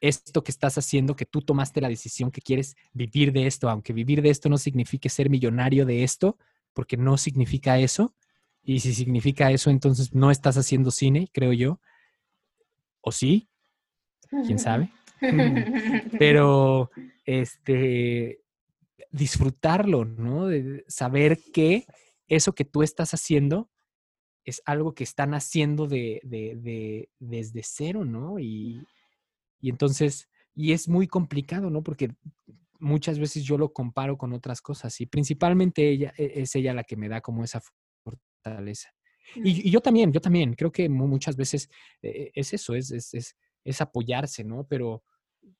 esto 0.00 0.44
que 0.44 0.50
estás 0.50 0.76
haciendo, 0.76 1.16
que 1.16 1.24
tú 1.26 1.40
tomaste 1.40 1.80
la 1.80 1.88
decisión 1.88 2.30
que 2.30 2.42
quieres 2.42 2.76
vivir 2.92 3.32
de 3.32 3.46
esto, 3.46 3.70
aunque 3.70 3.92
vivir 3.92 4.20
de 4.20 4.30
esto 4.30 4.48
no 4.48 4.58
signifique 4.58 5.08
ser 5.08 5.30
millonario 5.30 5.86
de 5.86 6.04
esto, 6.04 6.36
porque 6.74 6.96
no 6.96 7.16
significa 7.16 7.78
eso. 7.78 8.14
Y 8.62 8.80
si 8.80 8.94
significa 8.94 9.50
eso, 9.50 9.70
entonces 9.70 10.12
no 10.14 10.30
estás 10.30 10.56
haciendo 10.56 10.90
cine, 10.90 11.28
creo 11.32 11.52
yo. 11.52 11.80
¿O 13.00 13.12
sí? 13.12 13.48
Quién 14.46 14.58
sabe. 14.58 14.90
Pero 16.18 16.90
este 17.24 18.40
disfrutarlo, 19.10 20.04
¿no? 20.04 20.48
De 20.48 20.84
saber 20.88 21.38
que 21.52 21.86
eso 22.26 22.52
que 22.52 22.64
tú 22.64 22.82
estás 22.82 23.14
haciendo 23.14 23.70
es 24.44 24.60
algo 24.66 24.94
que 24.94 25.04
están 25.04 25.34
haciendo 25.34 25.86
de, 25.86 26.20
de, 26.24 27.08
desde 27.18 27.62
cero, 27.62 28.04
¿no? 28.04 28.38
Y, 28.38 28.84
y, 29.60 29.70
entonces, 29.70 30.28
y 30.54 30.72
es 30.72 30.88
muy 30.88 31.06
complicado, 31.06 31.70
¿no? 31.70 31.82
Porque 31.82 32.10
muchas 32.80 33.18
veces 33.18 33.44
yo 33.44 33.56
lo 33.56 33.72
comparo 33.72 34.18
con 34.18 34.32
otras 34.32 34.60
cosas 34.60 35.00
y 35.00 35.06
principalmente 35.06 35.88
ella 35.88 36.12
e, 36.18 36.42
es 36.42 36.54
ella 36.56 36.74
la 36.74 36.84
que 36.84 36.96
me 36.96 37.08
da 37.08 37.20
como 37.20 37.44
esa 37.44 37.62
fortaleza. 38.02 38.90
Y, 39.36 39.70
yo 39.70 39.80
también, 39.80 40.12
yo 40.12 40.20
también, 40.20 40.54
creo 40.54 40.70
que 40.70 40.88
muchas 40.88 41.36
veces 41.36 41.70
eh, 42.02 42.30
es 42.34 42.52
eso, 42.52 42.74
es, 42.74 42.90
es, 42.90 43.14
es, 43.14 43.36
apoyarse, 43.80 44.44
¿no? 44.44 44.66
Pero, 44.68 45.02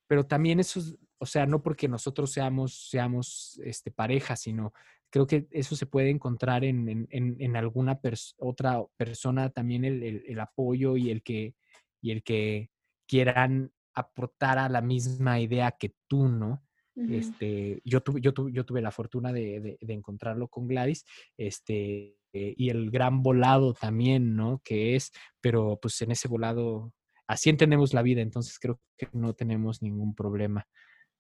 pero 0.07 0.25
también 0.27 0.61
eso, 0.61 0.81
o 1.19 1.27
sea, 1.27 1.47
no 1.47 1.63
porque 1.63 1.89
nosotros 1.89 2.33
seamos, 2.33 2.89
seamos 2.91 3.61
este, 3.65 3.91
pareja, 3.91 4.37
sino 4.37 4.73
creo 5.11 5.27
que 5.27 5.47
eso 5.51 5.77
se 5.77 5.87
puede 5.87 6.11
encontrar 6.11 6.65
en, 6.65 7.07
en, 7.11 7.37
en 7.39 7.57
alguna 7.57 8.01
otra 8.39 8.85
persona 8.97 9.49
también 9.51 9.85
el, 9.85 10.25
el, 10.27 10.41
apoyo 10.41 10.97
y 10.97 11.11
el 11.11 11.23
que, 11.23 11.55
y 12.03 12.11
el 12.11 12.25
que 12.25 12.71
quieran 13.07 13.73
aportar 13.95 14.59
a 14.59 14.69
la 14.69 14.81
misma 14.81 15.39
idea 15.39 15.71
que 15.71 15.95
tú, 16.09 16.29
¿no? 16.29 16.65
Este, 16.97 17.81
yo, 17.85 18.03
tuve, 18.03 18.21
yo, 18.21 18.33
tuve, 18.33 18.53
yo 18.53 18.65
tuve 18.65 18.81
la 18.81 18.93
fortuna 18.93 19.33
de, 19.33 19.79
de, 19.81 19.95
encontrarlo 19.95 20.47
con 20.49 20.69
Gladys, 20.69 21.05
este, 21.37 22.17
y 22.33 22.69
el 22.71 22.91
gran 22.91 23.23
volado 23.23 23.75
también, 23.75 24.37
¿no? 24.37 24.61
Que 24.65 24.95
es, 24.95 25.13
pero 25.41 25.79
pues 25.81 26.01
en 26.03 26.13
ese 26.13 26.29
volado, 26.29 26.93
así 27.27 27.51
entendemos 27.51 27.95
la 27.95 28.03
vida, 28.03 28.21
entonces 28.21 28.59
creo 28.59 28.81
que 28.97 29.09
no 29.13 29.35
tenemos 29.35 29.83
ningún 29.83 30.15
problema. 30.15 30.67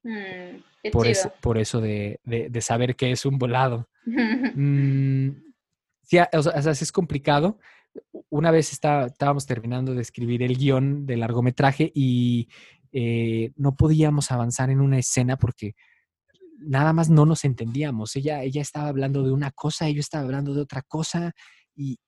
Mm, 0.02 0.90
por, 0.92 1.06
eso, 1.06 1.32
por 1.40 1.56
eso 1.56 1.80
de, 1.80 2.20
de, 2.24 2.60
saber 2.60 2.94
que 2.94 3.10
es 3.10 3.24
un 3.24 3.38
volado. 3.38 3.88
mm, 4.54 5.30
sí, 6.02 6.18
o 6.32 6.42
sea, 6.42 6.72
es 6.72 6.92
complicado. 6.92 7.58
Una 8.28 8.50
vez 8.50 8.72
estábamos 8.72 9.46
terminando 9.46 9.94
de 9.94 10.02
escribir 10.02 10.42
el 10.42 10.56
guion 10.56 11.06
del 11.06 11.20
largometraje 11.20 11.90
y 11.94 12.48
eh, 12.92 13.52
no 13.56 13.76
podíamos 13.76 14.30
avanzar 14.30 14.70
en 14.70 14.80
una 14.80 14.98
escena 14.98 15.36
porque 15.36 15.74
nada 16.58 16.92
más 16.92 17.08
no 17.08 17.24
nos 17.24 17.44
entendíamos. 17.44 18.14
Ella, 18.16 18.42
ella 18.42 18.62
estaba 18.62 18.88
hablando 18.88 19.22
de 19.22 19.32
una 19.32 19.52
cosa, 19.52 19.88
yo 19.88 20.00
estaba 20.00 20.24
hablando 20.24 20.54
de 20.54 20.60
otra 20.60 20.82
cosa 20.82 21.32
y, 21.74 21.98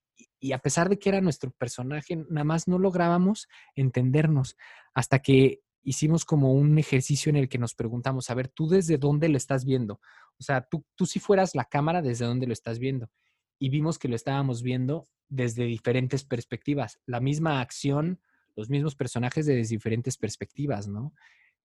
y 0.46 0.52
a 0.52 0.58
pesar 0.58 0.88
de 0.88 0.98
que 0.98 1.08
era 1.08 1.20
nuestro 1.20 1.50
personaje, 1.50 2.16
nada 2.28 2.44
más 2.44 2.68
no 2.68 2.78
lográbamos 2.78 3.48
entendernos 3.74 4.56
hasta 4.94 5.20
que 5.20 5.62
hicimos 5.82 6.24
como 6.24 6.52
un 6.52 6.78
ejercicio 6.78 7.30
en 7.30 7.36
el 7.36 7.48
que 7.48 7.58
nos 7.58 7.74
preguntamos, 7.74 8.30
a 8.30 8.34
ver, 8.34 8.48
¿tú 8.48 8.68
desde 8.68 8.98
dónde 8.98 9.28
lo 9.28 9.36
estás 9.36 9.64
viendo? 9.64 10.00
O 10.38 10.42
sea, 10.42 10.62
tú, 10.62 10.84
tú 10.94 11.06
si 11.06 11.20
fueras 11.20 11.54
la 11.54 11.64
cámara, 11.64 12.02
¿desde 12.02 12.24
dónde 12.24 12.46
lo 12.46 12.52
estás 12.52 12.78
viendo? 12.78 13.10
Y 13.58 13.68
vimos 13.68 13.98
que 13.98 14.08
lo 14.08 14.16
estábamos 14.16 14.62
viendo 14.62 15.06
desde 15.28 15.64
diferentes 15.64 16.24
perspectivas. 16.24 17.00
La 17.06 17.20
misma 17.20 17.60
acción 17.60 18.20
los 18.56 18.70
mismos 18.70 18.96
personajes 18.96 19.46
desde 19.46 19.74
diferentes 19.74 20.16
perspectivas, 20.16 20.88
¿no? 20.88 21.12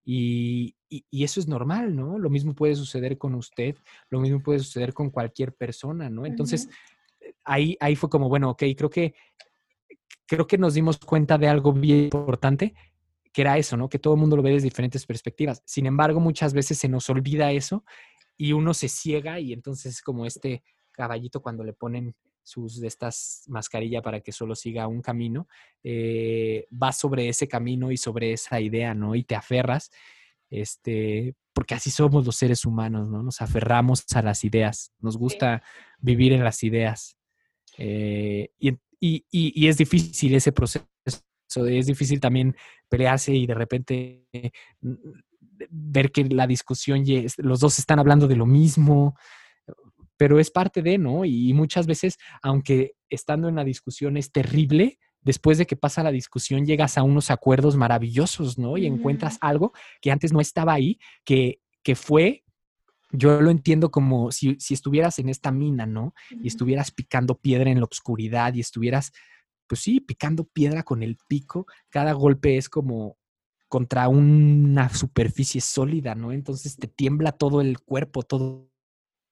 Y, 0.04 0.76
eso 1.10 1.40
es 1.40 1.48
normal, 1.48 1.96
¿no? 1.96 2.18
Lo 2.18 2.28
mismo 2.28 2.54
puede 2.54 2.74
suceder 2.74 3.16
con 3.16 3.34
usted, 3.34 3.76
lo 4.10 4.20
mismo 4.20 4.42
puede 4.42 4.58
suceder 4.58 4.92
con 4.92 5.10
cualquier 5.10 5.54
persona, 5.54 6.10
¿no? 6.10 6.26
Entonces, 6.26 6.68
ahí, 7.44 7.76
ahí 7.80 7.96
fue 7.96 8.08
como, 8.08 8.28
bueno, 8.28 8.50
ok, 8.50 8.62
creo 8.76 8.90
que, 8.90 9.14
creo 10.26 10.46
que 10.46 10.58
nos 10.58 10.74
dimos 10.74 10.98
cuenta 10.98 11.38
de 11.38 11.48
algo 11.48 11.72
bien 11.72 12.04
importante, 12.04 12.74
que 13.32 13.42
era 13.42 13.58
eso, 13.58 13.76
¿no? 13.76 13.88
Que 13.88 13.98
todo 13.98 14.14
el 14.14 14.20
mundo 14.20 14.36
lo 14.36 14.42
ve 14.42 14.50
desde 14.52 14.64
diferentes 14.64 15.06
perspectivas. 15.06 15.62
Sin 15.64 15.86
embargo, 15.86 16.20
muchas 16.20 16.52
veces 16.52 16.78
se 16.78 16.88
nos 16.88 17.08
olvida 17.10 17.52
eso 17.52 17.84
y 18.36 18.52
uno 18.52 18.74
se 18.74 18.88
ciega 18.88 19.40
y 19.40 19.52
entonces 19.52 19.94
es 19.94 20.02
como 20.02 20.26
este 20.26 20.62
caballito 20.92 21.40
cuando 21.40 21.64
le 21.64 21.72
ponen 21.72 22.14
sus 22.42 22.80
de 22.80 22.88
estas 22.88 23.44
mascarillas 23.48 24.02
para 24.02 24.20
que 24.20 24.32
solo 24.32 24.54
siga 24.54 24.86
un 24.88 25.00
camino, 25.00 25.48
eh, 25.82 26.66
vas 26.70 26.98
sobre 26.98 27.28
ese 27.28 27.48
camino 27.48 27.90
y 27.90 27.96
sobre 27.96 28.32
esa 28.32 28.60
idea, 28.60 28.94
¿no? 28.94 29.14
Y 29.14 29.24
te 29.24 29.34
aferras, 29.34 29.90
este, 30.50 31.34
porque 31.52 31.74
así 31.74 31.90
somos 31.90 32.26
los 32.26 32.36
seres 32.36 32.64
humanos, 32.64 33.08
¿no? 33.08 33.22
Nos 33.22 33.40
aferramos 33.40 34.04
a 34.14 34.22
las 34.22 34.44
ideas, 34.44 34.92
nos 35.00 35.16
gusta 35.16 35.62
vivir 35.98 36.32
en 36.32 36.44
las 36.44 36.62
ideas. 36.62 37.16
Eh, 37.78 38.50
y, 38.58 38.78
y, 39.00 39.66
es 39.66 39.76
difícil 39.76 40.34
ese 40.34 40.52
proceso, 40.52 40.86
es 41.66 41.86
difícil 41.86 42.20
también 42.20 42.56
pelearse 42.88 43.34
y 43.34 43.46
de 43.46 43.54
repente 43.54 44.26
mm, 44.80 44.94
ver 45.70 46.12
que 46.12 46.24
la 46.24 46.46
discusión, 46.46 47.04
los 47.38 47.60
dos 47.60 47.78
están 47.78 47.98
hablando 47.98 48.28
de 48.28 48.36
lo 48.36 48.46
mismo, 48.46 49.16
pero 50.16 50.38
es 50.38 50.50
parte 50.50 50.82
de, 50.82 50.98
¿no? 50.98 51.24
Y 51.24 51.52
muchas 51.52 51.86
veces, 51.86 52.18
aunque 52.42 52.92
estando 53.10 53.48
en 53.48 53.56
la 53.56 53.64
discusión 53.64 54.16
es 54.16 54.30
terrible, 54.30 54.98
después 55.20 55.58
de 55.58 55.66
que 55.66 55.76
pasa 55.76 56.02
la 56.02 56.12
discusión 56.12 56.66
llegas 56.66 56.98
a 56.98 57.02
unos 57.02 57.30
acuerdos 57.30 57.76
maravillosos, 57.76 58.58
¿no? 58.58 58.76
Y 58.76 58.86
encuentras 58.86 59.38
algo 59.40 59.72
que 60.00 60.10
antes 60.10 60.32
no 60.32 60.40
estaba 60.40 60.74
ahí, 60.74 60.98
que, 61.24 61.60
que 61.82 61.94
fue, 61.94 62.44
yo 63.12 63.40
lo 63.40 63.50
entiendo 63.50 63.90
como 63.90 64.32
si, 64.32 64.56
si 64.58 64.74
estuvieras 64.74 65.18
en 65.18 65.28
esta 65.28 65.52
mina, 65.52 65.86
¿no? 65.86 66.14
Y 66.30 66.48
estuvieras 66.48 66.90
picando 66.90 67.38
piedra 67.38 67.70
en 67.70 67.78
la 67.78 67.86
oscuridad 67.90 68.54
y 68.54 68.60
estuvieras, 68.60 69.12
pues 69.66 69.80
sí, 69.80 70.00
picando 70.00 70.44
piedra 70.44 70.82
con 70.82 71.02
el 71.02 71.18
pico, 71.28 71.66
cada 71.90 72.12
golpe 72.12 72.56
es 72.56 72.68
como 72.68 73.18
contra 73.68 74.08
una 74.08 74.88
superficie 74.90 75.60
sólida, 75.60 76.14
¿no? 76.14 76.32
Entonces 76.32 76.76
te 76.76 76.88
tiembla 76.88 77.32
todo 77.32 77.60
el 77.60 77.80
cuerpo, 77.80 78.22
todo 78.22 78.68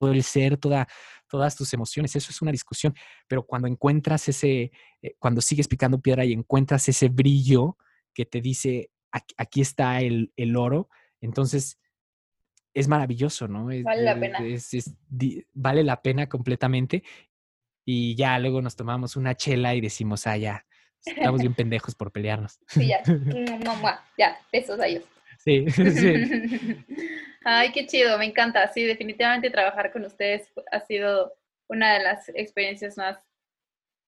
el 0.00 0.22
ser, 0.22 0.56
toda, 0.56 0.88
todas 1.28 1.56
tus 1.56 1.72
emociones. 1.74 2.16
Eso 2.16 2.30
es 2.30 2.40
una 2.40 2.52
discusión. 2.52 2.94
Pero 3.28 3.44
cuando 3.44 3.68
encuentras 3.68 4.28
ese, 4.28 4.72
eh, 5.02 5.14
cuando 5.18 5.40
sigues 5.40 5.68
picando 5.68 6.00
piedra 6.00 6.24
y 6.24 6.32
encuentras 6.32 6.88
ese 6.88 7.08
brillo 7.08 7.76
que 8.14 8.24
te 8.24 8.40
dice, 8.40 8.90
aquí, 9.36 9.60
está 9.60 10.00
el, 10.00 10.32
oro, 10.56 10.88
entonces 11.20 11.78
es 12.74 12.88
maravilloso, 12.88 13.48
¿no? 13.48 13.66
vale 13.66 14.02
la 14.02 14.18
pena. 14.18 14.38
vale 15.52 15.84
la 15.84 16.02
pena 16.02 16.28
completamente. 16.28 17.02
Y 17.84 18.14
ya 18.14 18.38
luego 18.38 18.62
nos 18.62 18.76
tomamos 18.76 19.16
una 19.16 19.34
chela 19.34 19.74
y 19.74 19.80
decimos, 19.80 20.26
ah, 20.26 20.36
ya, 20.36 20.64
estamos 21.04 21.40
bien 21.40 21.54
pendejos 21.54 21.94
por 21.94 22.12
pelearnos. 22.12 22.58
Sí, 22.68 22.86
ya, 22.86 23.02
ya, 24.18 24.38
besos 24.52 24.78
a 24.80 24.86
ellos. 24.86 25.04
Sí, 25.38 25.64
sí. 25.70 26.84
Ay, 27.44 27.72
qué 27.72 27.86
chido, 27.86 28.18
me 28.18 28.26
encanta. 28.26 28.68
Sí, 28.68 28.84
definitivamente 28.84 29.50
trabajar 29.50 29.92
con 29.92 30.04
ustedes 30.04 30.48
ha 30.70 30.80
sido 30.80 31.32
una 31.68 31.94
de 31.94 32.04
las 32.04 32.28
experiencias 32.30 32.96
más 32.96 33.18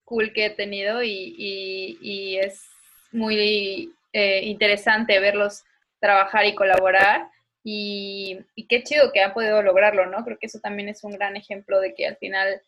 cool 0.05 0.33
que 0.33 0.47
he 0.47 0.51
tenido 0.51 1.03
y, 1.03 2.39
es 2.39 2.69
muy 3.13 3.93
eh, 4.13 4.41
interesante 4.45 5.19
verlos 5.21 5.65
trabajar 6.01 6.45
y 6.45 6.55
colaborar. 6.55 7.31
Y, 7.65 8.45
qué 8.69 8.83
chido 8.83 9.13
que 9.13 9.21
han 9.21 9.33
podido 9.33 9.63
lograrlo, 9.63 10.07
¿no? 10.07 10.25
Creo 10.25 10.39
que 10.39 10.47
eso 10.47 10.59
también 10.59 10.89
es 10.89 11.05
un 11.05 11.13
gran 11.13 11.37
ejemplo 11.37 11.81
de 11.81 11.95
que 11.95 12.07
al 12.07 12.17
final 12.17 12.61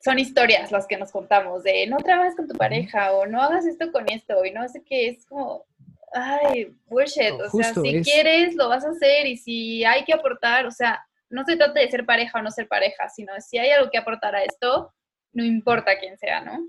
son 0.00 0.18
historias 0.18 0.72
las 0.72 0.86
que 0.86 0.96
nos 0.96 1.12
contamos, 1.12 1.62
de 1.62 1.86
no 1.86 1.96
trabajes 1.98 2.34
con 2.34 2.48
tu 2.48 2.54
pareja 2.54 3.12
o 3.12 3.26
no 3.26 3.40
hagas 3.40 3.66
esto 3.66 3.92
con 3.92 4.08
esto 4.08 4.44
y 4.44 4.50
no 4.50 4.68
sé 4.68 4.82
qué, 4.84 5.08
es 5.08 5.24
como, 5.26 5.64
ay, 6.12 6.74
bullshit, 6.86 7.32
o 7.40 7.50
sea, 7.50 7.72
si 7.72 8.02
quieres 8.02 8.54
lo 8.56 8.68
vas 8.68 8.84
a 8.84 8.90
hacer 8.90 9.26
y 9.26 9.36
si 9.36 9.84
hay 9.84 10.04
que 10.04 10.12
aportar, 10.12 10.66
o 10.66 10.72
sea, 10.72 11.04
no 11.30 11.44
se 11.44 11.56
trata 11.56 11.78
de 11.78 11.90
ser 11.90 12.04
pareja 12.04 12.38
o 12.38 12.42
no 12.42 12.50
ser 12.50 12.66
pareja, 12.66 13.08
sino 13.08 13.32
si 13.40 13.58
hay 13.58 13.70
algo 13.70 13.90
que 13.90 13.98
aportar 13.98 14.34
a 14.34 14.42
esto, 14.42 14.92
no 15.32 15.44
importa 15.44 15.98
quién 15.98 16.18
sea, 16.18 16.40
¿no? 16.40 16.68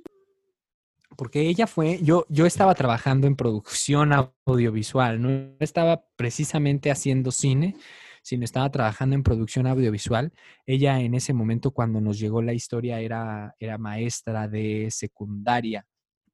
Porque 1.16 1.42
ella 1.42 1.68
fue, 1.68 2.00
yo, 2.02 2.26
yo 2.30 2.46
estaba 2.46 2.74
trabajando 2.76 3.28
en 3.28 3.36
producción 3.36 4.12
audiovisual, 4.46 5.22
no 5.22 5.56
estaba 5.60 6.06
precisamente 6.16 6.92
haciendo 6.92 7.32
cine, 7.32 7.76
sino 8.24 8.46
estaba 8.46 8.72
trabajando 8.72 9.16
en 9.16 9.24
producción 9.24 9.68
audiovisual. 9.68 10.34
Ella 10.66 11.00
en 11.02 11.14
ese 11.14 11.34
momento 11.34 11.72
cuando 11.72 12.02
nos 12.02 12.18
llegó 12.20 12.42
la 12.42 12.54
historia 12.54 13.00
era, 13.00 13.56
era 13.60 13.78
maestra 13.78 14.48
de 14.48 14.90
secundaria, 14.92 15.86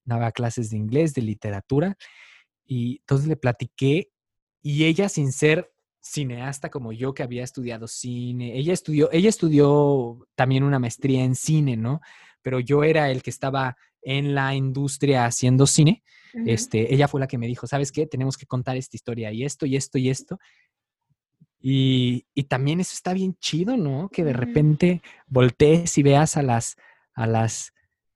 daba 0.06 0.32
clases 0.32 0.70
de 0.70 0.78
inglés, 0.78 1.14
de 1.14 1.24
literatura 1.24 1.98
y 2.66 2.98
entonces 3.00 3.28
le 3.28 3.36
platiqué 3.36 4.12
y 4.62 4.86
ella 4.86 5.10
sin 5.10 5.32
ser 5.32 5.74
cineasta 6.02 6.70
como 6.70 6.92
yo 6.94 7.14
que 7.14 7.24
había 7.24 7.44
estudiado 7.44 7.88
cine, 7.88 8.58
ella 8.58 8.74
estudió, 8.74 9.10
ella 9.12 9.30
estudió 9.30 10.28
también 10.36 10.64
una 10.64 10.80
maestría 10.80 11.24
en 11.24 11.36
cine, 11.36 11.76
¿no? 11.76 12.02
Pero 12.42 12.60
yo 12.60 12.84
era 12.84 13.12
el 13.12 13.22
que 13.22 13.30
estaba 13.32 13.76
en 14.02 14.36
la 14.36 14.56
industria 14.56 15.26
haciendo 15.26 15.68
cine. 15.68 16.04
Este, 16.46 16.94
ella 16.94 17.08
fue 17.08 17.20
la 17.20 17.28
que 17.28 17.40
me 17.40 17.48
dijo, 17.48 17.66
¿sabes 17.66 17.92
qué? 17.92 18.06
Tenemos 18.06 18.38
que 18.38 18.46
contar 18.46 18.78
esta 18.78 18.96
historia 18.96 19.32
y 19.32 19.44
esto 19.44 19.66
y 19.66 19.76
esto 19.76 19.98
y 19.98 20.10
esto. 20.10 20.40
Y, 21.60 22.28
y 22.34 22.44
también 22.44 22.80
eso 22.80 22.94
está 22.94 23.14
bien 23.14 23.36
chido, 23.40 23.76
¿no? 23.78 24.10
Que 24.10 24.24
de 24.24 24.34
repente 24.34 25.02
voltees 25.28 25.98
y 25.98 26.04
veas 26.04 26.38
a 26.38 26.44
las, 26.44 26.78
a 27.14 27.26
las 27.26 27.74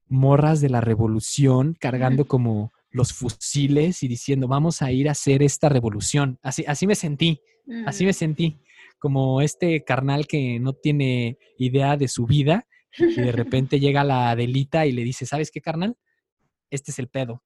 morras 0.08 0.62
de 0.62 0.70
la 0.70 0.80
revolución 0.80 1.76
cargando 1.80 2.26
como 2.26 2.72
los 2.92 3.12
fusiles 3.12 4.04
y 4.04 4.08
diciendo, 4.08 4.48
vamos 4.48 4.82
a 4.82 4.92
ir 4.92 5.10
a 5.10 5.14
hacer 5.14 5.42
esta 5.42 5.68
revolución. 5.68 6.40
Así, 6.44 6.64
así 6.68 6.86
me 6.86 6.96
sentí, 6.96 7.42
así 7.86 8.06
me 8.06 8.12
mm. 8.12 8.16
sentí, 8.16 8.62
como 9.00 9.42
este 9.42 9.84
carnal 9.84 10.28
que 10.28 10.60
no 10.60 10.74
tiene 10.74 11.38
idea 11.58 11.98
de 11.98 12.08
su 12.08 12.26
vida 12.26 12.68
y 12.98 13.22
de 13.22 13.32
repente 13.32 13.80
llega 13.80 14.04
la 14.04 14.32
Adelita 14.32 14.86
y 14.86 14.92
le 14.92 15.04
dice, 15.04 15.26
¿sabes 15.26 15.52
qué, 15.52 15.62
carnal? 15.62 15.98
Este 16.70 16.92
es 16.92 17.00
el 17.00 17.08
pedo. 17.08 17.44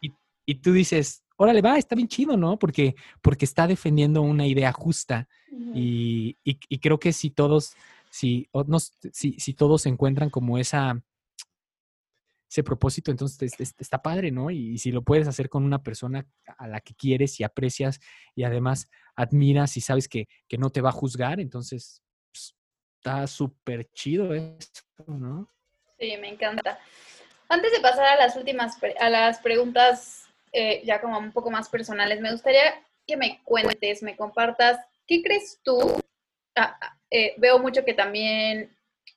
Y, 0.00 0.12
y, 0.46 0.54
tú 0.56 0.72
dices, 0.72 1.22
órale, 1.36 1.62
va, 1.62 1.78
está 1.78 1.94
bien 1.94 2.08
chido, 2.08 2.36
¿no? 2.36 2.58
Porque, 2.58 2.96
porque 3.20 3.44
está 3.44 3.66
defendiendo 3.66 4.22
una 4.22 4.46
idea 4.46 4.72
justa. 4.72 5.28
y, 5.74 6.36
y, 6.44 6.78
creo 6.78 6.98
que 6.98 7.12
si 7.12 7.30
todos, 7.30 7.74
si, 8.10 8.48
si, 9.12 9.38
si 9.38 9.54
todos 9.54 9.86
encuentran 9.86 10.30
como 10.30 10.58
esa, 10.58 11.02
ese 12.52 12.62
propósito, 12.62 13.10
entonces 13.10 13.54
está 13.58 14.02
padre, 14.02 14.30
¿no? 14.30 14.50
Y, 14.50 14.76
si 14.76 14.92
lo 14.92 15.02
puedes 15.02 15.26
hacer 15.26 15.48
con 15.48 15.64
una 15.64 15.82
persona 15.82 16.26
a 16.58 16.68
la 16.68 16.82
que 16.82 16.94
quieres 16.94 17.40
y 17.40 17.44
aprecias 17.44 17.98
y 18.34 18.42
además 18.44 18.90
admiras 19.16 19.78
y 19.78 19.80
sabes 19.80 20.06
que, 20.06 20.28
no 20.58 20.68
te 20.68 20.82
va 20.82 20.90
a 20.90 20.92
juzgar, 20.92 21.40
entonces 21.40 22.02
está 23.02 23.26
súper 23.26 23.90
chido 23.92 24.32
eso, 24.32 24.84
¿no? 25.06 25.48
Sí, 25.98 26.16
me 26.18 26.28
encanta. 26.28 26.78
Antes 27.48 27.72
de 27.72 27.80
pasar 27.80 28.06
a 28.06 28.16
las 28.16 28.36
últimas, 28.36 28.76
a 28.98 29.10
las 29.10 29.40
preguntas 29.40 30.26
eh, 30.52 30.82
ya 30.84 31.00
como 31.00 31.18
un 31.18 31.32
poco 31.32 31.50
más 31.50 31.68
personales, 31.68 32.20
me 32.20 32.32
gustaría 32.32 32.82
que 33.06 33.16
me 33.16 33.40
cuentes, 33.44 34.02
me 34.02 34.16
compartas, 34.16 34.78
¿qué 35.06 35.22
crees 35.22 35.60
tú? 35.62 36.00
Ah, 36.54 36.78
ah, 36.80 36.96
eh, 37.10 37.34
veo 37.38 37.58
mucho 37.58 37.84
que 37.84 37.94
también 37.94 38.70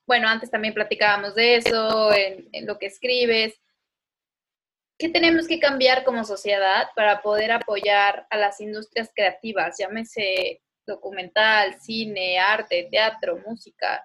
bueno, 0.06 0.28
antes 0.28 0.50
también 0.50 0.72
platicábamos 0.72 1.34
de 1.34 1.56
eso, 1.56 2.12
en, 2.12 2.48
lo 2.66 2.78
que 2.78 2.86
escribes. 2.86 3.60
¿Qué 4.98 5.08
tenemos 5.08 5.46
que 5.46 5.58
cambiar 5.58 6.04
como 6.04 6.24
sociedad 6.24 6.88
para 6.94 7.20
poder 7.20 7.52
apoyar 7.52 8.26
a 8.30 8.36
las 8.36 8.60
industrias 8.60 9.10
creativas? 9.14 9.76
Llámese 9.78 10.62
documental, 10.86 11.80
cine, 11.80 12.38
arte, 12.38 12.88
teatro, 12.90 13.38
música. 13.46 14.04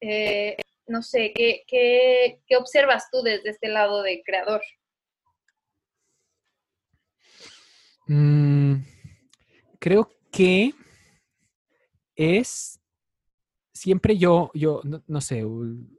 Eh, 0.00 0.56
no 0.86 1.02
sé, 1.02 1.32
¿qué, 1.34 1.62
¿qué, 1.66 2.40
qué, 2.46 2.56
observas 2.56 3.10
tú 3.10 3.22
desde 3.22 3.50
este 3.50 3.68
lado 3.68 4.02
de 4.02 4.22
creador? 4.24 4.62
Mm, 8.06 8.82
creo 9.78 10.10
que 10.32 10.72
es 12.16 12.80
siempre 13.80 14.18
yo, 14.18 14.50
yo, 14.52 14.82
no, 14.84 15.20
sé, 15.20 15.42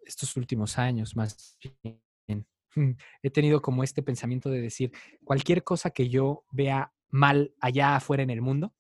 estos 0.06 0.38
últimos 0.38 0.78
años 0.78 1.16
más 1.16 1.58
bien, 1.82 2.46
he 3.24 3.30
tenido 3.32 3.62
como 3.62 3.84
este 3.84 4.04
pensamiento 4.04 4.50
de 4.50 4.62
decir, 4.62 4.92
cualquier 5.24 5.64
cosa 5.64 5.90
que 5.90 6.10
yo 6.10 6.44
vea 6.52 6.94
mal 7.10 7.54
allá 7.60 7.96
afuera 7.96 8.24
en 8.24 8.30
el 8.30 8.42
mundo, 8.42 8.74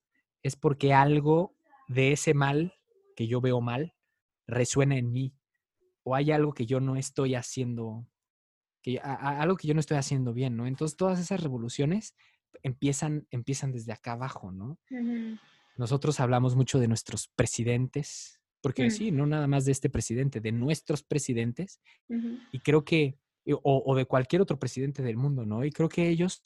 es 0.44 0.56
porque 0.56 0.94
algo 0.94 1.56
de 1.88 2.12
ese 2.14 2.34
mal 2.34 2.74
que 3.16 3.28
yo 3.28 3.42
veo 3.42 3.62
mal 3.62 3.94
resuena 4.48 4.98
en 4.98 5.12
mí 5.12 5.34
o 6.04 6.16
hay 6.16 6.32
algo 6.32 6.54
que 6.54 6.66
yo 6.66 6.80
no 6.80 6.96
estoy 6.96 7.36
haciendo, 7.36 8.08
que, 8.82 9.00
algo 9.00 9.56
que 9.56 9.68
yo 9.68 9.74
no 9.74 9.80
estoy 9.80 9.98
haciendo 9.98 10.34
bien, 10.34 10.58
¿no? 10.58 10.66
Entonces 10.66 10.98
todas 10.98 11.20
esas 11.20 11.42
revoluciones 11.42 12.16
empiezan, 12.64 13.28
empiezan 13.30 13.72
desde 13.72 13.92
acá 13.92 14.14
abajo, 14.14 14.52
¿no? 14.52 14.80
Nosotros 15.78 16.20
hablamos 16.20 16.56
mucho 16.56 16.80
de 16.80 16.88
nuestros 16.88 17.28
presidentes, 17.28 18.42
porque 18.62 18.88
mm. 18.88 18.92
sí, 18.92 19.12
no 19.12 19.26
nada 19.26 19.48
más 19.48 19.66
de 19.66 19.72
este 19.72 19.90
presidente, 19.90 20.42
de 20.42 20.52
nuestros 20.52 21.04
presidentes, 21.04 21.82
y 22.52 22.60
creo 22.60 22.84
que, 22.84 23.18
o, 23.64 23.96
de 23.96 24.06
cualquier 24.06 24.42
otro 24.42 24.60
presidente 24.60 25.04
del 25.04 25.18
mundo, 25.18 25.46
¿no? 25.46 25.64
Y 25.64 25.72
creo 25.72 25.90
que 25.90 26.10
ellos 26.10 26.42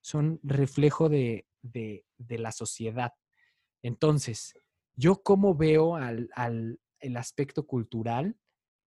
son 0.00 0.40
reflejo 0.42 1.08
de, 1.08 1.46
la 1.62 2.52
sociedad. 2.52 3.12
Entonces, 3.82 4.54
yo 4.94 5.22
como 5.22 5.54
veo 5.54 5.96
al, 5.96 6.28
el 7.00 7.16
aspecto 7.16 7.66
cultural, 7.66 8.36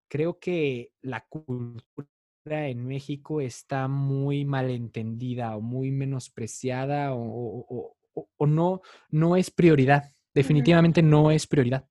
creo 0.08 0.40
que 0.40 0.92
la 1.02 1.26
cultura 1.28 2.08
en 2.46 2.86
México 2.86 3.42
está 3.42 3.88
muy 3.88 4.46
malentendida 4.46 5.56
o 5.56 5.62
muy 5.62 5.92
menospreciada 5.92 7.14
o, 7.14 7.96
o 8.38 8.48
no, 8.48 8.82
no 9.10 9.36
es 9.36 9.52
prioridad. 9.52 10.14
Definitivamente 10.34 11.02
no 11.02 11.32
es 11.32 11.48
prioridad. 11.48 11.88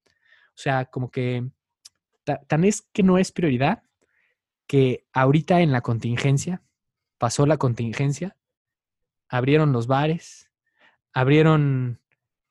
O 0.51 0.57
sea, 0.57 0.85
como 0.85 1.11
que 1.11 1.51
tan 2.25 2.65
es 2.65 2.83
que 2.93 3.03
no 3.03 3.19
es 3.19 3.33
prioridad 3.33 3.83
que 4.67 5.07
ahorita 5.13 5.61
en 5.61 5.73
la 5.73 5.83
contingencia, 5.83 6.63
pasó 7.19 7.47
la 7.47 7.59
contingencia, 7.59 8.37
abrieron 9.29 9.73
los 9.73 9.87
bares, 9.87 10.51
abrieron, 11.15 12.01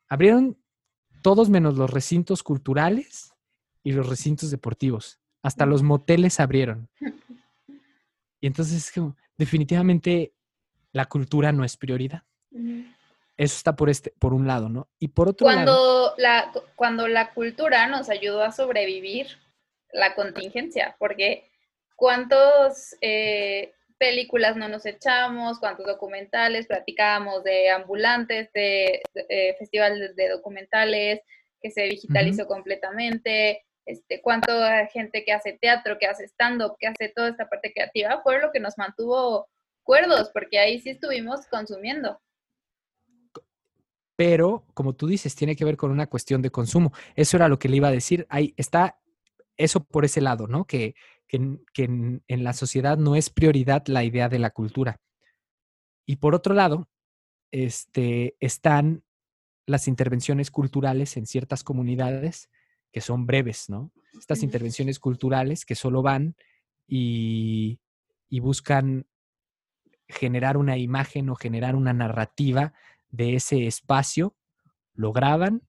abrieron 0.08 0.58
todos 1.22 1.48
menos 1.48 1.76
los 1.76 1.90
recintos 1.90 2.42
culturales 2.42 3.34
y 3.82 3.92
los 3.92 4.08
recintos 4.08 4.50
deportivos. 4.50 5.20
Hasta 5.42 5.66
los 5.66 5.82
moteles 5.82 6.40
abrieron. 6.40 6.88
Y 8.40 8.46
entonces, 8.46 8.92
definitivamente, 9.36 10.34
la 10.92 11.06
cultura 11.06 11.52
no 11.52 11.64
es 11.64 11.76
prioridad. 11.76 12.24
Eso 13.36 13.56
está 13.56 13.76
por, 13.76 13.90
este, 13.90 14.14
por 14.18 14.32
un 14.32 14.46
lado, 14.46 14.68
¿no? 14.68 14.88
Y 14.98 15.08
por 15.08 15.28
otro 15.28 15.44
cuando 15.44 15.72
lado... 15.72 16.14
La, 16.18 16.52
cuando 16.76 17.08
la 17.08 17.32
cultura 17.32 17.86
nos 17.88 18.08
ayudó 18.08 18.42
a 18.42 18.52
sobrevivir 18.52 19.26
la 19.92 20.14
contingencia, 20.14 20.96
porque 20.98 21.50
cuántas 21.96 22.96
eh, 23.00 23.74
películas 24.04 24.54
no 24.54 24.68
nos 24.68 24.84
echamos, 24.84 25.58
cuántos 25.58 25.86
documentales, 25.86 26.66
platicábamos 26.66 27.42
de 27.42 27.70
ambulantes, 27.70 28.52
de, 28.52 29.00
eh, 29.30 29.56
festivales 29.58 30.14
de 30.14 30.28
documentales, 30.28 31.20
que 31.62 31.70
se 31.70 31.84
digitalizó 31.84 32.46
completamente, 32.46 33.64
este, 33.86 34.20
cuánta 34.20 34.86
gente 34.88 35.24
que 35.24 35.32
hace 35.32 35.56
teatro, 35.58 35.96
que 35.98 36.06
hace 36.06 36.24
stand-up, 36.24 36.76
que 36.78 36.86
hace 36.86 37.08
toda 37.16 37.30
esta 37.30 37.48
parte 37.48 37.72
creativa, 37.72 38.20
fue 38.22 38.42
lo 38.42 38.52
que 38.52 38.60
nos 38.60 38.76
mantuvo 38.76 39.48
cuerdos, 39.82 40.30
porque 40.34 40.58
ahí 40.58 40.80
sí 40.80 40.90
estuvimos 40.90 41.46
consumiendo 41.46 42.20
pero 44.16 44.64
como 44.74 44.92
tú 44.92 45.08
dices, 45.08 45.34
tiene 45.34 45.56
que 45.56 45.64
ver 45.64 45.76
con 45.76 45.90
una 45.90 46.06
cuestión 46.06 46.40
de 46.40 46.50
consumo. 46.50 46.92
Eso 47.16 47.36
era 47.36 47.48
lo 47.48 47.58
que 47.58 47.68
le 47.68 47.78
iba 47.78 47.88
a 47.88 47.90
decir. 47.90 48.28
Ahí 48.30 48.54
está 48.56 48.96
eso 49.56 49.82
por 49.82 50.04
ese 50.04 50.20
lado, 50.20 50.46
¿no? 50.46 50.66
Que, 50.66 50.94
en, 51.34 52.22
la 52.28 52.52
sociedad 52.52 52.98
no 52.98 53.16
es 53.16 53.30
prioridad 53.30 53.86
la 53.86 54.04
idea 54.04 54.28
de 54.28 54.38
la 54.38 54.50
cultura. 54.50 55.00
Y 56.06 56.16
por 56.16 56.34
otro 56.34 56.54
lado, 56.54 56.88
este, 57.50 58.36
están 58.40 59.04
las 59.66 59.88
intervenciones 59.88 60.50
culturales 60.50 61.16
en 61.16 61.26
ciertas 61.26 61.64
comunidades 61.64 62.50
que 62.92 63.00
son 63.00 63.26
breves, 63.26 63.68
¿no? 63.68 63.92
Estas 64.18 64.42
intervenciones 64.42 64.98
culturales 64.98 65.64
que 65.64 65.74
solo 65.74 66.02
van 66.02 66.36
y, 66.86 67.80
y 68.28 68.40
buscan 68.40 69.06
generar 70.08 70.56
una 70.56 70.76
imagen 70.76 71.28
o 71.30 71.34
generar 71.34 71.74
una 71.74 71.92
narrativa 71.92 72.72
de 73.08 73.36
ese 73.36 73.66
espacio, 73.66 74.36
lo 74.94 75.12
graban 75.12 75.62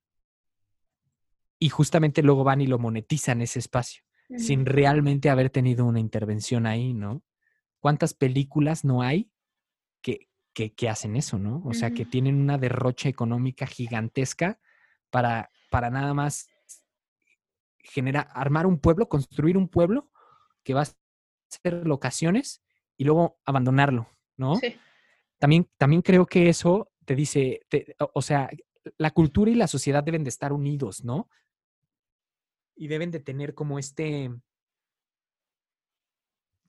y 1.60 1.70
justamente 1.70 2.22
luego 2.22 2.44
van 2.44 2.62
y 2.62 2.68
lo 2.68 2.80
monetizan 2.80 3.42
ese 3.42 3.60
espacio, 3.60 4.04
sin 4.38 4.66
realmente 4.66 5.30
haber 5.30 5.50
tenido 5.50 5.86
una 5.86 6.00
intervención 6.00 6.66
ahí, 6.66 6.94
¿no? 6.94 7.24
¿Cuántas 7.80 8.14
películas 8.14 8.84
no 8.84 9.02
hay 9.02 9.32
que, 10.02 10.30
que, 10.54 10.90
hacen 10.90 11.16
eso, 11.16 11.38
¿no? 11.38 11.62
O 11.66 11.74
sea, 11.74 11.92
que 11.92 12.06
tienen 12.06 12.40
una 12.40 12.58
derrocha 12.58 13.10
económica 13.10 13.68
gigantesca 13.68 14.60
para, 15.10 15.52
para 15.70 15.90
nada 15.90 16.14
más 16.14 16.48
generar, 17.80 18.30
armar 18.34 18.66
un 18.66 18.80
pueblo, 18.80 19.10
construir 19.10 19.58
un 19.58 19.68
pueblo 19.68 20.12
que 20.64 20.74
va 20.74 20.82
a 20.82 20.88
ser 21.50 21.86
locaciones 21.86 22.64
y 22.98 23.04
luego 23.04 23.38
abandonarlo, 23.46 24.10
¿no? 24.38 24.60
También, 25.38 25.70
también 25.78 26.02
creo 26.02 26.26
que 26.26 26.50
eso 26.50 26.92
te 27.06 27.16
dice, 27.16 27.62
o 28.14 28.22
sea, 28.22 28.50
la 28.98 29.12
cultura 29.12 29.52
y 29.52 29.56
la 29.56 29.68
sociedad 29.68 30.04
deben 30.04 30.24
de 30.24 30.30
estar 30.30 30.54
unidos, 30.54 31.04
¿no? 31.04 31.30
Y 32.76 32.88
deben 32.88 33.12
de 33.12 33.20
tener 33.20 33.54
como 33.54 33.80
este, 33.80 34.32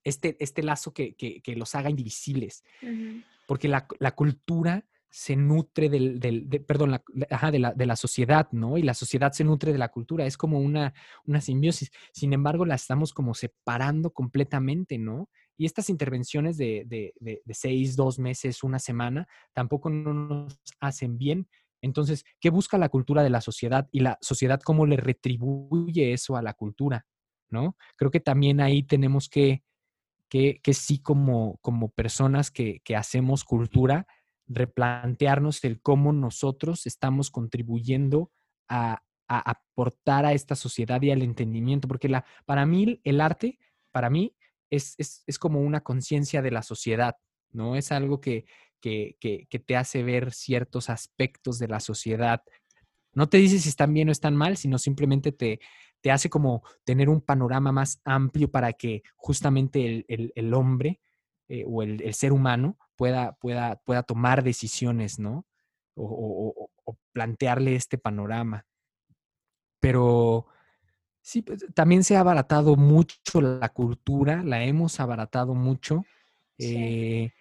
este, 0.04 0.36
este 0.38 0.62
lazo 0.62 0.92
que, 0.92 1.42
los 1.56 1.74
haga 1.74 1.90
indivisibles. 1.90 2.64
Porque 3.46 3.68
la, 3.68 3.86
cultura 4.14 4.84
se 5.10 5.34
nutre 5.34 5.88
del, 5.88 6.64
perdón, 6.66 6.90
la, 6.90 7.02
de, 7.50 7.58
la, 7.58 7.72
de, 7.72 7.86
la, 7.86 7.96
sociedad, 7.96 8.48
¿no? 8.52 8.76
Y 8.78 8.82
la 8.82 8.94
sociedad 8.94 9.32
se 9.32 9.44
nutre 9.44 9.72
de 9.72 9.78
la 9.78 9.88
cultura. 9.88 10.26
Es 10.26 10.36
como 10.36 10.60
una, 10.60 10.94
una 11.24 11.40
simbiosis. 11.40 11.90
Sin 12.12 12.32
embargo, 12.32 12.64
la 12.66 12.74
estamos 12.74 13.12
como 13.12 13.34
separando 13.34 14.10
completamente, 14.12 14.98
¿no? 14.98 15.28
Y 15.58 15.64
estas 15.64 15.88
intervenciones 15.88 16.58
de, 16.58 16.84
de, 16.86 17.54
seis, 17.54 17.96
dos 17.96 18.18
meses, 18.18 18.62
una 18.62 18.78
semana, 18.78 19.26
tampoco 19.54 19.88
nos 19.88 20.60
hacen 20.80 21.16
bien. 21.16 21.48
Entonces, 21.82 22.24
¿qué 22.40 22.50
busca 22.50 22.78
la 22.78 22.88
cultura 22.88 23.22
de 23.22 23.30
la 23.30 23.40
sociedad 23.40 23.88
y 23.92 24.00
la 24.00 24.18
sociedad 24.20 24.60
cómo 24.60 24.86
le 24.86 24.96
retribuye 24.96 26.12
eso 26.12 26.36
a 26.36 26.42
la 26.42 26.54
cultura? 26.54 27.06
¿No? 27.48 27.76
Creo 27.96 28.10
que 28.10 28.20
también 28.20 28.60
ahí 28.60 28.82
tenemos 28.82 29.28
que, 29.28 29.62
que, 30.28 30.60
que 30.62 30.74
sí 30.74 30.98
como, 30.98 31.58
como 31.62 31.90
personas 31.90 32.50
que, 32.50 32.80
que 32.80 32.96
hacemos 32.96 33.44
cultura, 33.44 34.06
replantearnos 34.48 35.62
el 35.64 35.80
cómo 35.80 36.12
nosotros 36.12 36.86
estamos 36.86 37.30
contribuyendo 37.30 38.32
a, 38.68 39.02
a, 39.28 39.50
aportar 39.50 40.24
a 40.24 40.32
esta 40.32 40.54
sociedad 40.54 41.00
y 41.02 41.10
al 41.10 41.22
entendimiento, 41.22 41.88
porque 41.88 42.08
la, 42.08 42.24
para 42.44 42.66
mí 42.66 43.00
el 43.04 43.20
arte, 43.20 43.58
para 43.92 44.10
mí 44.10 44.36
es, 44.70 44.94
es, 44.98 45.22
es 45.26 45.38
como 45.38 45.60
una 45.60 45.82
conciencia 45.82 46.42
de 46.42 46.50
la 46.50 46.62
sociedad, 46.62 47.16
¿no? 47.52 47.76
Es 47.76 47.92
algo 47.92 48.20
que, 48.20 48.46
que, 48.80 49.16
que, 49.20 49.46
que 49.48 49.58
te 49.58 49.76
hace 49.76 50.02
ver 50.02 50.32
ciertos 50.32 50.90
aspectos 50.90 51.58
de 51.58 51.68
la 51.68 51.80
sociedad. 51.80 52.42
No 53.12 53.28
te 53.28 53.38
dice 53.38 53.58
si 53.58 53.68
están 53.68 53.94
bien 53.94 54.08
o 54.08 54.12
están 54.12 54.36
mal, 54.36 54.56
sino 54.56 54.78
simplemente 54.78 55.32
te, 55.32 55.60
te 56.00 56.10
hace 56.10 56.30
como 56.30 56.62
tener 56.84 57.08
un 57.08 57.20
panorama 57.20 57.72
más 57.72 58.00
amplio 58.04 58.50
para 58.50 58.72
que 58.72 59.02
justamente 59.16 60.04
el, 60.06 60.32
el, 60.34 60.54
hombre 60.54 61.00
eh, 61.48 61.64
o 61.66 61.82
el, 61.82 62.02
el, 62.02 62.14
ser 62.14 62.32
humano 62.32 62.78
pueda, 62.94 63.32
pueda, 63.32 63.76
pueda 63.84 64.02
tomar 64.02 64.44
decisiones, 64.44 65.18
¿no? 65.18 65.46
O, 65.94 66.70
o, 66.84 66.96
plantearle 67.12 67.74
este 67.74 67.98
panorama. 67.98 68.66
Pero 69.80 70.46
sí, 71.22 71.42
pues, 71.42 71.66
también 71.74 72.04
se 72.04 72.16
ha 72.16 72.20
abaratado 72.20 72.76
mucho 72.76 73.40
la 73.40 73.70
cultura, 73.70 74.44
la 74.44 74.62
hemos 74.62 75.00
abaratado 75.00 75.54
mucho. 75.54 76.04
Eh, 76.58 77.32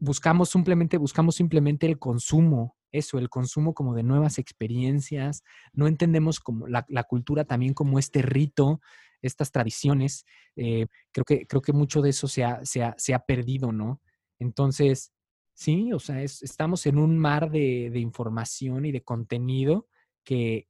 buscamos 0.00 0.50
simplemente, 0.50 0.96
buscamos 0.96 1.36
simplemente 1.36 1.86
el 1.86 1.98
consumo, 1.98 2.76
eso, 2.90 3.18
el 3.18 3.28
consumo 3.28 3.74
como 3.74 3.94
de 3.94 4.02
nuevas 4.02 4.38
experiencias. 4.38 5.42
No 5.72 5.86
entendemos 5.86 6.40
como 6.40 6.66
la, 6.68 6.84
cultura 7.04 7.44
también 7.44 7.74
como 7.74 7.98
este 7.98 8.22
rito, 8.22 8.80
estas 9.20 9.50
tradiciones. 9.50 10.24
Eh, 10.56 10.86
creo, 11.12 11.24
que, 11.24 11.46
creo 11.46 11.62
que 11.62 11.72
mucho 11.72 12.02
de 12.02 12.10
eso 12.10 12.28
se 12.28 12.44
ha, 12.44 12.64
se 12.64 12.82
ha, 12.82 12.94
se 12.98 13.14
ha 13.14 13.20
perdido, 13.20 13.72
¿no? 13.72 14.00
Entonces, 14.38 15.12
sí, 15.54 15.92
o 15.92 15.98
sea, 15.98 16.22
estamos 16.22 16.86
en 16.86 16.98
un 16.98 17.18
mar 17.18 17.50
de, 17.50 17.90
de, 17.90 18.00
información 18.00 18.84
y 18.84 18.92
de 18.92 19.02
contenido 19.02 19.86
que, 20.24 20.68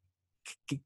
que, 0.67 0.83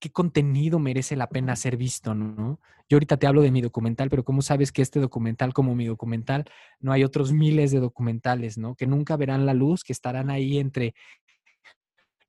qué 0.00 0.10
contenido 0.10 0.78
merece 0.78 1.14
la 1.14 1.28
pena 1.28 1.54
ser 1.56 1.76
visto, 1.76 2.14
¿no? 2.14 2.58
Yo 2.88 2.96
ahorita 2.96 3.18
te 3.18 3.26
hablo 3.26 3.42
de 3.42 3.52
mi 3.52 3.60
documental, 3.60 4.10
pero 4.10 4.24
¿cómo 4.24 4.42
sabes 4.42 4.72
que 4.72 4.82
este 4.82 4.98
documental, 4.98 5.52
como 5.52 5.74
mi 5.76 5.86
documental, 5.86 6.44
no 6.80 6.92
hay 6.92 7.04
otros 7.04 7.32
miles 7.32 7.70
de 7.70 7.78
documentales, 7.78 8.58
¿no? 8.58 8.74
Que 8.74 8.86
nunca 8.86 9.16
verán 9.16 9.46
la 9.46 9.54
luz, 9.54 9.84
que 9.84 9.92
estarán 9.92 10.30
ahí 10.30 10.58
entre 10.58 10.94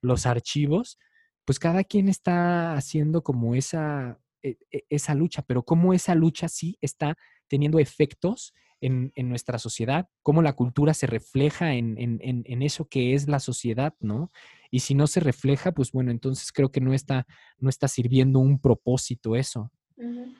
los 0.01 0.26
archivos, 0.26 0.99
pues 1.45 1.59
cada 1.59 1.84
quien 1.84 2.09
está 2.09 2.74
haciendo 2.74 3.24
como 3.24 3.55
esa, 3.55 4.19
e, 4.43 4.57
e, 4.72 4.84
esa 4.89 5.15
lucha, 5.15 5.41
pero 5.41 5.63
cómo 5.63 5.93
esa 5.93 6.13
lucha 6.13 6.47
sí 6.49 6.78
está 6.82 7.15
teniendo 7.47 7.80
efectos 7.80 8.53
en, 8.82 9.12
nuestra 9.30 9.60
sociedad, 9.60 10.10
cómo 10.24 10.42
la 10.42 10.54
cultura 10.54 10.94
se 10.94 11.08
refleja 11.08 11.76
en, 11.76 11.96
en, 11.98 12.62
eso 12.62 12.86
que 12.86 13.14
es 13.14 13.28
la 13.28 13.40
sociedad, 13.40 13.94
¿no? 14.00 14.32
Y 14.70 14.80
si 14.80 14.96
no 14.96 15.08
se 15.08 15.20
refleja, 15.20 15.72
pues 15.72 15.92
bueno, 15.92 16.12
entonces 16.12 16.52
creo 16.52 16.72
que 16.72 16.82
no 16.82 16.94
está, 16.94 17.26
no 17.58 17.70
está 17.70 17.88
sirviendo 17.88 18.40
un 18.40 18.60
propósito 18.60 19.36
eso. 19.36 19.72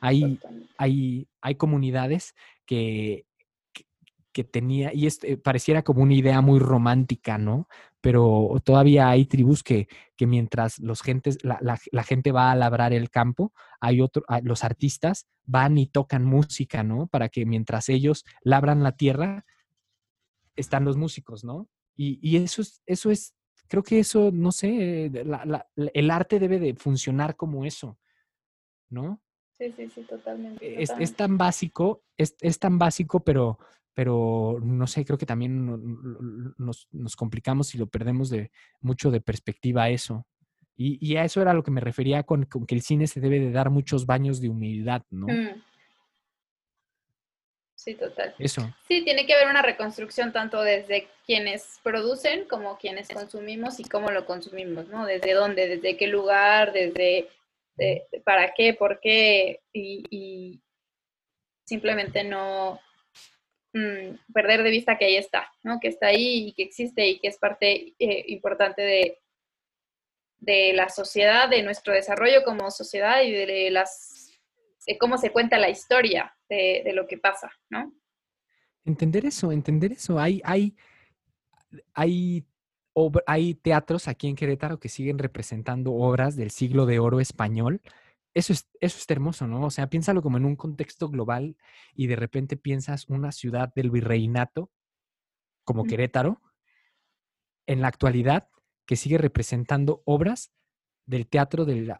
hay, 0.00 0.38
hay, 0.76 1.28
hay 1.40 1.54
comunidades 1.54 2.34
que, 2.66 3.24
que 4.32 4.44
tenía, 4.44 4.92
y 4.94 5.06
este, 5.06 5.36
pareciera 5.36 5.82
como 5.82 6.02
una 6.02 6.14
idea 6.14 6.40
muy 6.40 6.58
romántica, 6.58 7.38
¿no? 7.38 7.68
Pero 8.00 8.56
todavía 8.64 9.08
hay 9.08 9.26
tribus 9.26 9.62
que, 9.62 9.88
que 10.16 10.26
mientras 10.26 10.78
los 10.78 11.02
gentes, 11.02 11.38
la, 11.44 11.58
la, 11.60 12.02
gente 12.02 12.32
va 12.32 12.50
a 12.50 12.56
labrar 12.56 12.92
el 12.92 13.10
campo, 13.10 13.52
hay 13.80 14.00
otros, 14.00 14.24
ah, 14.28 14.40
los 14.42 14.64
artistas 14.64 15.28
van 15.44 15.78
y 15.78 15.86
tocan 15.86 16.24
música, 16.24 16.82
¿no? 16.82 17.06
Para 17.06 17.28
que 17.28 17.46
mientras 17.46 17.88
ellos 17.88 18.24
labran 18.42 18.82
la 18.82 18.92
tierra, 18.92 19.44
están 20.56 20.84
los 20.84 20.96
músicos, 20.96 21.44
¿no? 21.44 21.68
Y, 21.94 22.18
y 22.22 22.42
eso, 22.42 22.62
es, 22.62 22.82
eso 22.86 23.10
es, 23.10 23.34
creo 23.68 23.82
que 23.82 23.98
eso, 23.98 24.30
no 24.32 24.50
sé, 24.50 25.12
el 25.94 26.10
arte 26.10 26.40
debe 26.40 26.58
de 26.58 26.74
funcionar 26.74 27.36
como 27.36 27.64
eso, 27.64 27.98
¿no? 28.88 29.20
Sí, 29.58 29.72
sí, 29.76 29.88
sí, 29.94 30.02
totalmente. 30.02 30.82
Es, 30.82 30.90
es 30.98 31.14
tan 31.14 31.38
básico, 31.38 32.02
es, 32.16 32.34
es 32.40 32.58
tan 32.58 32.78
básico, 32.78 33.20
pero 33.20 33.58
pero 33.94 34.58
no 34.62 34.86
sé, 34.86 35.04
creo 35.04 35.18
que 35.18 35.26
también 35.26 35.66
nos, 36.58 36.88
nos 36.92 37.16
complicamos 37.16 37.68
si 37.68 37.78
lo 37.78 37.86
perdemos 37.86 38.30
de 38.30 38.50
mucho 38.80 39.10
de 39.10 39.20
perspectiva 39.20 39.84
a 39.84 39.90
eso. 39.90 40.26
Y, 40.76 40.98
y, 41.06 41.16
a 41.16 41.24
eso 41.24 41.42
era 41.42 41.52
lo 41.52 41.62
que 41.62 41.70
me 41.70 41.82
refería 41.82 42.22
con, 42.22 42.46
con, 42.46 42.66
que 42.66 42.74
el 42.74 42.82
cine 42.82 43.06
se 43.06 43.20
debe 43.20 43.38
de 43.38 43.52
dar 43.52 43.68
muchos 43.68 44.06
baños 44.06 44.40
de 44.40 44.48
humildad, 44.48 45.02
¿no? 45.10 45.26
Mm. 45.26 45.62
Sí, 47.74 47.94
total. 47.94 48.34
Eso. 48.38 48.62
Sí, 48.88 49.02
tiene 49.04 49.26
que 49.26 49.34
haber 49.34 49.48
una 49.48 49.60
reconstrucción 49.60 50.32
tanto 50.32 50.62
desde 50.62 51.08
quienes 51.26 51.80
producen 51.82 52.46
como 52.46 52.78
quienes 52.78 53.08
consumimos 53.08 53.80
y 53.80 53.84
cómo 53.84 54.10
lo 54.10 54.24
consumimos, 54.24 54.88
¿no? 54.88 55.04
Desde 55.04 55.32
dónde, 55.32 55.66
desde 55.66 55.96
qué 55.96 56.06
lugar, 56.06 56.72
desde 56.72 57.28
para 58.24 58.54
qué, 58.54 58.74
por 58.74 59.00
qué, 59.00 59.60
y, 59.72 60.04
y 60.10 60.60
simplemente 61.64 62.22
no, 62.22 62.80
Mm, 63.74 64.32
perder 64.34 64.62
de 64.62 64.70
vista 64.70 64.98
que 64.98 65.06
ahí 65.06 65.16
está, 65.16 65.50
¿no? 65.62 65.80
Que 65.80 65.88
está 65.88 66.08
ahí 66.08 66.48
y 66.48 66.52
que 66.52 66.62
existe 66.62 67.06
y 67.06 67.18
que 67.18 67.28
es 67.28 67.38
parte 67.38 67.94
eh, 67.98 68.24
importante 68.28 68.82
de, 68.82 69.18
de 70.40 70.72
la 70.74 70.90
sociedad, 70.90 71.48
de 71.48 71.62
nuestro 71.62 71.94
desarrollo 71.94 72.44
como 72.44 72.70
sociedad 72.70 73.22
y 73.22 73.32
de 73.32 73.70
las 73.70 74.40
cómo 74.98 75.16
se 75.16 75.30
cuenta 75.30 75.58
la 75.58 75.70
historia 75.70 76.36
de, 76.48 76.82
de 76.84 76.92
lo 76.92 77.06
que 77.06 77.16
pasa, 77.16 77.50
¿no? 77.70 77.94
Entender 78.84 79.24
eso, 79.24 79.52
entender 79.52 79.92
eso. 79.92 80.18
Hay, 80.18 80.42
hay, 80.44 80.74
hay, 81.94 82.44
hay 83.26 83.54
teatros 83.54 84.08
aquí 84.08 84.28
en 84.28 84.36
Querétaro 84.36 84.80
que 84.80 84.88
siguen 84.88 85.18
representando 85.18 85.92
obras 85.92 86.36
del 86.36 86.50
siglo 86.50 86.84
de 86.84 86.98
oro 86.98 87.20
español 87.20 87.80
eso 88.34 88.52
es, 88.52 88.68
eso 88.80 88.98
es 88.98 89.10
hermoso, 89.10 89.46
¿no? 89.46 89.66
O 89.66 89.70
sea, 89.70 89.88
piénsalo 89.88 90.22
como 90.22 90.38
en 90.38 90.44
un 90.44 90.56
contexto 90.56 91.08
global 91.08 91.56
y 91.94 92.06
de 92.06 92.16
repente 92.16 92.56
piensas 92.56 93.08
una 93.08 93.32
ciudad 93.32 93.72
del 93.74 93.90
virreinato 93.90 94.70
como 95.64 95.84
Querétaro, 95.84 96.40
en 97.66 97.80
la 97.80 97.88
actualidad, 97.88 98.48
que 98.86 98.96
sigue 98.96 99.18
representando 99.18 100.02
obras 100.04 100.52
del 101.06 101.26
teatro 101.26 101.64
del, 101.64 101.94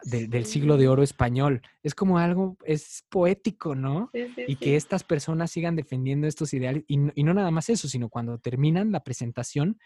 siglo 0.45 0.77
de 0.77 0.87
oro 0.87 1.03
español. 1.03 1.61
Es 1.81 1.95
como 1.95 2.17
algo, 2.17 2.57
es 2.65 3.05
poético, 3.09 3.75
¿no? 3.75 4.09
y 4.13 4.55
que 4.55 4.75
estas 4.75 5.03
personas 5.03 5.51
sigan 5.51 5.75
defendiendo 5.75 6.27
estos 6.27 6.53
ideales. 6.53 6.83
Y, 6.87 6.99
y 7.15 7.23
no 7.23 7.33
nada 7.33 7.51
más 7.51 7.69
eso, 7.69 7.87
sino 7.87 8.09
cuando 8.09 8.37
terminan 8.37 8.91
la 8.91 9.03
presentación, 9.03 9.79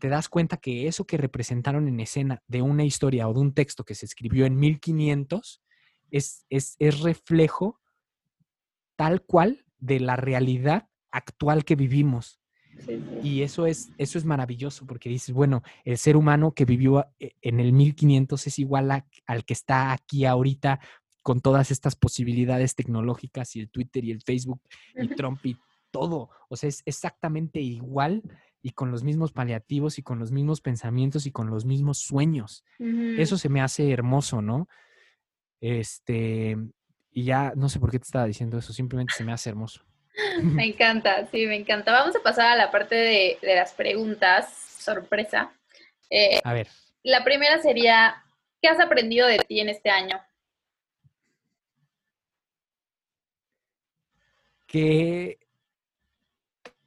te 0.00 0.08
das 0.08 0.28
cuenta 0.28 0.56
que 0.56 0.88
eso 0.88 1.06
que 1.06 1.16
representaron 1.16 1.86
en 1.86 2.00
escena 2.00 2.42
de 2.48 2.62
una 2.62 2.84
historia 2.84 3.28
o 3.28 3.34
de 3.34 3.40
un 3.40 3.54
texto 3.54 3.84
que 3.84 3.94
se 3.94 4.06
escribió 4.06 4.46
en 4.46 4.56
1500 4.56 5.62
es, 6.10 6.44
es, 6.50 6.74
es 6.78 7.00
reflejo 7.00 7.80
tal 8.96 9.22
cual 9.22 9.64
de 9.78 10.00
la 10.00 10.16
realidad 10.16 10.88
actual 11.12 11.64
que 11.64 11.76
vivimos. 11.76 12.40
Y 13.22 13.42
eso 13.42 13.66
es, 13.66 13.90
eso 13.98 14.16
es 14.16 14.24
maravilloso 14.24 14.86
porque 14.86 15.10
dices, 15.10 15.34
bueno, 15.34 15.62
el 15.84 15.98
ser 15.98 16.16
humano 16.16 16.52
que 16.52 16.64
vivió 16.64 17.06
eh, 17.18 17.32
en 17.42 17.60
el 17.60 17.72
1500 17.72 18.46
es 18.46 18.58
igual 18.58 19.04
al 19.26 19.44
que 19.44 19.52
está 19.52 19.92
aquí 19.92 20.24
ahorita 20.24 20.80
con 21.22 21.40
todas 21.40 21.70
estas 21.70 21.94
posibilidades 21.94 22.74
tecnológicas 22.74 23.54
y 23.54 23.60
el 23.60 23.70
Twitter 23.70 24.04
y 24.04 24.12
el 24.12 24.22
Facebook 24.22 24.62
y 24.96 25.08
Trump 25.08 25.44
y 25.44 25.56
todo. 25.90 26.30
O 26.48 26.56
sea, 26.56 26.68
es 26.68 26.82
exactamente 26.86 27.60
igual 27.60 28.22
y 28.62 28.72
con 28.72 28.90
los 28.90 29.02
mismos 29.02 29.32
paliativos 29.32 29.98
y 29.98 30.02
con 30.02 30.18
los 30.18 30.32
mismos 30.32 30.60
pensamientos 30.60 31.26
y 31.26 31.32
con 31.32 31.50
los 31.50 31.64
mismos 31.64 31.98
sueños. 31.98 32.64
Eso 32.78 33.36
se 33.38 33.48
me 33.48 33.60
hace 33.60 33.90
hermoso, 33.90 34.42
¿no? 34.42 34.68
Este, 35.60 36.56
y 37.12 37.24
ya 37.24 37.52
no 37.56 37.68
sé 37.68 37.80
por 37.80 37.90
qué 37.90 37.98
te 37.98 38.04
estaba 38.04 38.26
diciendo 38.26 38.58
eso, 38.58 38.72
simplemente 38.72 39.14
se 39.16 39.24
me 39.24 39.32
hace 39.32 39.50
hermoso. 39.50 39.84
Me 40.42 40.66
encanta, 40.66 41.26
sí, 41.30 41.46
me 41.46 41.54
encanta. 41.54 41.92
Vamos 41.92 42.16
a 42.16 42.20
pasar 42.20 42.52
a 42.52 42.56
la 42.56 42.70
parte 42.70 42.96
de, 42.96 43.38
las 43.42 43.72
preguntas, 43.72 44.52
sorpresa. 44.52 45.52
Eh, 46.10 46.40
a 46.42 46.52
ver. 46.52 46.68
La 47.04 47.24
primera 47.24 47.62
sería, 47.62 48.22
¿qué 48.60 48.68
has 48.68 48.80
aprendido 48.80 49.26
de 49.28 49.38
ti 49.38 49.60
en 49.60 49.68
este 49.68 49.88
año? 49.88 50.20
Que 54.66 55.38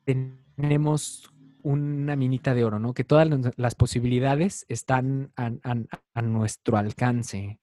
tenemos 0.04 1.33
una 1.64 2.16
minita 2.16 2.54
de 2.54 2.64
oro, 2.64 2.80
¿no? 2.80 2.94
Que 2.94 3.04
todas 3.04 3.28
las 3.58 3.76
posibilidades 3.76 4.66
están 4.70 5.32
a, 5.36 6.22
nuestro 6.22 6.78
alcance. 6.78 7.60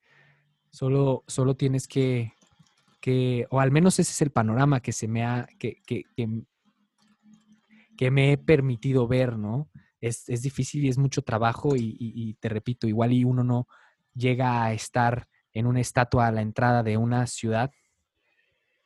Solo, 0.71 1.25
solo 1.27 1.55
tienes 1.57 1.87
que, 1.87 2.33
que, 3.01 3.47
o 3.51 3.61
al 3.61 3.71
menos 3.71 3.99
ese 3.99 4.11
es 4.11 4.23
el 4.23 4.31
panorama 4.31 4.81
que 4.81 4.93
se 4.93 5.09
me 5.09 5.25
ha, 5.25 5.47
que, 5.59 5.77
que, 5.87 6.05
que, 7.97 8.11
me 8.11 8.33
he 8.33 8.39
permitido 8.39 9.07
ver, 9.07 9.37
¿no? 9.37 9.69
Es, 10.01 10.29
es, 10.29 10.43
difícil 10.43 10.85
y 10.85 10.89
es 10.89 10.97
mucho 10.97 11.23
trabajo 11.23 11.77
y, 11.77 11.97
y, 11.99 12.35
te 12.35 12.49
repito, 12.49 12.87
igual 12.87 13.13
y 13.13 13.25
uno 13.25 13.45
no 13.45 13.69
llega 14.15 14.65
a 14.65 14.73
estar 14.73 15.29
en 15.53 15.67
una 15.67 15.81
estatua 15.81 16.27
a 16.27 16.33
la 16.33 16.41
entrada 16.41 16.83
de 16.83 16.97
una 16.97 17.27
ciudad, 17.27 17.71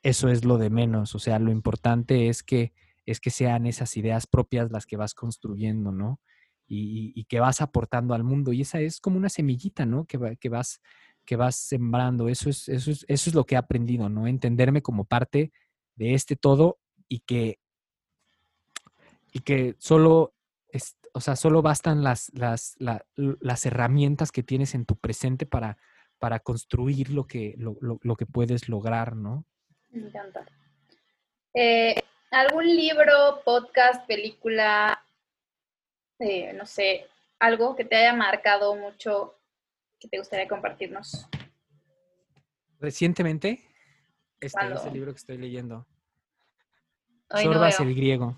eso 0.02 0.28
es 0.28 0.44
lo 0.44 0.58
de 0.58 0.70
menos. 0.70 1.14
O 1.14 1.18
sea, 1.18 1.38
lo 1.38 1.50
importante 1.52 2.28
es 2.28 2.42
que 2.42 2.72
es 3.06 3.20
que 3.20 3.30
sean 3.30 3.66
esas 3.66 3.96
ideas 3.96 4.26
propias 4.26 4.70
las 4.70 4.86
que 4.86 4.96
vas 4.96 5.14
construyendo, 5.14 5.92
¿no? 5.92 6.20
Y, 6.66 7.24
que 7.24 7.40
vas 7.40 7.60
aportando 7.60 8.14
al 8.14 8.24
mundo. 8.24 8.52
Y 8.52 8.62
esa 8.62 8.80
es 8.80 9.00
como 9.00 9.18
una 9.18 9.28
semillita, 9.28 9.84
¿no? 9.84 10.06
Que, 10.06 10.36
que, 10.40 10.48
vas, 10.48 10.80
que 11.24 11.36
vas 11.36 11.56
sembrando. 11.56 12.28
Eso 12.28 12.48
es, 12.48 12.68
eso, 12.68 12.90
es, 12.90 13.04
eso 13.06 13.30
es 13.30 13.34
lo 13.34 13.44
que 13.44 13.54
he 13.54 13.58
aprendido, 13.58 14.08
¿no? 14.08 14.26
Entenderme 14.26 14.82
como 14.82 15.04
parte 15.04 15.52
de 15.96 16.14
este 16.14 16.36
todo 16.36 16.78
y 17.08 17.20
que, 17.20 17.58
y 19.32 19.40
que 19.40 19.76
solo, 19.78 20.34
es, 20.68 20.96
o 21.12 21.20
sea, 21.20 21.36
solo 21.36 21.60
bastan 21.60 22.02
las, 22.02 22.32
las, 22.34 22.76
las 23.16 23.66
herramientas 23.66 24.32
que 24.32 24.42
tienes 24.42 24.74
en 24.74 24.86
tu 24.86 24.96
presente 24.96 25.44
para, 25.44 25.76
para 26.18 26.40
construir 26.40 27.10
lo 27.10 27.26
que, 27.26 27.54
lo, 27.58 27.76
lo, 27.80 28.16
que 28.16 28.24
puedes 28.24 28.68
lograr, 28.68 29.14
¿no? 29.14 29.44
Me 29.90 30.08
encanta. 30.08 30.46
Eh, 31.52 32.02
¿Algún 32.34 32.66
libro, 32.66 33.42
podcast, 33.44 34.08
película, 34.08 35.00
eh, 36.18 36.52
no 36.52 36.66
sé, 36.66 37.06
algo 37.38 37.76
que 37.76 37.84
te 37.84 37.94
haya 37.94 38.12
marcado 38.12 38.74
mucho 38.74 39.36
que 40.00 40.08
te 40.08 40.18
gustaría 40.18 40.48
compartirnos? 40.48 41.28
Recientemente, 42.80 43.64
este 44.40 44.66
es 44.66 44.84
el 44.84 44.92
libro 44.92 45.12
que 45.12 45.18
estoy 45.18 45.38
leyendo. 45.38 45.86
Sorbas 47.30 47.78
el 47.78 47.94
griego. 47.94 48.36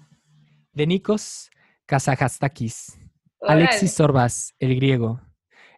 De 0.72 0.86
Nikos 0.86 1.50
Kazajastakis. 1.86 2.98
Alexis 3.40 3.94
Sorbas, 3.94 4.54
el 4.58 4.76
griego. 4.76 5.22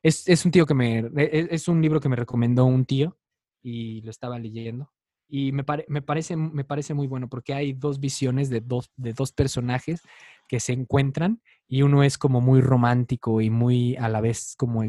Es, 0.03 0.45
un 0.45 0.51
tío 0.51 0.67
que 0.67 0.75
me. 0.75 1.09
Es, 1.15 1.69
un 1.69 1.81
libro 1.81 2.01
que 2.01 2.09
me 2.09 2.17
recomendó 2.17 2.65
un 2.65 2.85
tío 2.85 3.17
y 3.63 4.03
lo 4.03 4.11
estaba 4.11 4.41
leyendo. 4.41 4.93
Y 5.29 5.53
me, 5.53 5.65
me, 5.89 6.03
parece, 6.03 6.37
me 6.37 6.65
parece 6.65 6.95
muy 6.95 7.07
bueno 7.07 7.29
porque 7.29 7.53
hay 7.53 7.75
dos 7.75 8.01
visiones 8.01 8.49
de 8.49 8.61
dos, 8.61 8.91
de 8.97 9.13
dos 9.13 9.33
personajes 9.33 10.01
que 10.49 10.59
se 10.59 10.73
encuentran 10.73 11.43
y 11.69 11.83
uno 11.83 12.03
es 12.03 12.17
como 12.17 12.41
muy 12.41 12.63
romántico 12.63 13.41
y 13.43 13.51
muy 13.51 13.95
a 13.97 14.09
la 14.09 14.23
vez 14.23 14.55
como 14.57 14.83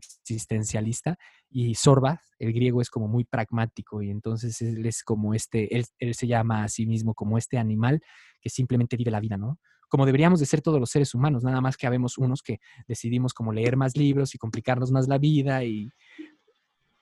existencialista 0.00 1.18
y 1.50 1.74
Sorba, 1.74 2.20
el 2.38 2.52
griego, 2.52 2.80
es 2.80 2.90
como 2.90 3.08
muy 3.08 3.24
pragmático 3.24 4.02
y 4.02 4.10
entonces 4.10 4.60
él 4.62 4.84
es 4.86 5.02
como 5.02 5.34
este, 5.34 5.76
él, 5.76 6.14
se 6.14 6.26
llama 6.26 6.64
a 6.64 6.68
sí 6.68 6.86
mismo 6.86 7.14
como 7.14 7.38
este 7.38 7.58
animal 7.58 8.00
que 8.40 8.50
simplemente 8.50 8.96
vive 8.96 9.10
la 9.10 9.20
vida, 9.20 9.36
¿no? 9.36 9.58
Como 9.88 10.04
deberíamos 10.04 10.40
de 10.40 10.46
ser 10.46 10.62
todos 10.62 10.80
los 10.80 10.90
seres 10.90 11.14
humanos, 11.14 11.44
nada 11.44 11.60
más 11.60 11.76
que 11.76 11.86
habemos 11.86 12.18
unos 12.18 12.42
que 12.42 12.58
decidimos 12.88 13.32
como 13.32 13.52
leer 13.52 13.76
más 13.76 13.96
libros 13.96 14.34
y 14.34 14.38
complicarnos 14.38 14.90
más 14.90 15.06
la 15.06 15.18
vida 15.18 15.64
y, 15.64 15.90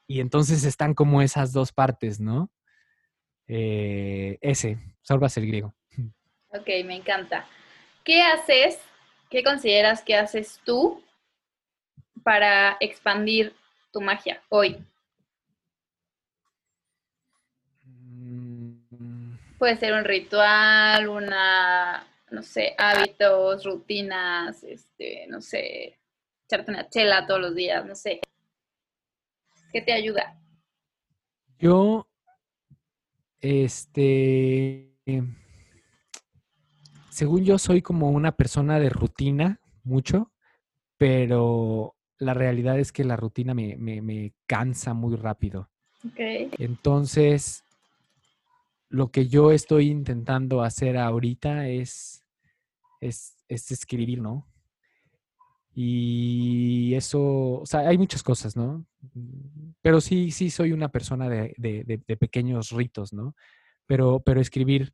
y 0.06 0.20
entonces 0.20 0.64
están 0.64 0.94
como 0.94 1.22
esas 1.22 1.52
dos 1.52 1.72
partes, 1.72 2.20
¿no? 2.20 2.50
Eh, 3.46 4.38
ese, 4.40 4.78
Sorbas 5.02 5.36
el 5.36 5.46
griego. 5.46 5.74
Ok, 6.48 6.66
me 6.84 6.96
encanta. 6.96 7.46
¿Qué 8.04 8.22
haces? 8.22 8.78
¿Qué 9.30 9.42
consideras 9.42 10.02
que 10.02 10.16
haces 10.16 10.60
tú 10.64 11.02
para 12.22 12.76
expandir 12.80 13.54
tu 13.92 14.00
magia 14.00 14.42
hoy? 14.48 14.78
Mm. 17.84 19.36
Puede 19.58 19.76
ser 19.76 19.94
un 19.94 20.04
ritual, 20.04 21.08
una, 21.08 22.06
no 22.30 22.42
sé, 22.42 22.74
hábitos, 22.78 23.64
rutinas, 23.64 24.62
este, 24.64 25.26
no 25.28 25.40
sé, 25.40 25.98
echarte 26.46 26.70
una 26.70 26.88
chela 26.88 27.26
todos 27.26 27.40
los 27.40 27.54
días, 27.54 27.84
no 27.84 27.94
sé. 27.94 28.20
¿Qué 29.74 29.82
te 29.82 29.92
ayuda? 29.92 30.40
Yo, 31.58 32.08
este, 33.40 34.94
según 37.10 37.44
yo 37.44 37.58
soy 37.58 37.82
como 37.82 38.10
una 38.10 38.36
persona 38.36 38.78
de 38.78 38.88
rutina 38.88 39.60
mucho, 39.82 40.30
pero 40.96 41.96
la 42.18 42.34
realidad 42.34 42.78
es 42.78 42.92
que 42.92 43.02
la 43.02 43.16
rutina 43.16 43.52
me, 43.52 44.32
cansa 44.46 44.94
muy 44.94 45.16
rápido. 45.16 45.68
Entonces, 46.16 47.64
lo 48.88 49.10
que 49.10 49.26
yo 49.26 49.50
estoy 49.50 49.90
intentando 49.90 50.62
hacer 50.62 50.96
ahorita 50.96 51.66
es, 51.66 52.24
es, 53.00 53.34
escribir, 53.48 54.22
¿no? 54.22 54.46
Y 55.74 56.94
eso, 56.94 57.60
o 57.60 57.66
sea, 57.66 57.80
hay 57.80 57.98
muchas 57.98 58.22
cosas, 58.22 58.56
¿no? 58.56 58.86
Pero 59.82 60.00
sí, 60.00 60.30
sí 60.30 60.50
soy 60.50 60.72
una 60.72 60.88
persona 60.88 61.28
de, 61.28 61.54
de 61.56 62.16
pequeños 62.16 62.70
ritos, 62.70 63.12
¿no? 63.12 63.34
Pero, 63.86 64.20
pero 64.20 64.40
escribir 64.40 64.92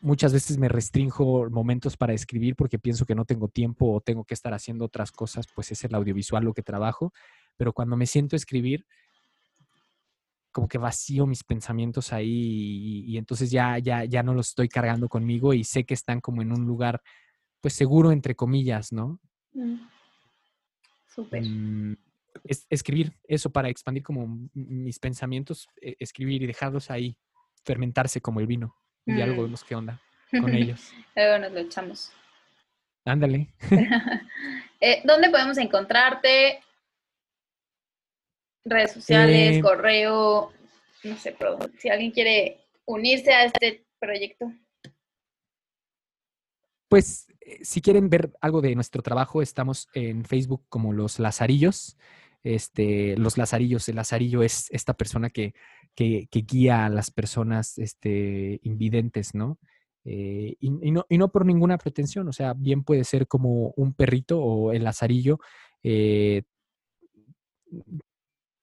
muchas 0.00 0.32
veces 0.32 0.58
me 0.58 0.68
restringo 0.68 1.48
momentos 1.50 1.96
para 1.96 2.12
escribir 2.12 2.56
porque 2.56 2.78
pienso 2.78 3.06
que 3.06 3.14
no 3.14 3.24
tengo 3.24 3.48
tiempo 3.48 3.92
o 3.92 4.00
tengo 4.00 4.24
que 4.24 4.34
estar 4.34 4.52
haciendo 4.54 4.84
otras 4.84 5.12
cosas, 5.12 5.46
pues 5.54 5.70
es 5.70 5.84
el 5.84 5.94
audiovisual 5.94 6.44
lo 6.44 6.54
que 6.54 6.62
trabajo, 6.62 7.12
pero 7.56 7.72
cuando 7.72 7.96
me 7.96 8.06
siento 8.06 8.34
a 8.34 8.38
escribir, 8.38 8.86
como 10.50 10.68
que 10.68 10.78
vacío 10.78 11.26
mis 11.26 11.44
pensamientos 11.44 12.12
ahí 12.12 13.04
y, 13.06 13.16
entonces 13.16 13.50
ya, 13.50 13.78
ya, 13.78 14.04
ya 14.04 14.22
no 14.22 14.34
los 14.34 14.48
estoy 14.48 14.68
cargando 14.68 15.08
conmigo 15.08 15.54
y 15.54 15.64
sé 15.64 15.84
que 15.84 15.94
están 15.94 16.20
como 16.20 16.42
en 16.42 16.52
un 16.52 16.66
lugar, 16.66 17.00
pues 17.60 17.74
seguro, 17.74 18.12
entre 18.12 18.34
comillas, 18.34 18.92
¿no? 18.92 19.18
Mm. 19.52 19.88
Súper. 21.06 21.42
Mm, 21.42 21.96
escribir 22.70 23.12
eso 23.24 23.50
para 23.50 23.68
expandir 23.68 24.02
como 24.02 24.48
mis 24.54 24.98
pensamientos, 24.98 25.68
e, 25.80 25.96
escribir 25.98 26.42
y 26.42 26.46
dejarlos 26.46 26.90
ahí 26.90 27.16
fermentarse 27.64 28.20
como 28.20 28.40
el 28.40 28.46
vino 28.46 28.74
y 29.06 29.16
ya 29.16 29.26
luego 29.26 29.42
mm. 29.42 29.44
vemos 29.44 29.64
qué 29.64 29.74
onda 29.74 30.00
con 30.30 30.54
ellos. 30.54 30.92
luego 31.14 31.38
nos 31.38 31.52
lo 31.52 31.60
echamos. 31.60 32.12
Ándale. 33.04 33.48
Eh, 34.84 35.00
¿Dónde 35.04 35.30
podemos 35.30 35.56
encontrarte? 35.58 36.58
Redes 38.64 38.90
sociales, 38.90 39.58
eh. 39.58 39.60
correo, 39.60 40.52
no 41.04 41.16
sé, 41.18 41.36
pero 41.38 41.56
si 41.78 41.88
alguien 41.88 42.10
quiere 42.10 42.58
unirse 42.84 43.32
a 43.32 43.44
este 43.44 43.84
proyecto. 44.00 44.52
Pues 46.92 47.26
eh, 47.40 47.58
si 47.62 47.80
quieren 47.80 48.08
ver 48.10 48.32
algo 48.40 48.60
de 48.60 48.74
nuestro 48.74 49.02
trabajo, 49.02 49.42
estamos 49.42 49.88
en 49.94 50.24
Facebook 50.24 50.64
como 50.68 50.92
Los 50.92 51.18
Lazarillos. 51.18 51.96
Este, 52.44 53.16
los 53.16 53.38
Lazarillos, 53.38 53.88
el 53.88 53.96
Lazarillo 53.96 54.42
es 54.42 54.66
esta 54.70 54.94
persona 54.94 55.30
que 55.30 55.54
que, 55.94 56.28
guía 56.30 56.86
a 56.86 56.88
las 56.88 57.10
personas 57.10 57.78
este, 57.78 58.60
invidentes, 58.62 59.34
¿no? 59.34 59.58
Eh, 60.04 60.56
y, 60.58 60.70
no, 60.90 61.06
y, 61.08 61.18
no, 61.18 61.28
por 61.30 61.46
ninguna 61.46 61.78
pretensión, 61.78 62.28
o 62.28 62.32
sea, 62.32 62.54
bien 62.54 62.82
puede 62.82 63.04
ser 63.04 63.28
como 63.28 63.72
un 63.76 63.94
perrito 63.94 64.40
o 64.40 64.72
el 64.72 64.84
lazarillo. 64.84 65.38
Eh, 65.82 66.42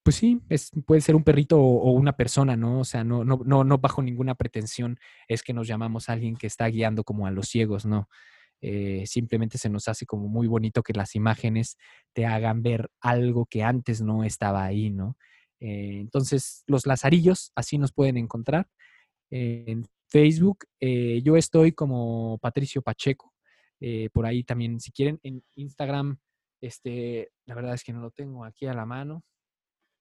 pues 0.10 0.16
sí, 0.16 0.41
es, 0.49 0.72
puede 0.88 1.01
ser 1.01 1.16
un 1.16 1.24
perrito 1.24 1.62
o, 1.62 1.91
una 1.91 2.18
persona, 2.18 2.57
¿no? 2.57 2.80
O 2.80 2.84
sea, 2.84 3.03
no, 3.03 3.24
no, 3.24 3.41
no, 3.45 3.64
no 3.64 3.78
bajo 3.78 4.01
ninguna 4.01 4.34
pretensión 4.34 4.97
es 5.28 5.43
que 5.43 5.53
nos 5.53 5.68
llamamos 5.68 6.10
a 6.10 6.14
alguien 6.14 6.36
que 6.36 6.47
está 6.47 6.66
guiando 6.66 7.03
como 7.03 7.28
a 7.28 7.32
los 7.32 7.47
ciegos, 7.47 7.86
¿no? 7.86 8.10
Eh, 8.60 9.03
simplemente 9.05 9.60
se 9.60 9.70
nos 9.70 9.88
hace 9.88 10.07
como 10.07 10.28
muy 10.28 10.47
bonito 10.47 10.82
que 10.82 10.93
las 10.93 11.14
imágenes 11.14 11.78
te 12.12 12.26
hagan 12.26 12.64
ver 12.64 12.89
algo 12.99 13.45
que 13.45 13.62
antes 13.62 14.01
no 14.01 14.24
estaba 14.24 14.66
ahí, 14.66 14.89
¿no? 14.89 15.16
Eh, 15.60 15.99
entonces, 15.99 16.64
los 16.66 16.88
Lazarillos, 16.88 17.51
así 17.53 17.78
nos 17.78 17.93
pueden 17.93 18.18
encontrar. 18.18 18.68
en 19.30 19.86
Facebook, 20.07 20.66
eh, 20.80 21.22
yo 21.24 21.38
estoy 21.38 21.74
como 21.74 22.39
Patricio 22.39 22.82
Pacheco. 22.82 23.32
Por 24.12 24.26
ahí 24.26 24.43
también, 24.43 24.80
si 24.80 24.91
quieren, 24.91 25.20
en 25.22 25.43
Instagram, 25.53 26.18
este, 26.62 27.30
la 27.45 27.53
verdad 27.53 27.76
es 27.76 27.84
que 27.84 27.93
no 27.93 28.01
lo 28.01 28.10
tengo 28.10 28.43
aquí 28.43 28.66
a 28.66 28.74
la 28.74 28.88
mano. 28.88 29.24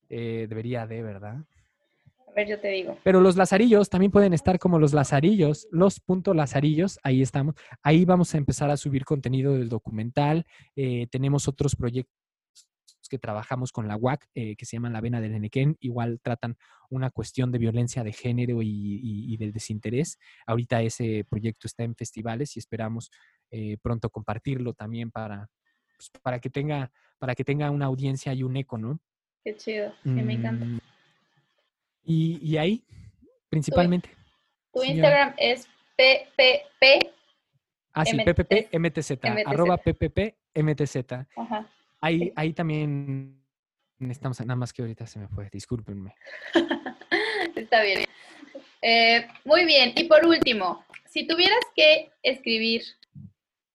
Debería 0.08 0.86
de, 0.86 1.02
¿verdad? 1.02 1.44
A 2.26 2.32
ver, 2.34 2.48
yo 2.48 2.60
te 2.60 2.68
digo. 2.68 2.98
Pero 3.02 3.20
los 3.20 3.36
lazarillos 3.36 3.88
también 3.88 4.12
pueden 4.12 4.32
estar 4.32 4.58
como 4.58 4.78
los 4.78 4.92
lazarillos, 4.92 5.66
los 5.70 6.00
punto 6.00 6.34
lazarillos, 6.34 6.98
ahí 7.02 7.22
estamos. 7.22 7.54
Ahí 7.82 8.04
vamos 8.04 8.34
a 8.34 8.38
empezar 8.38 8.70
a 8.70 8.76
subir 8.76 9.04
contenido 9.04 9.54
del 9.54 9.68
documental. 9.68 10.44
tenemos 11.10 11.48
otros 11.48 11.74
proyectos 11.74 12.18
que 13.08 13.18
trabajamos 13.18 13.72
con 13.72 13.88
la 13.88 13.96
UAC, 13.96 14.28
eh, 14.34 14.54
que 14.56 14.64
se 14.64 14.76
llaman 14.76 14.92
La 14.92 15.00
Vena 15.00 15.20
del 15.20 15.34
Enequén, 15.34 15.76
igual 15.80 16.20
tratan 16.22 16.56
una 16.90 17.10
cuestión 17.10 17.50
de 17.50 17.58
violencia 17.58 18.04
de 18.04 18.12
género 18.12 18.60
y, 18.62 19.36
del 19.36 19.52
desinterés. 19.52 20.18
Ahorita 20.46 20.82
ese 20.82 21.24
proyecto 21.28 21.66
está 21.66 21.84
en 21.84 21.94
festivales 21.94 22.56
y 22.56 22.60
esperamos 22.60 23.10
eh, 23.50 23.78
pronto 23.82 24.10
compartirlo 24.10 24.74
también 24.74 25.10
para, 25.10 25.48
pues, 25.96 26.10
para, 26.22 26.38
que 26.38 26.50
tenga, 26.50 26.92
para 27.18 27.34
que 27.34 27.44
tenga 27.44 27.70
una 27.70 27.86
audiencia 27.86 28.32
y 28.34 28.42
un 28.42 28.56
eco, 28.56 28.78
¿no? 28.78 29.00
Qué 29.48 29.56
chido, 29.56 29.94
me 30.04 30.34
encanta. 30.34 30.62
Mm, 30.62 30.78
y, 32.04 32.56
ahí, 32.58 32.84
principalmente. 33.48 34.10
Tu, 34.74 34.82
Instagram 34.82 35.32
es 35.38 35.66
PPP. 35.96 37.14
Ah, 37.94 38.04
sí, 38.04 38.18
PPPMTZ, 38.18 39.12
arroba 39.46 39.78
PPPMTZ. 39.78 40.96
Ajá. 41.34 41.66
Ahí, 41.98 42.30
ahí 42.36 42.52
también 42.52 43.42
estamos, 44.00 44.38
nada 44.40 44.54
más 44.54 44.70
que 44.74 44.82
ahorita 44.82 45.06
se 45.06 45.18
me 45.18 45.28
fue, 45.28 45.48
discúlpenme. 45.50 46.14
Está 47.56 47.82
bien. 47.84 48.04
Eh, 48.82 49.28
muy 49.46 49.64
bien, 49.64 49.94
y 49.96 50.04
por 50.04 50.26
último, 50.26 50.84
si 51.06 51.26
tuvieras 51.26 51.64
que 51.74 52.10
escribir 52.22 52.82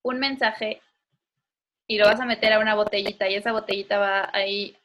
un 0.03 0.19
mensaje 0.19 0.84
y 1.88 1.97
lo 1.97 2.05
vas 2.05 2.19
a 2.19 2.28
meter 2.28 2.53
a 2.53 2.59
una 2.59 2.76
botellita 2.76 3.28
y 3.28 3.34
esa 3.34 3.51
botellita 3.51 3.97
va 3.97 4.30
ahí, 4.34 4.78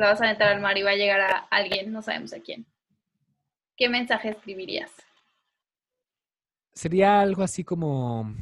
la 0.00 0.08
vas 0.08 0.20
a 0.20 0.24
aventar 0.24 0.48
al 0.48 0.60
mar 0.60 0.76
y 0.76 0.82
va 0.82 0.90
a 0.90 0.96
llegar 0.96 1.20
a 1.20 1.38
alguien, 1.50 1.92
no 1.92 2.02
sabemos 2.02 2.32
a 2.32 2.40
quién. 2.40 2.66
¿Qué 3.76 3.88
mensaje 3.88 4.30
escribirías? 4.30 4.90
Sería 6.74 7.20
algo 7.20 7.42
así 7.42 7.64
como... 7.64 8.34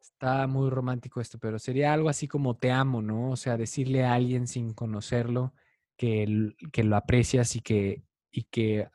Está 0.00 0.48
muy 0.48 0.68
romántico 0.68 1.20
esto, 1.20 1.38
pero 1.38 1.60
sería 1.60 1.92
algo 1.92 2.08
así 2.08 2.26
como 2.26 2.56
te 2.56 2.72
amo, 2.72 3.02
¿no? 3.02 3.30
O 3.30 3.36
sea, 3.36 3.56
decirle 3.56 4.04
a 4.04 4.14
alguien 4.14 4.48
sin 4.48 4.74
conocerlo 4.74 5.54
que, 5.96 6.54
que 6.72 6.82
lo 6.82 6.96
aprecias 6.96 7.54
y 7.54 7.60
que, 7.60 8.02
y 8.32 8.42
que 8.44 8.88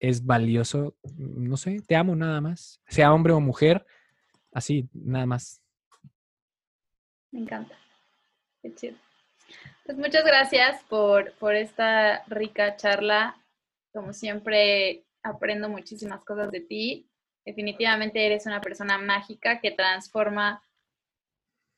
es 0.00 0.26
valioso, 0.26 0.94
no 1.16 1.56
sé, 1.56 1.80
te 1.80 1.96
amo 1.96 2.14
nada 2.14 2.42
más, 2.42 2.82
sea 2.88 3.14
hombre 3.14 3.32
o 3.32 3.40
mujer, 3.40 3.86
así, 4.52 4.90
nada 4.92 5.24
más. 5.24 5.62
Me 7.36 7.42
encanta. 7.42 7.76
Qué 8.62 8.74
chido. 8.74 8.96
Pues 9.84 9.98
muchas 9.98 10.24
gracias 10.24 10.82
por, 10.84 11.34
por 11.34 11.54
esta 11.54 12.24
rica 12.28 12.76
charla. 12.76 13.36
Como 13.92 14.14
siempre, 14.14 15.04
aprendo 15.22 15.68
muchísimas 15.68 16.24
cosas 16.24 16.50
de 16.50 16.60
ti. 16.60 17.10
Definitivamente 17.44 18.24
eres 18.24 18.46
una 18.46 18.62
persona 18.62 18.96
mágica 18.96 19.60
que 19.60 19.70
transforma 19.70 20.62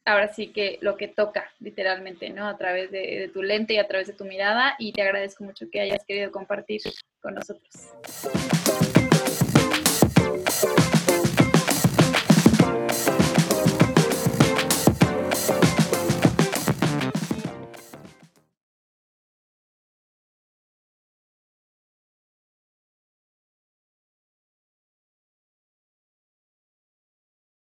ahora 0.04 0.32
sí 0.32 0.52
que 0.52 0.78
lo 0.80 0.96
que 0.96 1.08
toca, 1.08 1.50
literalmente, 1.58 2.30
¿no? 2.30 2.46
A 2.46 2.56
través 2.56 2.92
de, 2.92 3.18
de, 3.18 3.28
tu 3.28 3.42
lente 3.42 3.74
y 3.74 3.78
a 3.78 3.88
través 3.88 4.06
de 4.06 4.12
tu 4.12 4.24
mirada. 4.24 4.76
Y 4.78 4.92
te 4.92 5.02
agradezco 5.02 5.42
mucho 5.42 5.66
que 5.72 5.80
hayas 5.80 6.04
querido 6.04 6.30
compartir 6.30 6.82
con 7.20 7.34
nosotros. 7.34 7.68